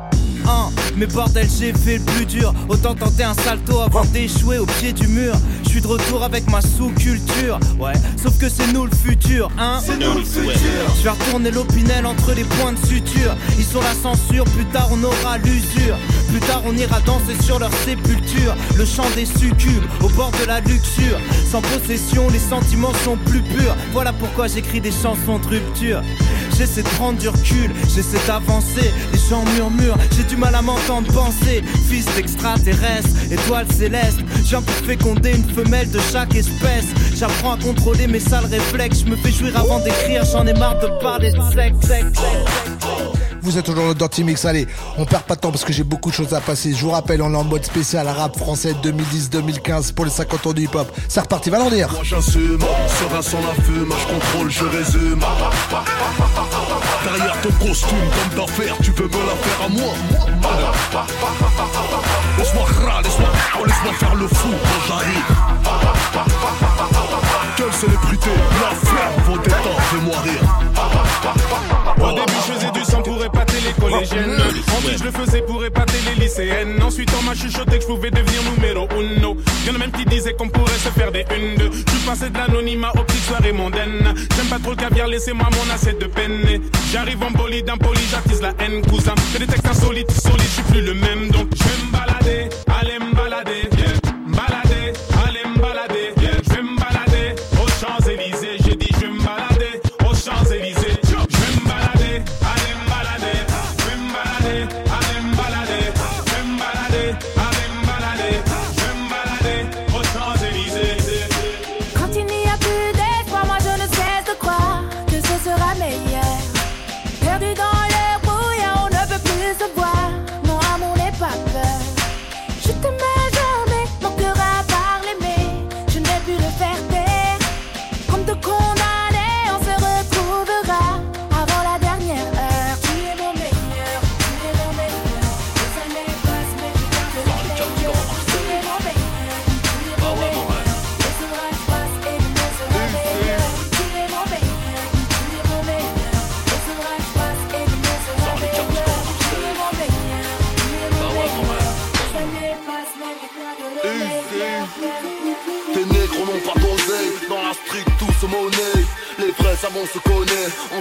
Hein, 0.47 0.68
mais 0.97 1.07
bordel, 1.07 1.49
j'ai 1.59 1.72
fait 1.72 1.97
le 1.97 2.05
plus 2.05 2.26
dur. 2.26 2.53
Autant 2.68 2.95
tenter 2.95 3.24
un 3.24 3.32
salto 3.32 3.80
avant 3.80 4.05
d'échouer 4.05 4.59
au 4.59 4.66
pied 4.66 4.93
du 4.93 5.07
mur. 5.07 5.35
Je 5.64 5.70
suis 5.70 5.80
de 5.80 5.87
retour 5.87 6.22
avec 6.22 6.49
ma 6.51 6.61
sous-culture. 6.61 7.59
Ouais, 7.80 7.95
sauf 8.22 8.39
que 8.39 8.49
c'est 8.49 8.70
nous 8.72 8.85
le 8.85 8.95
futur, 8.95 9.51
hein. 9.59 9.74
C'est 9.81 9.99
nous 9.99 10.14
le 10.14 10.25
futur. 10.25 10.95
Je 10.99 11.03
vais 11.03 11.11
retourner 11.11 11.51
l'opinel 11.51 12.07
entre 12.07 12.33
les 12.33 12.45
points 12.45 12.72
de 12.72 12.87
suture. 12.87 13.35
Ils 13.59 13.64
sont 13.64 13.81
la 13.81 13.95
censure, 13.95 14.45
plus 14.45 14.64
tard 14.66 14.89
on 14.93 15.03
aura 15.03 15.39
l'usure. 15.39 15.97
Plus 16.31 16.41
tard 16.41 16.62
on 16.66 16.77
ira 16.77 17.01
danser 17.01 17.41
sur 17.43 17.59
leur 17.59 17.72
sépulture. 17.85 18.55
Le 18.77 18.85
chant 18.85 19.09
des 19.14 19.27
succubes, 19.27 19.85
au 20.03 20.09
bord 20.11 20.33
de 20.41 20.47
la 20.47 20.61
luxure. 20.61 21.18
Sans 21.51 21.61
possession, 21.61 22.29
les 22.31 22.39
sentiments 22.39 22.93
sont 23.05 23.16
plus 23.16 23.43
purs. 23.43 23.77
Voilà 23.93 24.12
pourquoi 24.12 24.49
j'écris 24.49 24.81
des 24.81 24.93
chansons 24.93 25.39
de 25.39 25.47
rupture. 25.47 26.03
J'essaie 26.57 26.83
de 26.83 26.89
prendre 26.89 27.18
du 27.18 27.29
recul, 27.29 27.70
j'essaie 27.95 28.25
d'avancer. 28.27 28.93
Les 29.12 29.18
gens 29.18 29.45
murmurent, 29.57 29.99
j'ai 30.16 30.25
du 30.25 30.37
mal 30.37 30.55
à 30.55 30.62
m'entendre 30.62 31.12
penser. 31.12 31.62
Fils 31.89 32.07
d'extraterrestre, 32.14 33.09
étoile 33.31 33.66
céleste. 33.72 34.20
J'ai 34.45 34.57
pour 34.57 34.87
féconder 34.87 35.33
une 35.33 35.49
femelle 35.51 35.91
de 35.91 35.99
chaque 36.12 36.35
espèce. 36.35 36.87
J'apprends 37.16 37.55
à 37.55 37.59
contrôler 37.59 38.07
mes 38.07 38.20
sales 38.20 38.47
réflexes. 38.47 39.01
Je 39.05 39.11
me 39.11 39.16
fais 39.16 39.33
jouir 39.33 39.57
avant 39.65 39.81
d'écrire, 39.81 40.25
j'en 40.25 40.47
ai 40.47 40.55
marre 40.55 40.79
de 40.79 40.87
parler 41.01 41.31
de 41.31 41.41
sexe. 41.41 41.87
sexe, 41.87 42.19
sexe. 42.19 42.49
Vous 43.41 43.59
êtes 43.59 43.65
toujours 43.67 43.89
le 43.89 43.95
Dirty 43.95 44.25
Mix. 44.25 44.45
Allez, 44.47 44.67
on 44.97 45.05
perd 45.05 45.25
pas 45.25 45.35
de 45.35 45.41
temps 45.41 45.51
parce 45.51 45.65
que 45.65 45.73
j'ai 45.73 45.83
beaucoup 45.85 46.09
de 46.11 46.15
choses 46.15 46.33
à 46.33 46.41
passer. 46.41 46.73
Je 46.73 46.83
vous 46.83 46.91
rappelle, 46.91 47.21
on 47.21 47.31
est 47.33 47.37
en 47.37 47.45
mode 47.45 47.65
spécial 47.65 48.09
rap 48.09 48.39
français 48.39 48.75
2010-2015 48.83 49.93
pour 49.93 50.07
les 50.07 50.11
50 50.11 50.47
ans 50.47 50.53
du 50.53 50.65
hip-hop. 50.65 50.91
C'est 51.09 51.21
reparti, 51.21 51.51
va 51.51 51.59
l'en 51.59 51.69
dire. 51.69 51.91
Moi 51.93 52.01
j'assume, 52.03 52.59
serein 52.59 53.23
sans 53.23 53.41
la 53.41 53.53
fume, 53.62 53.91
je 53.91 54.07
contrôle, 54.15 54.51
je 54.51 54.65
résume. 54.65 55.21
Derrière 57.05 57.39
ton 57.43 57.53
costume, 57.67 57.99
comme 57.99 58.47
d'affaires, 58.47 58.77
tu 58.83 58.93
veux 58.93 59.09
me 59.09 59.12
la 59.12 59.37
faire 59.37 59.67
à 59.67 59.69
moi. 59.69 59.93
Laisse-moi 62.39 62.65
râler, 62.65 63.09
laisse-moi 63.09 63.29
laisse-moi 63.67 63.93
faire 63.93 64.15
le 64.15 64.27
fou 64.29 64.49
quand 64.51 64.81
j'arrive. 64.89 65.35
Quelle 67.65 67.73
célébrité, 67.73 68.29
la 68.61 68.77
flamme, 68.77 69.23
vos 69.25 69.39
détentes, 69.39 69.81
fais-moi 69.91 70.19
rire. 70.19 70.43
Au 71.99 72.12
début, 72.12 72.33
je 72.47 72.53
faisais 72.53 72.71
du 72.73 72.85
sang 72.85 73.01
pour 73.01 73.25
épater 73.25 73.57
les 73.65 73.73
collégiennes. 73.83 74.39
Ensuite, 74.77 74.99
je 74.99 75.05
le 75.05 75.11
faisais 75.11 75.41
pour 75.41 75.65
épater 75.65 75.97
les 76.05 76.23
lycéennes. 76.23 76.83
Ensuite, 76.83 77.09
on 77.19 77.23
m'a 77.23 77.35
chuchoté 77.35 77.79
que 77.79 77.83
je 77.83 77.87
pouvais 77.87 78.11
devenir 78.11 78.43
numéro 78.55 78.87
uno. 79.01 79.39
Y'en 79.67 79.75
a 79.77 79.79
même 79.79 79.93
qui 79.93 80.05
disaient 80.05 80.35
qu'on 80.35 80.51
pourrait 80.51 80.73
se 80.73 80.91
faire 80.91 81.11
des 81.11 81.25
une 81.35 81.57
deux. 81.57 81.71
Je 81.73 82.07
passé 82.07 82.29
de 82.29 82.37
l'anonymat 82.37 82.93
aux 82.99 83.05
petites 83.05 83.25
soirées 83.25 83.53
mondaines. 83.53 84.12
J'aime 84.37 84.47
pas 84.51 84.59
trop 84.59 84.73
le 84.73 84.77
caviar, 84.77 85.07
laissez-moi 85.07 85.49
mon 85.51 85.75
assiette 85.75 85.99
de 85.99 86.07
peine. 86.07 86.61
J'arrive 86.93 87.23
en 87.23 87.31
bolide, 87.31 87.71
impoli, 87.71 88.03
j'attise 88.11 88.43
la 88.43 88.53
haine, 88.59 88.83
cousin. 88.83 89.15
C'est 89.33 89.39
des 89.39 89.47
textes 89.47 89.67
insolites, 89.67 90.11
solides, 90.11 90.45
je 90.49 90.53
suis 90.53 90.62
plus 90.65 90.83
le 90.83 90.93
même. 90.93 91.31
Donc, 91.31 91.49
je 91.57 91.65
vais 91.65 91.87
me 91.87 91.93
balader, 91.93 92.49
aller 92.79 92.99
me 92.99 93.15
balader, 93.15 93.71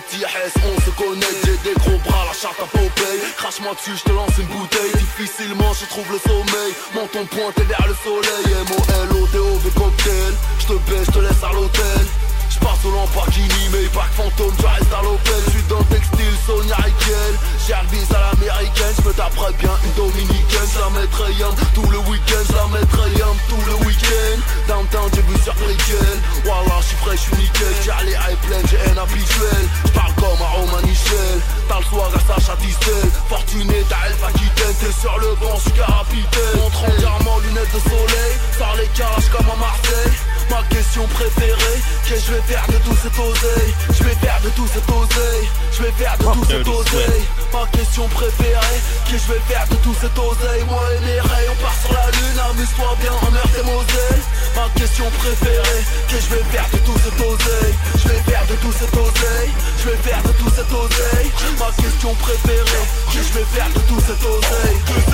anti-S 0.07 0.53
on 0.65 0.81
se 0.81 0.89
connaît. 0.91 1.25
J'ai 1.45 1.57
des 1.69 1.75
gros 1.79 1.97
bras, 2.05 2.25
la 2.27 2.33
charte 2.33 2.59
à 2.59 2.65
Popeye. 2.65 3.19
Crache-moi 3.37 3.73
dessus, 3.73 3.97
je 3.97 4.03
te 4.03 4.11
lance 4.11 4.31
une 4.37 4.47
bouteille. 4.47 4.91
Difficilement 4.93 5.73
je 5.73 5.85
trouve 5.85 6.11
le 6.11 6.19
sommeil. 6.19 6.73
Menton 6.95 7.25
pointé 7.25 7.63
vers 7.63 7.85
le 7.87 7.95
soleil. 8.03 8.53
M-O-L-O-D-O-V 8.69 9.69
cocktail. 9.75 10.33
Je 10.59 10.65
te 10.67 10.73
baisse, 10.89 11.05
je 11.07 11.11
te 11.11 11.19
laisse 11.19 11.43
à 11.43 11.53
l'hôtel. 11.53 12.05
Je 12.53 12.59
passe 12.59 12.85
au 12.85 12.91
Lamborghini, 12.91 13.65
mais 13.71 13.89
pas 13.89 14.05
que 14.13 14.21
fantôme, 14.21 14.53
je 14.59 14.67
reste 14.67 14.93
à 14.93 15.01
l'Opel. 15.01 15.41
Je 15.47 15.51
suis 15.51 15.63
dans 15.63 15.79
le 15.79 15.85
textile, 15.85 16.37
Sonia 16.45 16.75
Riquel. 16.75 17.33
J'ai 17.65 17.73
bis 17.89 18.05
à 18.13 18.29
l'américaine, 18.29 18.93
je 19.01 19.07
me 19.07 19.13
taperais 19.13 19.53
bien 19.57 19.73
une 19.83 19.93
dominicaine. 19.93 20.69
Je 20.69 20.79
la 20.79 20.89
mettrais 21.01 21.33
yam 21.33 21.55
tout 21.73 21.89
le 21.89 21.97
week-end, 22.09 22.43
je 22.45 22.53
la 22.53 22.67
mettrais 22.77 23.09
yam 23.17 23.35
tout 23.49 23.63
le 23.65 23.75
week-end. 23.87 24.37
Downtown, 24.67 25.09
j'ai 25.15 25.21
vu 25.23 25.35
sur 25.41 25.55
Brickell. 25.55 26.17
Wallah, 26.45 26.77
je 26.81 26.85
suis 26.93 26.97
frais, 26.97 27.17
je 27.17 27.21
suis 27.25 27.35
nickel. 27.41 27.73
Charlie 27.83 28.13
High 28.13 28.37
pleine, 28.45 28.65
j'ai 28.69 28.81
un 28.85 28.97
habituel. 29.01 29.63
Je 29.85 29.91
parle 29.91 30.13
comme 30.13 30.41
à 30.45 30.49
Roman 30.53 30.81
Michel. 30.85 31.41
T'as 31.67 31.79
le 31.79 31.85
soir 31.85 32.11
à 32.13 32.19
Sacha 32.21 32.55
Distel. 32.61 33.09
Fortuné, 33.29 33.81
t'as 33.89 34.13
Elf 34.13 34.23
Aquitaine. 34.29 34.75
T'es 34.77 34.93
sur 34.93 35.17
le 35.17 35.33
banc, 35.41 35.57
je 35.57 35.73
suis 35.73 35.79
capitaine. 35.79 36.61
Montre 36.61 36.85
entièrement 36.85 37.39
lunettes 37.39 37.73
de 37.73 37.81
soleil. 37.81 38.33
Sors 38.57 38.75
les 38.77 38.89
cages 38.93 39.29
comme 39.33 39.49
à 39.49 39.57
Marseille. 39.57 40.13
Ma 40.49 40.61
question 40.63 41.07
préférée, 41.07 41.79
que 42.07 42.15
je 42.15 42.33
vais 42.33 42.42
faire 42.47 42.65
de 42.67 42.77
tout 42.83 42.97
cet 43.01 43.17
oseille. 43.19 43.73
Je 43.89 44.03
vais 44.03 44.15
faire 44.15 44.39
de 44.43 44.49
tout 44.49 44.67
cet 44.67 44.89
oseille. 44.89 45.47
Je 45.71 45.83
vais 45.83 45.91
faire 45.91 46.17
de 46.17 46.23
tout 46.23 46.45
cet 46.45 46.67
oseille. 46.67 47.23
Ma 47.53 47.65
question 47.77 48.07
préférée, 48.09 48.79
que 49.05 49.17
je 49.17 49.27
vais 49.31 49.43
faire 49.47 49.67
de 49.69 49.75
tout 49.75 49.95
cet 49.99 50.17
oseille. 50.17 50.63
Moi 50.67 50.83
et 50.93 51.05
mes 51.05 51.19
rayons, 51.19 51.53
on 51.53 51.63
part 51.63 51.77
sur 51.81 51.93
la 51.93 52.07
lune, 52.11 52.39
amuse-toi 52.49 52.97
bien 53.01 53.13
en 53.13 53.31
meurtre 53.31 53.57
et 53.59 53.65
Moselle 53.65 54.23
Ma 54.55 54.67
question 54.79 55.05
préférée, 55.17 55.83
que 56.09 56.17
je 56.17 56.29
vais 56.35 56.43
faire 56.51 56.67
de 56.73 56.77
tout 56.85 56.97
cet 57.03 57.17
oseille. 57.21 57.75
Je 57.97 58.07
vais 58.09 58.21
faire 58.27 58.45
de 58.47 58.55
tout 58.55 58.73
cet 58.73 58.93
oseille. 58.93 59.51
Je 59.79 59.89
vais 59.89 59.97
faire 59.97 60.23
de 60.23 60.31
tout 60.33 60.49
cet 60.49 60.71
oseille. 60.71 61.29
Ma 61.59 61.71
question 61.81 62.13
préférée, 62.15 62.85
que 63.11 63.19
je 63.21 63.33
vais 63.33 63.47
faire 63.53 63.69
de 63.73 63.81
tout 63.87 64.01
cet 64.01 64.21
oseille. 64.23 64.77
2 64.87 65.13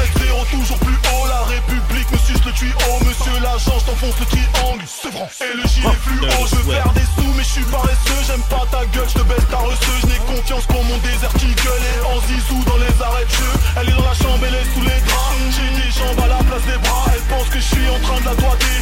toujours 0.52 0.80
plus 0.80 0.96
haut, 0.96 1.28
la 1.28 1.42
République 1.44 2.12
me 2.12 2.18
suce 2.18 2.44
le 2.46 2.52
tuyau 2.52 2.76
Monsieur. 3.06 3.40
L'agent, 3.42 3.80
je 3.80 3.86
t'enfonce 3.86 4.20
le 4.20 4.26
triangle. 4.26 4.84
C'est 4.86 5.12
vrai. 5.12 5.30
Et 5.42 5.56
le 5.56 5.68
gilet 5.68 5.96
fluo, 6.02 6.28
je 6.50 6.56
veux 6.56 6.74
faire 6.74 6.92
des 6.94 7.09
sous 7.16 7.34
mais 7.36 7.44
je 7.44 7.50
suis 7.50 7.64
paresseux 7.64 8.22
J'aime 8.28 8.42
pas 8.50 8.66
ta 8.72 8.86
gueule, 8.86 9.08
je 9.08 9.20
te 9.20 9.24
baisse 9.24 9.48
ta 9.50 9.58
n'ai 10.08 10.20
confiance 10.28 10.66
qu'en 10.68 10.84
mon 10.84 10.98
désert 11.00 11.34
qui 11.40 11.54
gueule. 11.54 11.82
Et 11.82 12.00
en 12.06 12.20
zizou 12.28 12.64
dans 12.66 12.78
les 12.78 12.96
arrêts 13.02 13.26
de 13.26 13.32
jeu 13.32 13.54
Elle 13.78 13.90
est 13.90 13.98
dans 13.98 14.06
la 14.06 14.14
chambre, 14.14 14.44
elle 14.46 14.56
est 14.56 14.70
sous 14.74 14.82
les 14.82 15.00
draps. 15.08 15.36
J'ai 15.56 15.70
des 15.82 15.92
jambes 15.92 16.20
à 16.24 16.28
la 16.28 16.42
place 16.44 16.66
des 16.66 16.78
bras 16.78 17.06
Elle 17.14 17.26
pense 17.34 17.48
que 17.50 17.60
je 17.60 17.68
suis 17.74 17.90
en 17.90 18.00
train 18.00 18.20
de 18.22 18.26
la 18.26 18.36
doigter. 18.36 18.78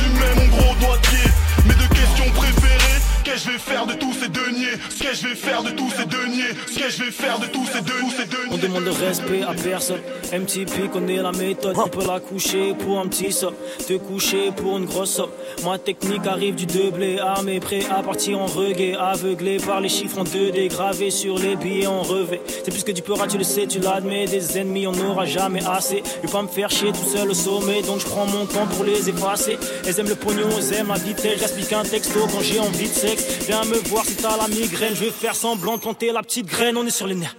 Lui 0.00 0.10
mets 0.18 0.34
mon 0.40 0.48
gros 0.56 0.74
doigt 0.80 0.96
de 0.96 1.06
pied 1.08 1.30
Mes 1.66 1.74
deux 1.74 1.88
questions 1.88 2.30
préférées 2.34 2.85
que 3.26 3.36
je 3.36 3.50
vais 3.50 3.58
faire 3.58 3.86
de 3.86 3.94
tous 3.94 4.12
ces 4.12 4.28
deniers 4.28 4.78
Ce 4.88 5.02
que 5.02 5.14
je 5.14 5.26
vais 5.26 5.34
faire 5.34 5.62
de 5.64 5.70
tous 5.70 5.90
ces 5.90 6.04
deniers 6.04 6.54
Ce 6.68 6.78
que 6.78 6.88
je 6.88 7.04
vais 7.04 7.10
faire 7.10 7.40
de 7.40 7.46
tous 7.46 7.66
ces 7.66 7.80
deniers 7.80 8.52
On 8.52 8.56
demande 8.56 8.84
de 8.84 8.90
respect 8.90 9.42
à 9.42 9.52
personne. 9.52 10.00
MTP 10.32 10.90
connaît 10.92 11.22
la 11.22 11.32
méthode. 11.32 11.76
On 11.76 11.88
peut 11.88 12.06
la 12.06 12.20
coucher 12.20 12.74
pour 12.74 13.00
un 13.00 13.06
petit 13.06 13.32
somme. 13.32 13.54
Te 13.86 13.94
coucher 13.94 14.50
pour 14.56 14.78
une 14.78 14.84
grosse 14.84 15.14
somme. 15.14 15.30
Ma 15.64 15.78
technique 15.78 16.26
arrive 16.26 16.54
du 16.54 16.66
doublé. 16.66 17.18
Armé, 17.18 17.58
prêt 17.60 17.80
à 17.90 18.02
partir 18.02 18.38
en 18.38 18.46
reggae. 18.46 18.96
Aveuglé 18.98 19.58
par 19.58 19.80
les 19.80 19.88
chiffres 19.88 20.18
en 20.18 20.24
2D. 20.24 20.68
Gravés 20.68 21.10
sur 21.10 21.38
les 21.38 21.56
billets 21.56 21.86
en 21.86 22.02
revêt. 22.02 22.40
C'est 22.46 22.70
plus 22.70 22.84
que 22.84 22.92
du 22.92 23.02
peur, 23.02 23.18
tu 23.28 23.38
le 23.38 23.44
sais, 23.44 23.66
tu 23.66 23.78
l'admets. 23.80 24.26
Des 24.26 24.58
ennemis, 24.58 24.86
on 24.86 24.92
n'aura 24.92 25.24
jamais 25.24 25.64
assez. 25.64 26.02
Je 26.22 26.26
vais 26.26 26.32
pas 26.32 26.42
me 26.42 26.48
faire 26.48 26.70
chier 26.70 26.92
tout 26.92 27.10
seul 27.16 27.30
au 27.30 27.34
sommet. 27.34 27.82
Donc 27.82 28.00
je 28.00 28.06
prends 28.06 28.26
mon 28.26 28.46
temps 28.46 28.66
pour 28.66 28.84
les 28.84 29.08
effacer. 29.08 29.58
Elles 29.86 29.98
aiment 29.98 30.08
le 30.08 30.16
pognon, 30.16 30.48
elles 30.56 30.74
aiment 30.74 30.88
la 30.88 30.94
vitesse. 30.94 31.40
J'explique 31.40 31.72
un 31.72 31.84
texto 31.84 32.20
quand 32.32 32.40
j'ai 32.40 32.60
envie 32.60 32.88
de 32.88 32.94
sexe. 32.94 33.15
Viens 33.46 33.64
me 33.64 33.76
voir 33.88 34.04
si 34.04 34.16
t'as 34.16 34.36
la 34.36 34.48
migraine. 34.48 34.94
Je 34.94 35.04
vais 35.04 35.10
faire 35.10 35.34
semblant 35.34 35.76
de 35.76 35.80
planter 35.80 36.12
la 36.12 36.22
petite 36.22 36.46
graine. 36.46 36.76
On 36.76 36.86
est 36.86 36.90
sur 36.90 37.06
les 37.06 37.14
nerfs. 37.14 37.36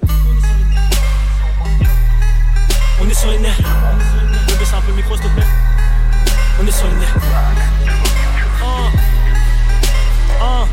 On 3.02 3.10
est 3.10 3.14
sur 3.14 3.30
les 3.30 3.40
nerfs. 3.40 3.58
Vais 4.48 4.56
baisser 4.56 4.74
un 4.74 4.82
peu 4.82 4.90
le 4.90 4.96
micro 4.96 5.16
s'il 5.16 5.26
te 5.26 5.30
plaît. 5.36 5.46
On 6.62 6.68
est 6.68 6.72
sur 6.72 6.88
les 6.88 6.96
nerfs. 6.96 7.16
Un. 8.64 8.92
Un. 10.46 10.68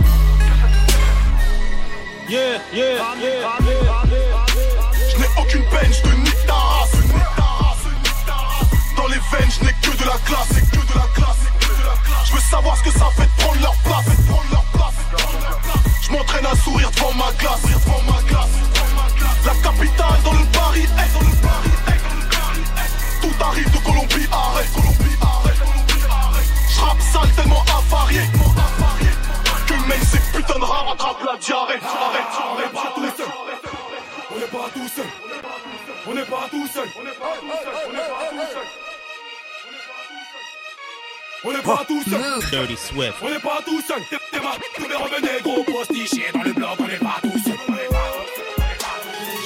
Yeah, 2.28 2.58
yeah, 2.72 2.92
yeah. 3.20 3.58
Je 5.10 5.18
n'ai 5.18 5.28
aucune 5.38 5.64
peine, 5.64 5.92
je 5.92 6.00
te 6.00 6.14
nique 6.16 6.46
ta 6.46 6.54
race. 6.54 6.96
Dans 8.96 9.06
les 9.08 9.20
veines, 9.30 9.50
je 9.50 9.64
n'ai 9.64 9.74
que 9.82 9.96
de 9.96 10.06
la 10.06 10.18
classe. 10.24 10.48
Que 10.48 10.76
de 10.76 10.94
la 10.94 11.06
classe. 11.14 11.44
Je 12.24 12.32
veux 12.32 12.40
savoir 12.40 12.76
ce 12.78 12.82
que 12.84 12.90
ça 12.90 13.10
fait 13.16 13.26
de 13.26 13.42
prendre 13.42 13.60
leur 13.60 13.74
place. 13.84 14.06
Je 16.06 16.12
m'entraîne 16.12 16.44
à 16.44 16.54
sourire 16.56 16.90
devant 16.90 17.14
ma 17.14 17.32
classe. 17.32 17.62
La 19.46 19.54
capitale 19.62 20.22
dans 20.22 20.32
le 20.32 20.44
Paris. 20.52 20.86
dans 21.14 21.20
le 21.20 21.36
Paris, 21.42 21.70
hey. 21.88 22.00
Tout 23.22 23.44
arrive 23.44 23.70
de 23.70 23.78
Colombie, 23.78 24.28
arrête. 24.30 24.72
Colombie. 24.74 25.16
Je 26.68 26.80
rappe 26.80 27.00
sale 27.00 27.30
tellement 27.34 27.64
avarié. 27.78 28.20
Que 29.66 29.88
même 29.88 30.02
ces 30.02 30.18
putains 30.32 30.58
de 30.58 30.64
rats 30.64 30.92
attrapent 30.92 31.24
la 31.24 31.36
diarrhée. 31.38 31.80
Arrête, 31.82 32.34
on 32.52 32.58
n'est 32.58 32.68
pas 32.68 32.92
tout 32.94 33.16
seul. 33.16 33.26
On 34.30 34.38
n'est 34.38 34.46
pas 34.46 34.70
tout 34.74 34.88
seul. 34.94 35.06
On 36.06 36.14
n'est 36.14 36.24
pas 36.24 36.48
tout 36.50 36.66
seul. 36.74 36.88
On 36.98 37.02
n'est 37.02 37.10
pas 37.12 37.34
tout 37.40 37.48
seul. 37.48 37.78
On 37.88 37.92
n'est 37.92 37.98
pas 37.98 38.28
tout 38.30 38.52
seul. 38.52 38.93
On 41.46 41.52
n'est 41.52 41.62
pas 41.62 41.84
tout 41.86 42.02
seul. 42.08 42.20
Dirty 42.50 42.76
Swift. 42.76 43.14
On 43.22 43.28
n'est 43.28 43.38
pas 43.38 43.60
tout 43.66 43.80
seul. 43.86 44.00
T'es 44.08 44.40
ma, 44.40 44.52
tous 44.76 44.88
mes 44.88 44.94
revenez 44.94 45.42
gros 45.42 45.62
postichiers 45.62 46.30
dans 46.32 46.42
le 46.42 46.52
bloc. 46.52 46.70
On 46.78 46.86
n'est 46.86 46.96
pas 46.96 47.16
tout 47.22 47.38
seul. 47.44 47.54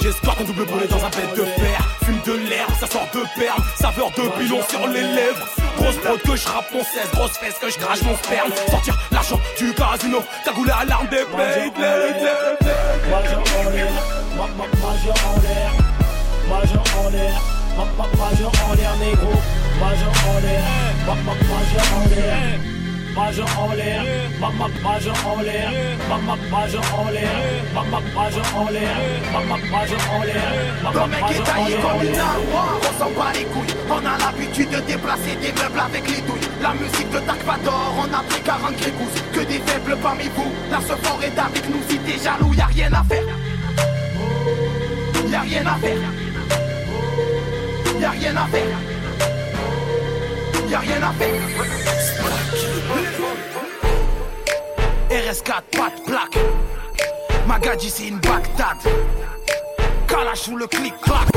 J'espère 0.00 0.36
qu'on 0.36 0.44
brûler 0.44 0.86
dans 0.86 1.04
un 1.04 1.10
bête 1.10 1.34
de 1.36 1.44
fer. 1.44 1.98
Fume 2.04 2.20
de 2.24 2.48
l'herbe, 2.48 2.70
ça 2.78 2.86
sort 2.86 3.08
de 3.12 3.20
perles. 3.38 3.62
Saveur 3.76 4.10
de 4.12 4.38
pilon 4.38 4.60
sur 4.68 4.86
les 4.86 5.02
lèvres. 5.02 5.48
Grosse 5.76 5.96
prod 5.96 6.22
que 6.22 6.36
je 6.36 6.48
rappe 6.48 6.72
mon 6.72 6.82
16, 6.82 6.88
grosse 7.12 7.38
fesse 7.38 7.58
que 7.60 7.68
je 7.68 7.78
crache 7.78 8.02
mon 8.02 8.16
sperme. 8.16 8.52
Sortir 8.70 8.96
l'argent 9.10 9.40
du 9.58 9.74
casino, 9.74 10.22
cagoulé 10.44 10.70
à 10.70 10.84
l'arme 10.84 11.08
des 11.08 11.24
pays. 11.24 11.72
Majeur 13.10 13.42
en 13.58 13.70
l'air, 13.70 13.92
majeur 14.36 15.14
en 15.26 15.40
l'air, 15.40 15.72
majeur 16.48 16.84
en 17.04 17.10
l'air, 17.10 17.40
majeur 18.16 18.52
en 18.68 18.74
l'air, 18.74 18.96
négro, 18.98 19.32
majeur 19.80 20.12
en 20.28 20.40
l'air, 20.40 20.64
majeur 21.06 21.86
en 21.96 22.08
l'air. 22.08 22.58
Majeur 23.16 23.48
en 23.58 23.72
l'air, 23.74 24.04
majeur 24.40 25.14
en 25.26 25.40
l'air, 25.42 25.72
majeur 26.50 26.82
en 26.96 27.10
l'air, 27.10 27.30
majeur 28.14 28.44
en 28.56 28.70
l'air, 28.70 28.96
majeur 29.72 30.00
en 30.14 30.22
l'air, 30.22 30.92
Ton 30.92 31.06
mec 31.08 31.24
est 31.30 31.42
taillé 31.42 31.76
comme 31.82 32.02
une 32.02 32.12
majeur 32.12 32.78
on 32.78 32.98
s'en 32.98 33.10
bat 33.10 33.32
les 33.34 33.44
couilles. 33.46 33.74
On 33.90 34.06
a 34.06 34.18
l'habitude 34.18 34.70
de 34.70 34.80
déplacer 34.80 35.34
des 35.42 35.52
meubles 35.60 35.80
avec 35.80 36.08
les 36.08 36.20
douilles. 36.22 36.48
La 36.62 36.74
musique 36.74 37.10
de 37.10 37.18
Dark 37.18 37.42
Vador, 37.44 37.94
on 37.98 38.14
a 38.14 38.22
pris 38.22 38.40
40 38.42 38.76
grégouses 38.76 39.22
Que 39.32 39.40
des 39.40 39.58
faibles 39.66 39.96
parmi 40.00 40.28
vous, 40.36 40.52
la 40.70 40.80
ce 40.80 40.94
fort 41.02 41.20
est 41.22 41.38
avec 41.38 41.68
nous 41.68 41.82
Si 41.88 41.98
t'es 41.98 42.22
jaloux, 42.22 42.54
y'a 42.54 42.66
rien 42.66 42.92
à 42.92 43.02
faire. 43.02 43.24
Y'a 45.28 45.40
rien 45.40 45.66
à 45.66 45.74
faire. 45.76 45.98
Y'a 48.00 48.10
rien 48.10 48.36
à 48.36 48.46
faire 48.46 48.97
Y'a 50.68 50.80
rien 50.80 51.02
à 51.02 51.12
faire. 51.12 51.34
RS4, 55.10 55.62
pas 55.72 55.90
de 55.96 56.04
plaque. 56.04 56.38
Magadji 57.46 57.88
c'est 57.88 58.08
une 58.08 58.18
Bagdad. 58.18 58.76
Kalash 60.06 60.48
ou 60.48 60.56
le 60.58 60.66
clic-clac 60.66 61.28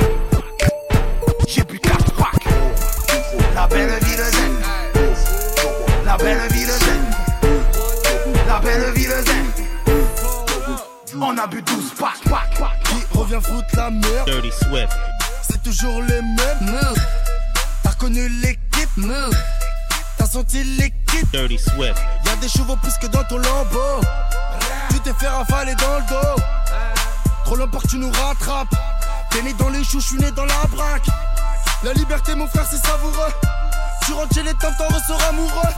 J'ai 1.47 1.63
bu 1.63 1.79
4 1.79 2.13
packs. 2.15 2.27
La 3.55 3.67
belle 3.67 3.89
vie 4.01 4.17
de 4.17 4.23
zen. 4.23 4.55
La 6.05 6.17
belle 6.17 6.51
vie 6.51 6.65
de 6.65 6.71
zen. 6.71 7.05
La 8.47 8.59
belle 8.59 8.91
vie 8.93 9.05
de 9.05 9.11
zen. 9.11 9.45
On 11.21 11.37
a 11.37 11.47
bu 11.47 11.61
12 11.61 11.93
packs. 11.97 12.17
Qui 12.83 13.17
revient 13.17 13.39
foutre 13.41 13.75
la 13.77 13.89
merde 13.91 14.25
Dirty 14.25 14.51
Swift. 14.51 14.91
C'est 15.49 15.63
toujours 15.63 16.01
les 16.01 16.21
mêmes. 16.21 16.79
T'as 17.83 17.91
reconnu 17.91 18.27
T'as 20.17 20.25
senti 20.25 20.63
l'équipe? 20.63 21.31
Dirty 21.31 21.57
Swift. 21.57 21.97
Y'a 22.25 22.35
des 22.37 22.49
chevaux 22.49 22.75
plus 22.75 22.93
que 23.01 23.07
dans 23.07 23.23
ton 23.23 23.37
lambeau. 23.37 24.01
Tu 24.89 24.99
t'es 24.99 25.13
fait 25.13 25.27
rafaler 25.27 25.75
dans 25.75 25.97
le 25.97 26.09
dos. 26.09 26.41
Trop 27.45 27.55
longtemps 27.55 27.79
que 27.79 27.87
tu 27.87 27.97
nous 27.97 28.11
rattrapes. 28.11 28.75
T'es 29.29 29.41
né 29.41 29.53
dans 29.53 29.69
les 29.69 29.83
choux, 29.83 30.01
je 30.01 30.07
suis 30.07 30.17
né 30.17 30.29
dans 30.31 30.45
la 30.45 30.67
braque. 30.69 31.07
La 31.83 31.93
liberté 31.93 32.35
mon 32.35 32.47
frère 32.47 32.65
c'est 32.69 32.85
savoureux. 32.85 33.33
Tu 34.05 34.13
rentres 34.13 34.33
chez 34.33 34.43
les 34.43 34.53
temps, 34.55 34.71
t'en 34.77 34.87
ressors 34.93 35.23
amoureux. 35.29 35.73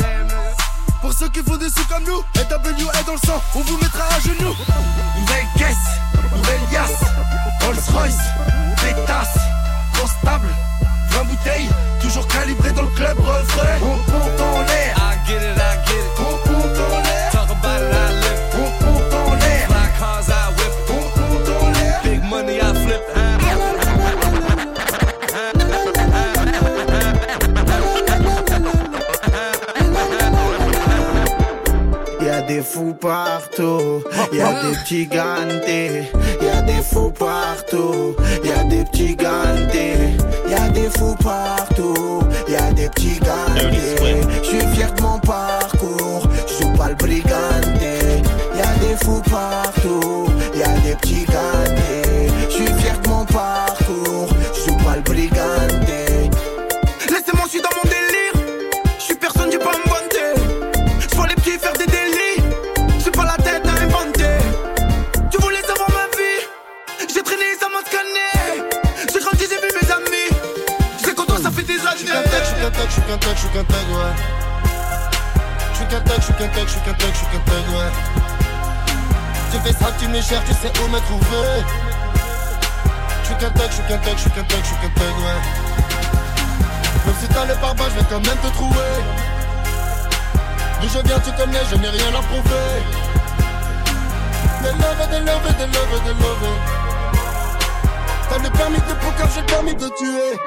Pour 1.01 1.13
ceux 1.13 1.29
qui 1.29 1.43
font 1.43 1.57
des 1.57 1.69
sous 1.69 1.85
comme 1.85 2.03
nous 2.03 2.23
NWA 2.35 3.03
dans 3.05 3.13
le 3.13 3.19
sang, 3.25 3.41
on 3.55 3.59
vous 3.59 3.77
mettra 3.77 4.05
à 4.05 4.19
genoux. 4.19 4.55
Nouvelle 5.19 5.45
caisse, 5.57 5.75
nouvelle 6.35 6.61
yasse 6.71 7.03
Rolls 7.61 7.77
Royce, 7.93 8.17
pétasse 8.77 9.37
Constable, 9.99 10.47
20 11.13 11.23
bouteilles 11.25 11.69
Toujours 12.01 12.27
calibré 12.27 12.71
dans 12.71 12.83
le 12.83 12.89
club 12.89 13.17
refrain. 13.19 13.77
On 13.81 14.11
compte 14.11 14.41
en 14.41 14.59
l'air 14.61 14.95
I 14.97 15.27
get 15.27 15.37
it, 15.37 15.57
I 15.57 15.75
get 15.87 15.93
it. 15.93 16.19
On 16.19 16.37
compte 16.47 16.79
en 16.79 16.99
l'air 17.01 17.31
Talk 17.31 17.49
about 17.49 17.81
it, 17.81 17.93
I 17.93 18.09
live. 18.21 18.41
On 18.53 18.69
compte 18.83 19.13
en 19.13 19.33
l'air 19.35 19.67
Fly 19.67 19.87
cars, 19.99 20.29
I 20.29 20.31
whip. 20.57 20.73
On 20.89 21.05
compte 21.19 21.49
en 21.61 21.69
l'air 21.71 22.01
Big 22.03 22.21
money, 22.23 22.57
I 22.57 22.73
flip. 22.85 23.03
Y'a 32.21 32.41
des 32.41 32.61
fous 32.61 32.93
partout, 32.99 34.03
y'a 34.31 34.53
des 34.63 34.75
petits 34.77 35.05
gantés, 35.05 36.09
y'a 36.41 36.61
des 36.61 36.81
fous 36.81 37.11
partout, 37.11 38.15
y'a 38.43 38.63
des 38.63 38.83
petits 38.85 39.15
gantés, 39.15 40.15
y'a 40.49 40.62
des 40.73 40.89
fous 40.89 41.15
partout, 41.23 42.21
y'a 42.47 42.71
des 42.73 42.89
petits 42.89 43.19
gantés. 43.19 44.21
J'suis 44.43 44.67
fier 44.73 44.93
de 44.93 45.01
mon 45.01 45.19
parcours, 45.19 46.27
j'joue 46.47 46.73
pas 46.73 46.89
le 46.89 46.95
briganté. 46.95 48.23
Y'a 48.57 48.73
des 48.81 48.95
fous 49.03 49.21
partout, 49.29 50.27
y'a 50.55 50.67
des 50.81 50.95
petits 50.95 51.25
gantés. 51.25 52.02
Suis 84.23 84.31
qu'un 84.31 84.43
tag, 84.43 84.59
je 84.59 84.67
suis 84.67 84.75
qu'un 84.75 84.89
tag, 84.89 84.89
je 84.89 84.89
suis 84.89 84.89
qu'un 84.89 84.89
tag, 84.89 85.15
ouais. 85.19 85.41
Même 87.05 87.15
si 87.19 87.27
t'as 87.27 87.45
le 87.45 87.55
pare 87.55 87.75
je 87.89 87.99
vais 87.99 88.05
quand 88.09 88.25
même 88.25 88.37
te 88.37 88.47
trouver. 88.53 88.93
D'où 90.81 90.87
je 90.87 90.99
viens, 91.07 91.19
tu 91.19 91.31
connais, 91.31 91.65
je 91.69 91.75
n'ai 91.75 91.89
rien 91.89 92.07
à 92.07 92.21
prouver. 92.21 92.69
Des 94.61 94.71
love, 94.71 95.09
des 95.09 95.19
love, 95.19 95.47
des 95.57 95.67
love, 95.67 96.03
des 96.05 96.15
love. 96.21 96.49
T'as 98.29 98.37
le 98.37 98.49
permis 98.49 98.77
de 98.77 98.93
poker, 99.03 99.27
j'ai 99.33 99.41
le 99.41 99.45
permis 99.47 99.75
de 99.75 99.89
tuer. 99.89 100.39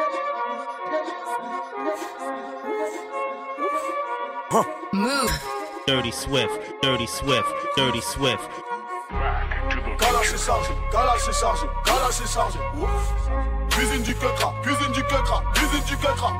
Dirty 5.87 6.13
Swift. 6.13 6.51
Dirty 6.83 7.07
Swift. 7.07 7.47
Dirty 7.77 8.01
Swift. 8.01 8.51
Kalash 9.99 10.33
est 10.35 10.45
chargé, 10.45 10.73
Kalash 10.91 11.29
est 11.29 11.41
chargé, 11.41 11.67
Kalash 11.85 12.21
est 12.21 12.33
chargé. 12.33 12.59
Ouf. 12.77 13.56
Cuisine 13.77 14.03
du 14.03 14.15
quetra, 14.15 14.55
cuisine 14.63 14.93
du 14.93 15.03
quetra, 15.03 15.43
cuisine 15.53 15.85
du 15.85 15.97
quetra. 15.99 16.33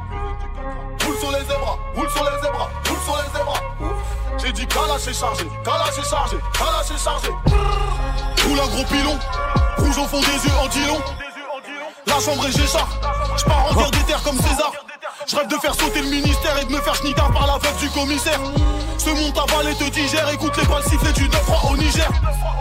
Roule 1.05 1.19
sur 1.19 1.31
les 1.33 1.41
zébras, 1.41 1.77
roule 1.95 2.09
sur 2.09 2.25
les 2.25 2.43
zébras, 2.43 2.71
roule 2.89 2.99
sur 3.05 3.17
les 3.19 3.39
zébras. 3.39 3.61
J'ai 4.39 4.53
dit 4.53 4.67
Kalash 4.67 5.07
est 5.07 5.13
chargé, 5.13 5.47
Kalash 5.63 5.99
est 5.99 6.09
chargé, 6.09 6.39
Kalash 6.55 6.91
est 6.95 7.05
chargé. 7.05 7.29
Roule 8.49 8.59
un 8.59 8.67
gros 8.69 8.85
pilon, 8.85 9.19
rouge 9.77 9.99
au 9.99 10.07
fond 10.07 10.21
des 10.21 10.49
yeux 10.49 10.57
en 10.63 10.69
dilon. 10.69 10.99
La 12.07 12.21
chambre 12.21 12.47
est 12.47 12.57
Géchard, 12.57 12.89
je 13.37 13.45
pars 13.45 13.67
en 13.71 13.75
guerre 13.75 13.91
des 13.91 14.05
terres 14.05 14.23
comme 14.23 14.39
César. 14.39 14.73
Je 15.29 15.35
rêve 15.35 15.49
de 15.49 15.57
faire 15.57 15.75
sauter 15.75 16.03
le 16.03 16.09
ministère 16.09 16.57
et 16.63 16.65
de 16.67 16.71
me 16.73 16.81
faire 16.81 16.95
schnitter 16.95 17.21
par 17.33 17.47
la 17.49 17.59
veuve 17.59 17.77
du 17.81 17.89
commissaire. 17.91 18.39
Ce 18.97 19.11
monte 19.11 19.37
à 19.37 19.45
balle 19.47 19.73
et 19.73 19.75
te 19.75 19.91
digère, 19.91 20.29
écoute 20.33 20.57
les 20.57 20.67
balles 20.69 20.85
siffler 20.85 21.13
du 21.15 21.29
9 21.29 21.43
au 21.69 21.77
Niger. 21.77 22.09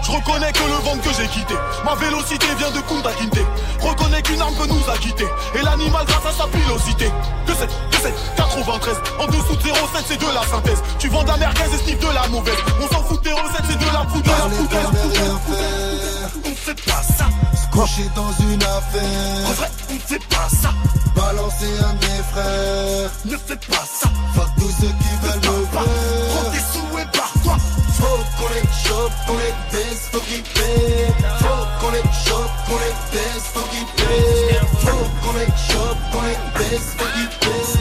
Je 0.02 0.12
reconnais 0.12 0.52
que 0.52 0.64
le 0.64 0.74
ventre 0.84 1.02
que 1.04 1.14
j'ai 1.16 1.28
quitté, 1.28 1.54
ma 1.84 1.94
vélocité 1.94 2.48
vient 2.58 2.72
de 2.72 2.80
Kunta 2.82 3.12
Kinte. 3.14 3.40
Reconnais 3.82 4.22
qu'une 4.24 4.42
arme 4.42 4.56
peut 4.56 4.66
nous 4.68 4.90
a 4.92 4.98
quittés, 4.98 5.28
et 5.54 5.62
l'animal 5.62 6.06
grâce 6.08 6.26
à 6.26 6.32
sa 6.32 6.48
pilosité. 6.48 7.12
Que 7.46 7.54
c'est, 7.54 7.68
que 7.68 7.98
c'est, 8.02 8.36
93, 8.36 8.96
en 9.20 9.28
dessous 9.28 9.56
de 9.56 9.62
0,7 9.62 10.04
c'est 10.08 10.18
de 10.20 10.34
la 10.34 10.42
synthèse. 10.48 10.82
Tu 10.98 11.08
vends 11.10 11.24
de 11.24 11.28
la 11.28 11.38
merguez 11.38 11.62
et 11.72 11.78
sniff 11.78 12.00
de 12.00 12.14
la 12.14 12.28
mauvaise. 12.30 12.58
On 12.82 12.88
s'en 12.88 13.04
fout 13.04 13.20
de 13.22 13.30
tes 13.30 13.34
recettes, 13.34 13.66
c'est 13.70 13.78
de 13.78 13.94
la 13.94 14.04
foudre, 14.10 14.24
de 14.24 14.76
la 14.76 14.90
foudre. 14.90 16.15
On 16.48 16.56
fait 16.56 16.82
pas 16.86 17.02
ça. 17.02 17.26
Couché 17.72 18.04
dans 18.16 18.32
une 18.52 18.62
affaire. 18.64 19.50
En 19.50 19.54
vrai, 19.54 19.70
on 19.90 20.00
fait 20.00 20.26
pas 20.30 20.50
ça. 20.50 20.70
Balancer 21.16 21.74
un 21.84 21.94
de 21.94 22.06
mes 22.06 22.24
frères. 22.32 23.12
Ne 23.26 23.38
fais 23.38 23.56
pas 23.56 23.86
ça. 23.86 24.10
Fuck 24.36 24.50
tous 24.58 24.72
ceux 24.80 24.88
qui 24.88 25.12
veulent 25.24 25.36
me 25.36 25.66
Prends 25.66 25.82
voir. 25.82 26.52
tes 26.52 26.60
sous 26.60 27.00
et 27.00 27.06
barre-toi. 27.18 27.58
Faut 27.98 28.24
qu'on 28.38 28.50
les 28.54 28.68
chope, 28.84 29.14
qu'on 29.28 29.38
les 29.38 29.56
baisse, 29.72 30.10
faut 30.12 30.20
qu'ils 30.20 30.44
paient. 30.44 31.14
Faut 31.40 31.66
qu'on 31.80 31.92
les 31.92 32.08
chope, 32.26 32.54
qu'on 32.68 32.78
les 32.78 32.96
baisse, 33.12 33.46
faut 33.54 33.68
qu'ils 33.72 33.90
paient. 33.96 34.60
Faut 34.80 35.06
qu'on 35.22 35.34
les 35.38 35.52
chope, 35.68 36.02
qu'on 36.12 36.22
les 36.22 36.40
baisse, 36.60 36.90
faut 36.98 37.12
qu'ils 37.16 37.32
paient. 37.40 37.76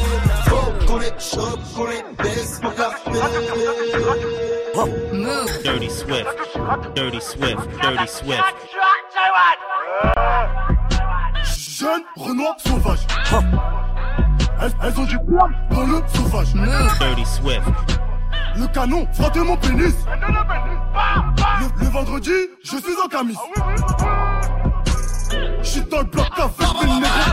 Faut 0.48 0.86
qu'on 0.86 0.98
les 0.98 1.14
chope, 1.18 1.62
qu'on 1.74 1.86
les 1.86 2.04
baisse, 2.18 2.60
faut 2.62 2.70
qu'ils 2.70 2.84
Dirty 5.62 5.90
Swift. 5.90 6.53
Dirty 6.94 7.20
Swift. 7.20 7.58
Dirty 7.82 8.08
Swift. 8.08 8.42
Jeune 11.78 12.02
Renoir 12.16 12.54
sauvage. 12.58 13.06
Elles, 14.60 14.72
elles 14.82 15.00
ont 15.00 15.04
du 15.04 15.18
poids 15.18 15.50
dans 15.70 15.86
le 15.86 16.02
sauvage. 16.08 16.52
Dirty 16.98 17.24
Swift. 17.26 17.62
Le 18.56 18.66
canon 18.68 19.06
frotte 19.12 19.36
mon 19.36 19.56
pénis. 19.56 19.94
Le, 21.60 21.84
le 21.84 21.90
vendredi, 21.90 22.32
je 22.62 22.76
suis 22.76 22.96
en 23.04 23.08
camis. 23.08 23.36
J'suis 25.62 25.82
dans 25.82 25.98
le 25.98 26.04
bloc 26.04 26.26
à 26.36 26.48
faire 26.48 26.74
le 26.80 26.86
négro. 26.86 27.30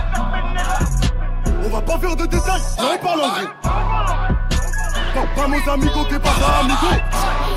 On 1.64 1.70
va 1.70 1.82
pas 1.82 1.98
faire 2.00 2.16
de 2.16 2.26
détails, 2.26 2.62
on 2.80 2.98
parle 3.06 3.22
en 3.22 3.30
gros. 3.30 3.72
Vamos 5.42 5.68
amigos, 5.68 6.06
que 6.06 6.18
pasa 6.20 6.60
amigo 6.60 6.88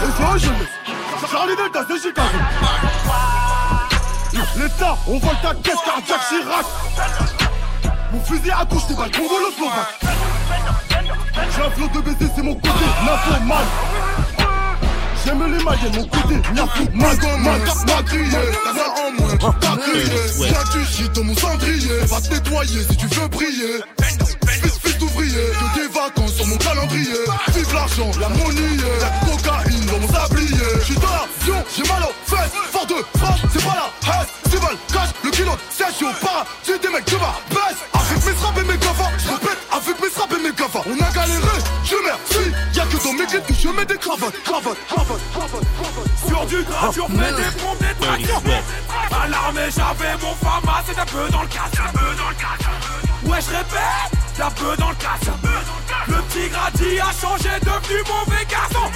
Et 0.01 0.39
je 0.39 0.49
laisse 0.49 0.84
Charlie 1.31 1.57
Delta, 1.57 1.85
c'est 1.89 2.01
Chicago 2.01 2.29
L'État, 4.57 4.97
on 5.07 5.19
vole 5.19 5.37
ta 5.43 5.55
caisse 5.55 5.79
cardiaque 5.85 6.21
Chirac. 6.29 6.67
Mon 8.13 8.21
fusil 8.21 8.51
à 8.51 8.65
touche, 8.65 8.87
t'es 8.89 8.95
pas 8.95 9.07
le 9.07 9.11
congolo-slovaque 9.11 10.01
J'ai 11.35 11.63
un 11.63 11.71
flot 11.71 11.89
de 11.89 12.01
baiser, 12.01 12.33
c'est 12.35 12.43
mon 12.43 12.55
côté, 12.55 12.69
l'info 13.07 13.45
mal. 13.45 13.65
J'aime 15.25 15.57
les 15.57 15.65
mailles, 15.65 15.93
mon 15.95 16.05
côté, 16.05 16.35
l'info 16.55 16.85
mal 16.93 17.17
Mal, 17.43 17.61
m'a 17.87 18.03
crié, 18.03 18.31
t'as 18.65 18.75
ça 18.75 18.95
en 19.03 19.23
moins, 19.23 19.37
t'as 19.61 19.77
crié 19.77 20.05
Viens 20.39 20.65
tu 20.73 20.85
chies 20.85 21.09
dans 21.11 21.25
mon 21.25 21.37
cendrier, 21.37 21.99
va 22.07 22.21
te 22.21 22.35
nettoyer 22.35 22.83
si 22.91 22.97
tu 22.97 23.07
veux 23.07 23.29
briller. 23.29 23.81
Fils, 24.47 24.79
fils 24.83 24.99
d'ouvrier, 24.99 25.33
que 25.33 25.81
des 25.81 25.89
vacances 25.89 26.35
sur 26.35 26.47
mon 26.47 26.57
calendrier. 26.57 27.25
Vive 27.55 27.75
l'argent, 27.75 28.11
la 28.21 28.29
monnaie, 28.29 28.77
dans 29.95 30.01
mon 30.01 30.13
sablier. 30.13 30.57
J'suis 30.83 30.95
dans 30.97 31.09
l'avion, 31.09 31.65
j'ai 31.75 31.83
mal 31.89 32.03
aux 32.03 32.31
fesses, 32.31 32.53
fort 32.71 32.87
de 32.87 32.95
c'est 33.53 33.65
pas 33.65 33.75
la 33.75 34.13
haine. 34.13 34.27
Cache, 34.93 35.11
le 35.23 35.31
kilo, 35.31 35.53
sèche 35.71 36.03
au 36.03 36.11
J'ai 36.67 36.79
des 36.79 36.89
mecs 36.89 37.05
de 37.07 37.17
ma 37.17 37.35
baisse. 37.51 37.79
Avec 37.93 38.25
mes 38.25 38.33
straps 38.33 38.61
et 38.61 38.65
mes 38.65 38.79
gaffas, 38.79 39.11
j'répète, 39.19 39.59
avec 39.71 40.01
mes 40.01 40.09
straps 40.09 40.35
et 40.35 40.43
mes 40.43 40.53
gaffas 40.53 40.83
On 40.87 41.05
a 41.05 41.11
galéré, 41.13 41.59
je 41.85 41.97
merci 42.05 42.53
Y'a 42.75 42.85
que 42.85 43.05
dans 43.05 43.13
mes 43.13 43.27
clips 43.27 43.47
que 43.47 43.55
je 43.55 43.69
mets 43.69 43.85
des 43.85 43.97
cravates, 43.97 44.43
cravates, 44.45 44.79
cravates, 44.89 45.21
cravates, 45.33 45.67
cravates. 45.79 46.29
Sur 46.29 46.47
du 46.47 46.63
gras, 46.63 46.89
on 46.89 46.93
fait 46.93 47.33
des 47.33 47.51
pompes, 47.59 47.79
des 47.81 48.07
tractions 48.07 48.43
À 49.11 49.29
l'armée, 49.29 49.71
j'avais 49.75 50.15
mon 50.23 50.35
fama, 50.37 50.83
c'est 50.87 50.99
un 50.99 51.07
peu 51.07 51.29
dans 51.31 51.43
le 51.43 51.49
casse, 51.49 51.73
un 51.79 51.93
peu 51.93 52.15
dans 52.17 52.29
le 52.29 52.35
casse 52.35 52.65
Ouais, 53.27 53.39
je 53.41 54.24
un 54.41 54.51
peu 54.51 54.77
dans 54.77 54.91
le 54.91 54.97
casse 54.97 55.31
Le 56.09 56.15
petit 56.23 56.49
gradi 56.49 57.01
a 57.01 57.13
changé, 57.13 57.51
devenu 57.61 58.03
mauvais 58.03 58.45
garçon. 58.47 58.91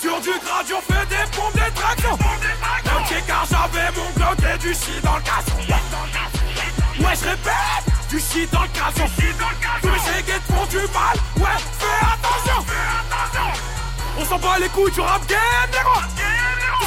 Sur 0.00 0.20
du 0.20 0.30
gradi, 0.44 0.72
on 0.74 0.92
fait 0.92 1.06
des 1.08 1.30
pompes, 1.36 1.54
des 1.54 1.72
tractions. 1.74 2.14
Ok, 2.14 3.14
car 3.26 3.46
j'avais 3.50 3.90
mon 3.96 4.10
glock 4.16 4.38
et 4.54 4.58
du 4.58 4.74
shit 4.74 5.02
dans 5.02 5.16
le 5.16 5.22
casson 5.22 5.56
Ouais, 6.98 7.14
je 7.14 7.28
répète, 7.28 8.10
du 8.10 8.20
shit 8.20 8.52
dans 8.52 8.62
le 8.62 8.68
casson 8.68 9.10
Tous 9.80 9.88
les 9.88 10.54
font 10.54 10.66
du 10.66 10.76
mal, 10.76 11.16
ouais, 11.38 11.62
fais 11.78 12.06
attention. 12.06 12.64
On 14.18 14.24
s'en 14.26 14.38
bat 14.38 14.58
les 14.60 14.68
couilles 14.68 14.92
du 14.92 15.00
rap 15.00 15.26
game, 15.26 15.38
négro 15.72 16.00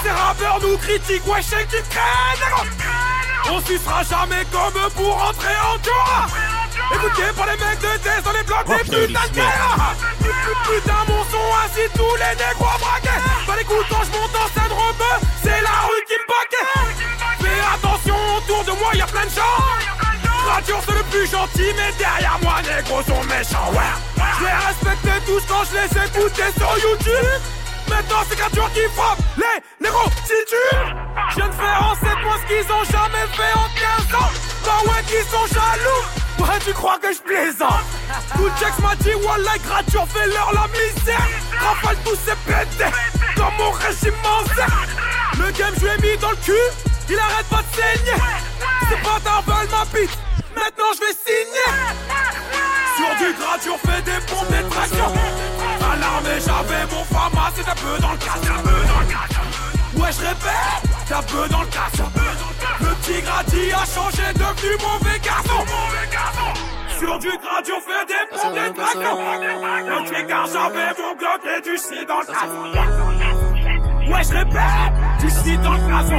Ces 0.03 0.11
rappeurs 0.11 0.59
nous 0.61 0.77
critiquent, 0.77 1.25
ouais, 1.27 1.41
shake 1.41 1.67
qui 1.69 1.81
traîne, 1.89 2.39
négro 2.39 3.55
On 3.55 3.61
s'y 3.61 3.79
sera 3.79 4.03
jamais 4.03 4.45
comme 4.51 4.79
eux 4.79 4.89
pour 4.95 5.19
rentrer 5.19 5.55
en 5.73 5.77
Dura 5.77 6.27
Écoutez 6.93 7.31
par 7.35 7.45
les 7.47 7.57
mecs 7.57 7.79
de 7.79 7.97
test 7.97 8.23
dans 8.23 8.31
les 8.31 8.43
blocs 8.43 8.67
des 8.67 8.83
putains 8.83 9.27
de 9.27 9.35
guerre 9.35 9.95
Putain 10.65 11.01
mon 11.07 11.23
son 11.31 11.45
ainsi 11.65 11.89
tous 11.95 12.15
les 12.15 12.35
négros 12.37 12.77
braquer. 12.79 13.19
Pas 13.47 13.55
l'écoute 13.55 13.85
quand 13.89 14.03
je 14.05 14.11
monte 14.17 14.35
en 14.35 14.47
scène 14.53 14.71
rebeu 14.71 15.15
C'est 15.41 15.61
la 15.61 15.77
rue 15.89 16.03
qui 16.07 16.13
me 16.13 16.25
baquait 16.29 16.85
Fais 17.41 17.61
attention 17.73 18.15
autour 18.37 18.63
de 18.65 18.79
moi 18.79 18.93
y'a 18.93 19.05
plein 19.07 19.25
de 19.25 19.29
gens. 19.29 19.57
Radio 20.47 20.75
c'est 20.85 20.93
le 20.93 21.03
plus 21.09 21.27
gentil 21.27 21.73
mais 21.75 21.91
derrière 21.97 22.37
moi 22.43 22.61
négros 22.61 23.01
sont 23.01 23.23
méchants. 23.25 23.71
Ouais. 23.73 23.93
Je 24.37 24.45
les 24.45 24.57
respectais 24.67 25.19
tous 25.25 25.43
quand 25.47 25.63
je 25.65 25.73
les 25.81 25.89
écoutais 26.05 26.51
sur 26.57 26.71
YouTube. 26.85 27.41
Maintenant 27.89 28.21
c'est 28.29 28.37
Gradure 28.37 28.71
qui 28.73 28.85
frappe 28.95 29.19
les 29.37 29.57
négros 29.81 30.09
si 30.25 30.37
tu 30.47 30.63
Je 31.29 31.35
viens 31.35 31.49
de 31.49 31.53
faire 31.53 31.81
en 31.81 31.95
7 31.95 32.03
mois 32.23 32.37
ce 32.41 32.53
qu'ils 32.53 32.71
ont 32.71 32.85
jamais 32.85 33.25
fait 33.33 33.53
en 33.57 33.67
15 33.73 34.21
ans. 34.21 34.31
Bah 34.65 34.79
ouais 34.85 35.03
qu'ils 35.07 35.25
sont 35.33 35.47
jaloux 35.49 36.24
Ouais 36.39 36.59
tu 36.63 36.73
crois 36.73 36.97
que 36.99 37.13
je 37.13 37.19
plaisante? 37.19 37.83
Jax 38.59 38.79
m'a 38.79 38.95
dit 38.95 39.13
Wallah 39.25 39.57
Gradure 39.65 40.07
fais 40.07 40.27
leur 40.27 40.51
la 40.53 40.67
misère. 40.67 41.27
Rafale 41.59 41.97
tous 42.05 42.15
ces 42.25 42.35
pétés 42.45 42.91
Dans 43.35 43.51
mon 43.51 43.71
régiment 43.71 44.41
Le 45.37 45.51
game 45.51 45.73
je 45.77 45.85
lui 45.85 45.89
ai 45.89 45.97
mis 46.13 46.17
dans 46.17 46.31
le 46.31 46.37
cul 46.37 46.53
Il 47.09 47.19
arrête 47.19 47.47
pas 47.49 47.61
de 47.61 47.75
saigner. 47.75 48.21
C'est 48.89 49.01
pas 49.01 49.41
veulent 49.41 49.69
ma 49.71 49.85
bite 49.85 50.17
Maintenant 50.55 50.91
je 50.95 50.99
vais 50.99 51.15
signer. 51.25 51.71
Sur 52.95 53.15
du 53.17 53.33
Gradure 53.33 53.79
fait 53.79 54.01
des 54.03 54.25
pompes 54.25 54.49
des 54.49 54.69
tractions. 54.69 55.13
À 55.81 55.95
l'armée 55.97 56.39
j'avais 56.45 56.85
mon 56.93 57.03
fama 57.05 57.51
C'est 57.55 57.67
un 57.67 57.75
peu 57.75 58.01
dans 58.01 58.11
le 58.11 58.17
casse 58.17 58.41
Ouais 59.95 60.11
je 60.11 60.25
répète 60.25 60.84
Un 61.07 61.21
peu 61.21 61.47
dans 61.49 61.61
le 61.61 61.67
casse 61.67 62.01
Le 62.81 62.87
petit 62.95 63.21
Grady 63.21 63.71
a 63.71 63.85
changé 63.85 64.23
devenu 64.33 64.75
mauvais 64.81 65.19
garçon. 65.19 65.63
Sur 66.97 67.19
du 67.19 67.27
Grady 67.29 67.71
on 67.71 67.81
fait 67.81 68.05
des 68.07 68.25
pompes 68.31 68.53
des 68.53 68.73
tractions 68.73 69.19
Ok 69.97 70.27
car 70.27 70.47
j'avais 70.47 70.93
mon 70.97 71.15
glock 71.15 71.41
et 71.45 71.61
du 71.61 71.77
shit 71.77 72.07
dans 72.07 72.19
le 72.19 72.25
casse 72.25 72.53
Ouais 74.09 74.23
je 74.23 74.33
répète 74.33 74.93
Du 75.19 75.29
shit 75.29 75.61
dans 75.61 75.73
le 75.73 75.79
casse 75.87 76.09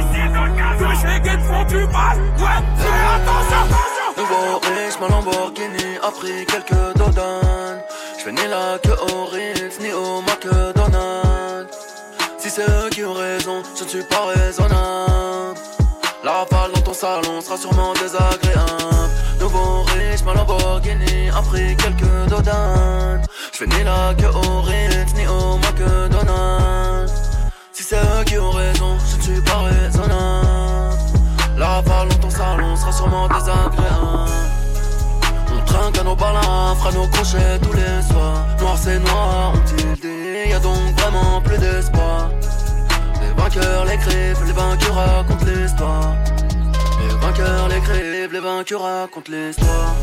Tous 0.77 0.85
les 0.85 0.95
chégués 0.95 1.37
te 1.37 1.43
font 1.43 1.63
du 1.65 1.85
mal 1.87 2.17
Ouais 2.37 2.61
fais 2.77 3.01
attention. 3.15 3.63
Nouveau 4.17 4.57
riche, 4.59 4.99
ma 4.99 5.07
Lamborghini 5.09 5.97
a 6.01 6.09
pris 6.11 6.45
quelques 6.47 6.97
dodanes. 6.97 7.81
J'fais 8.19 8.31
ni 8.31 8.47
la 8.47 8.79
queue 8.79 8.97
au 9.13 9.25
Ritz, 9.25 9.79
ni 9.79 9.91
au 9.93 10.21
McDonald's. 10.21 11.26
Si 12.47 12.53
c'est 12.53 12.69
eux 12.69 12.89
qui 12.89 13.03
ont 13.03 13.13
raison, 13.13 13.61
je 13.77 13.83
ne 13.83 13.89
suis 13.89 14.03
pas 14.03 14.27
raisonnable. 14.27 15.59
La 16.23 16.31
rafale 16.31 16.71
dans 16.73 16.79
ton 16.79 16.93
salon 16.93 17.41
sera 17.41 17.57
sûrement 17.57 17.91
désagréable. 17.91 19.11
Nouveau 19.37 19.81
riche, 19.81 20.23
ma 20.23 20.33
Lamborghini 20.33 21.29
a 21.29 21.41
pris 21.41 21.75
quelques 21.75 22.29
dodanes. 22.29 23.25
J'fais 23.51 23.67
ni 23.67 23.83
la 23.83 24.13
queue 24.17 24.29
au 24.29 24.61
Ritz, 24.61 25.13
ni 25.17 25.27
au 25.27 25.57
McDonald's. 25.57 27.11
Si 27.73 27.83
c'est 27.83 27.97
eux 27.97 28.23
qui 28.25 28.37
ont 28.37 28.51
raison, 28.51 28.95
je 29.11 29.17
ne 29.17 29.21
suis 29.23 29.41
pas 29.41 29.63
raisonnable. 29.63 30.97
La 31.57 31.67
rafale 31.67 32.07
dans 32.07 32.19
ton 32.19 32.29
salon 32.29 32.77
sera 32.77 32.93
sûrement 32.93 33.27
désagréable. 33.27 34.56
Trinque 35.77 35.99
à 35.99 36.03
nos 36.03 36.15
balins, 36.15 36.75
fera 36.79 36.91
nos 36.91 37.05
tous 37.05 37.73
les 37.73 38.01
soirs. 38.09 38.45
Noir 38.59 38.77
c'est 38.81 38.97
noir, 38.97 39.53
on 39.53 39.59
tilde, 39.59 40.07
y 40.49 40.53
a 40.53 40.59
donc 40.59 40.81
vraiment 40.97 41.39
plus 41.41 41.57
d'espoir. 41.59 42.31
Les 43.21 43.31
vainqueurs, 43.39 43.85
les 43.85 43.97
crèves, 43.97 44.43
les 44.47 44.53
vainqueurs 44.53 44.95
racontent 44.95 45.45
l'histoire. 45.45 46.15
Les 46.99 47.15
vainqueurs, 47.23 47.67
les 47.69 47.79
crèves, 47.81 48.33
les 48.33 48.39
vainqueurs 48.39 48.81
racontent 48.81 49.31
l'histoire. 49.31 49.93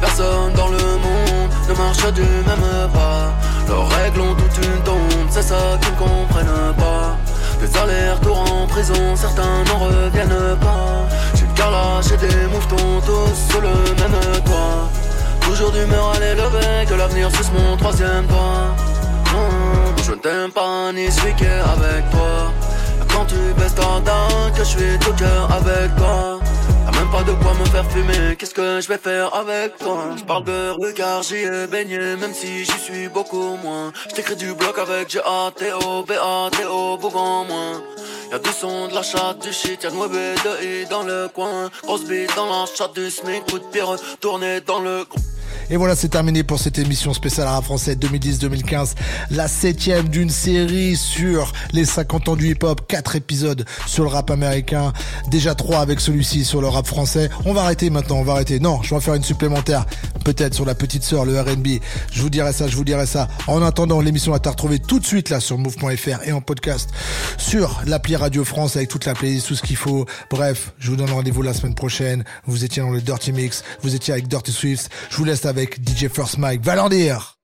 Personne 0.00 0.52
dans 0.54 0.68
le 0.68 0.84
monde 1.04 1.50
ne 1.68 1.74
marche 1.74 2.12
du 2.12 2.22
même 2.22 2.88
pas. 2.94 3.32
Leurs 3.68 3.88
règles 3.98 4.20
ont 4.20 4.34
toute 4.34 4.64
une 4.64 4.82
tombe, 4.84 5.28
c'est 5.28 5.42
ça 5.42 5.76
qu'ils 5.80 5.92
ne 5.92 5.98
comprennent 5.98 6.74
pas. 6.78 7.16
Des 7.60 7.76
allers-retours 7.76 8.44
en 8.52 8.66
prison, 8.68 9.16
certains 9.16 9.64
n'en 9.64 9.78
reviennent 9.86 10.56
pas. 10.60 11.08
J'ai 11.34 11.46
une 11.46 11.54
carlache 11.54 12.12
et 12.12 12.16
des 12.16 12.46
mouvements 12.46 13.00
tous 13.00 13.50
sur 13.50 13.60
le 13.60 13.74
même 14.00 14.42
toit. 14.44 14.88
Toujours 15.56 15.72
d'humeur 15.72 16.10
à 16.10 16.18
l'élever, 16.18 16.84
que 16.86 16.92
l'avenir 16.92 17.30
suce 17.34 17.50
mon 17.50 17.78
troisième. 17.78 18.26
Non, 18.26 19.94
je 20.04 20.10
ne 20.10 20.16
t'aime 20.16 20.52
pas 20.52 20.92
ni 20.92 21.10
celui 21.10 21.34
qui 21.34 21.44
est 21.44 21.48
avec 21.48 22.10
toi. 22.10 22.52
Quand 23.08 23.24
tu 23.24 23.36
baisses 23.58 23.74
ta 23.74 23.98
dent, 24.00 24.52
que 24.54 24.58
je 24.58 24.64
suis 24.64 24.98
tout 24.98 25.14
cœur 25.14 25.50
avec 25.50 25.96
toi. 25.96 26.40
Y'a 26.84 27.00
même 27.00 27.10
pas 27.10 27.22
de 27.22 27.32
quoi 27.42 27.54
me 27.54 27.64
faire 27.70 27.90
fumer, 27.90 28.36
qu'est-ce 28.36 28.52
que 28.52 28.82
je 28.82 28.88
vais 28.88 28.98
faire 28.98 29.34
avec 29.34 29.78
toi? 29.78 29.96
Je 30.18 30.24
parle 30.24 30.44
de 30.44 30.72
regard, 30.78 31.22
j'y 31.22 31.36
ai 31.36 31.66
baigné, 31.66 32.16
même 32.16 32.34
si 32.34 32.66
j'y 32.66 32.78
suis 32.78 33.08
beaucoup 33.08 33.56
moins. 33.64 33.94
Je 34.14 34.34
du 34.34 34.52
bloc 34.52 34.78
avec 34.78 35.08
G-A-T-O, 35.08 36.02
B-A-T-O, 36.02 36.98
beaucoup 36.98 37.44
moins. 37.48 37.80
Y'a 38.30 38.38
du 38.38 38.50
son, 38.50 38.88
de 38.88 38.94
la 38.94 39.02
chatte, 39.02 39.38
du 39.38 39.54
shit, 39.54 39.82
y'a 39.82 39.88
de 39.88 39.96
mauvais 39.96 40.34
I 40.62 40.84
dans 40.90 41.02
le 41.02 41.28
coin. 41.34 41.70
Grosse 41.82 42.04
bite 42.04 42.36
dans 42.36 42.44
la 42.44 42.66
chatte 42.66 42.94
du 42.94 43.10
SMIC, 43.10 43.46
coup 43.50 43.58
de 43.58 43.64
pierre 43.72 43.96
tourné 44.20 44.60
dans 44.60 44.80
le 44.80 45.04
groupe. 45.04 45.22
Et 45.68 45.76
voilà, 45.76 45.96
c'est 45.96 46.08
terminé 46.08 46.44
pour 46.44 46.60
cette 46.60 46.78
émission 46.78 47.12
spéciale 47.12 47.48
rap 47.48 47.64
français 47.64 47.96
2010-2015. 47.96 48.94
La 49.30 49.48
septième 49.48 50.08
d'une 50.08 50.30
série 50.30 50.94
sur 50.94 51.52
les 51.72 51.84
50 51.84 52.28
ans 52.28 52.36
du 52.36 52.50
hip-hop. 52.52 52.82
Quatre 52.86 53.16
épisodes 53.16 53.64
sur 53.86 54.04
le 54.04 54.10
rap 54.10 54.30
américain. 54.30 54.92
Déjà 55.28 55.56
trois 55.56 55.80
avec 55.80 55.98
celui-ci 56.00 56.44
sur 56.44 56.60
le 56.60 56.68
rap 56.68 56.86
français. 56.86 57.30
On 57.44 57.52
va 57.52 57.62
arrêter 57.62 57.90
maintenant, 57.90 58.16
on 58.16 58.22
va 58.22 58.34
arrêter. 58.34 58.60
Non, 58.60 58.80
je 58.82 58.90
vais 58.90 58.96
en 58.96 59.00
faire 59.00 59.14
une 59.14 59.24
supplémentaire. 59.24 59.86
Peut-être 60.24 60.54
sur 60.54 60.64
la 60.64 60.76
petite 60.76 61.02
sœur, 61.02 61.24
le 61.24 61.40
R&B. 61.40 61.80
Je 62.12 62.22
vous 62.22 62.30
dirai 62.30 62.52
ça, 62.52 62.68
je 62.68 62.76
vous 62.76 62.84
dirai 62.84 63.06
ça. 63.06 63.26
En 63.48 63.60
attendant, 63.62 64.00
l'émission 64.00 64.30
va 64.30 64.38
être 64.38 64.50
retrouvée 64.50 64.78
tout 64.78 65.00
de 65.00 65.06
suite 65.06 65.30
là 65.30 65.40
sur 65.40 65.58
move.fr 65.58 66.26
et 66.26 66.32
en 66.32 66.40
podcast 66.40 66.90
sur 67.38 67.82
l'appli 67.86 68.14
Radio 68.14 68.44
France 68.44 68.76
avec 68.76 68.88
toute 68.88 69.04
la 69.04 69.14
playlist, 69.14 69.48
tout 69.48 69.56
ce 69.56 69.62
qu'il 69.62 69.76
faut. 69.76 70.06
Bref, 70.30 70.74
je 70.78 70.90
vous 70.90 70.96
donne 70.96 71.10
rendez-vous 71.10 71.42
la 71.42 71.54
semaine 71.54 71.74
prochaine. 71.74 72.24
Vous 72.46 72.64
étiez 72.64 72.82
dans 72.82 72.90
le 72.90 73.00
Dirty 73.00 73.32
Mix. 73.32 73.64
Vous 73.82 73.96
étiez 73.96 74.12
avec 74.12 74.28
Dirty 74.28 74.52
Swift. 74.52 74.90
Je 75.10 75.16
vous 75.16 75.24
laisse 75.24 75.44
avec 75.44 75.55
DJ 75.64 76.08
First 76.10 76.36
Mike. 76.38 76.62
Valendir 76.62 77.35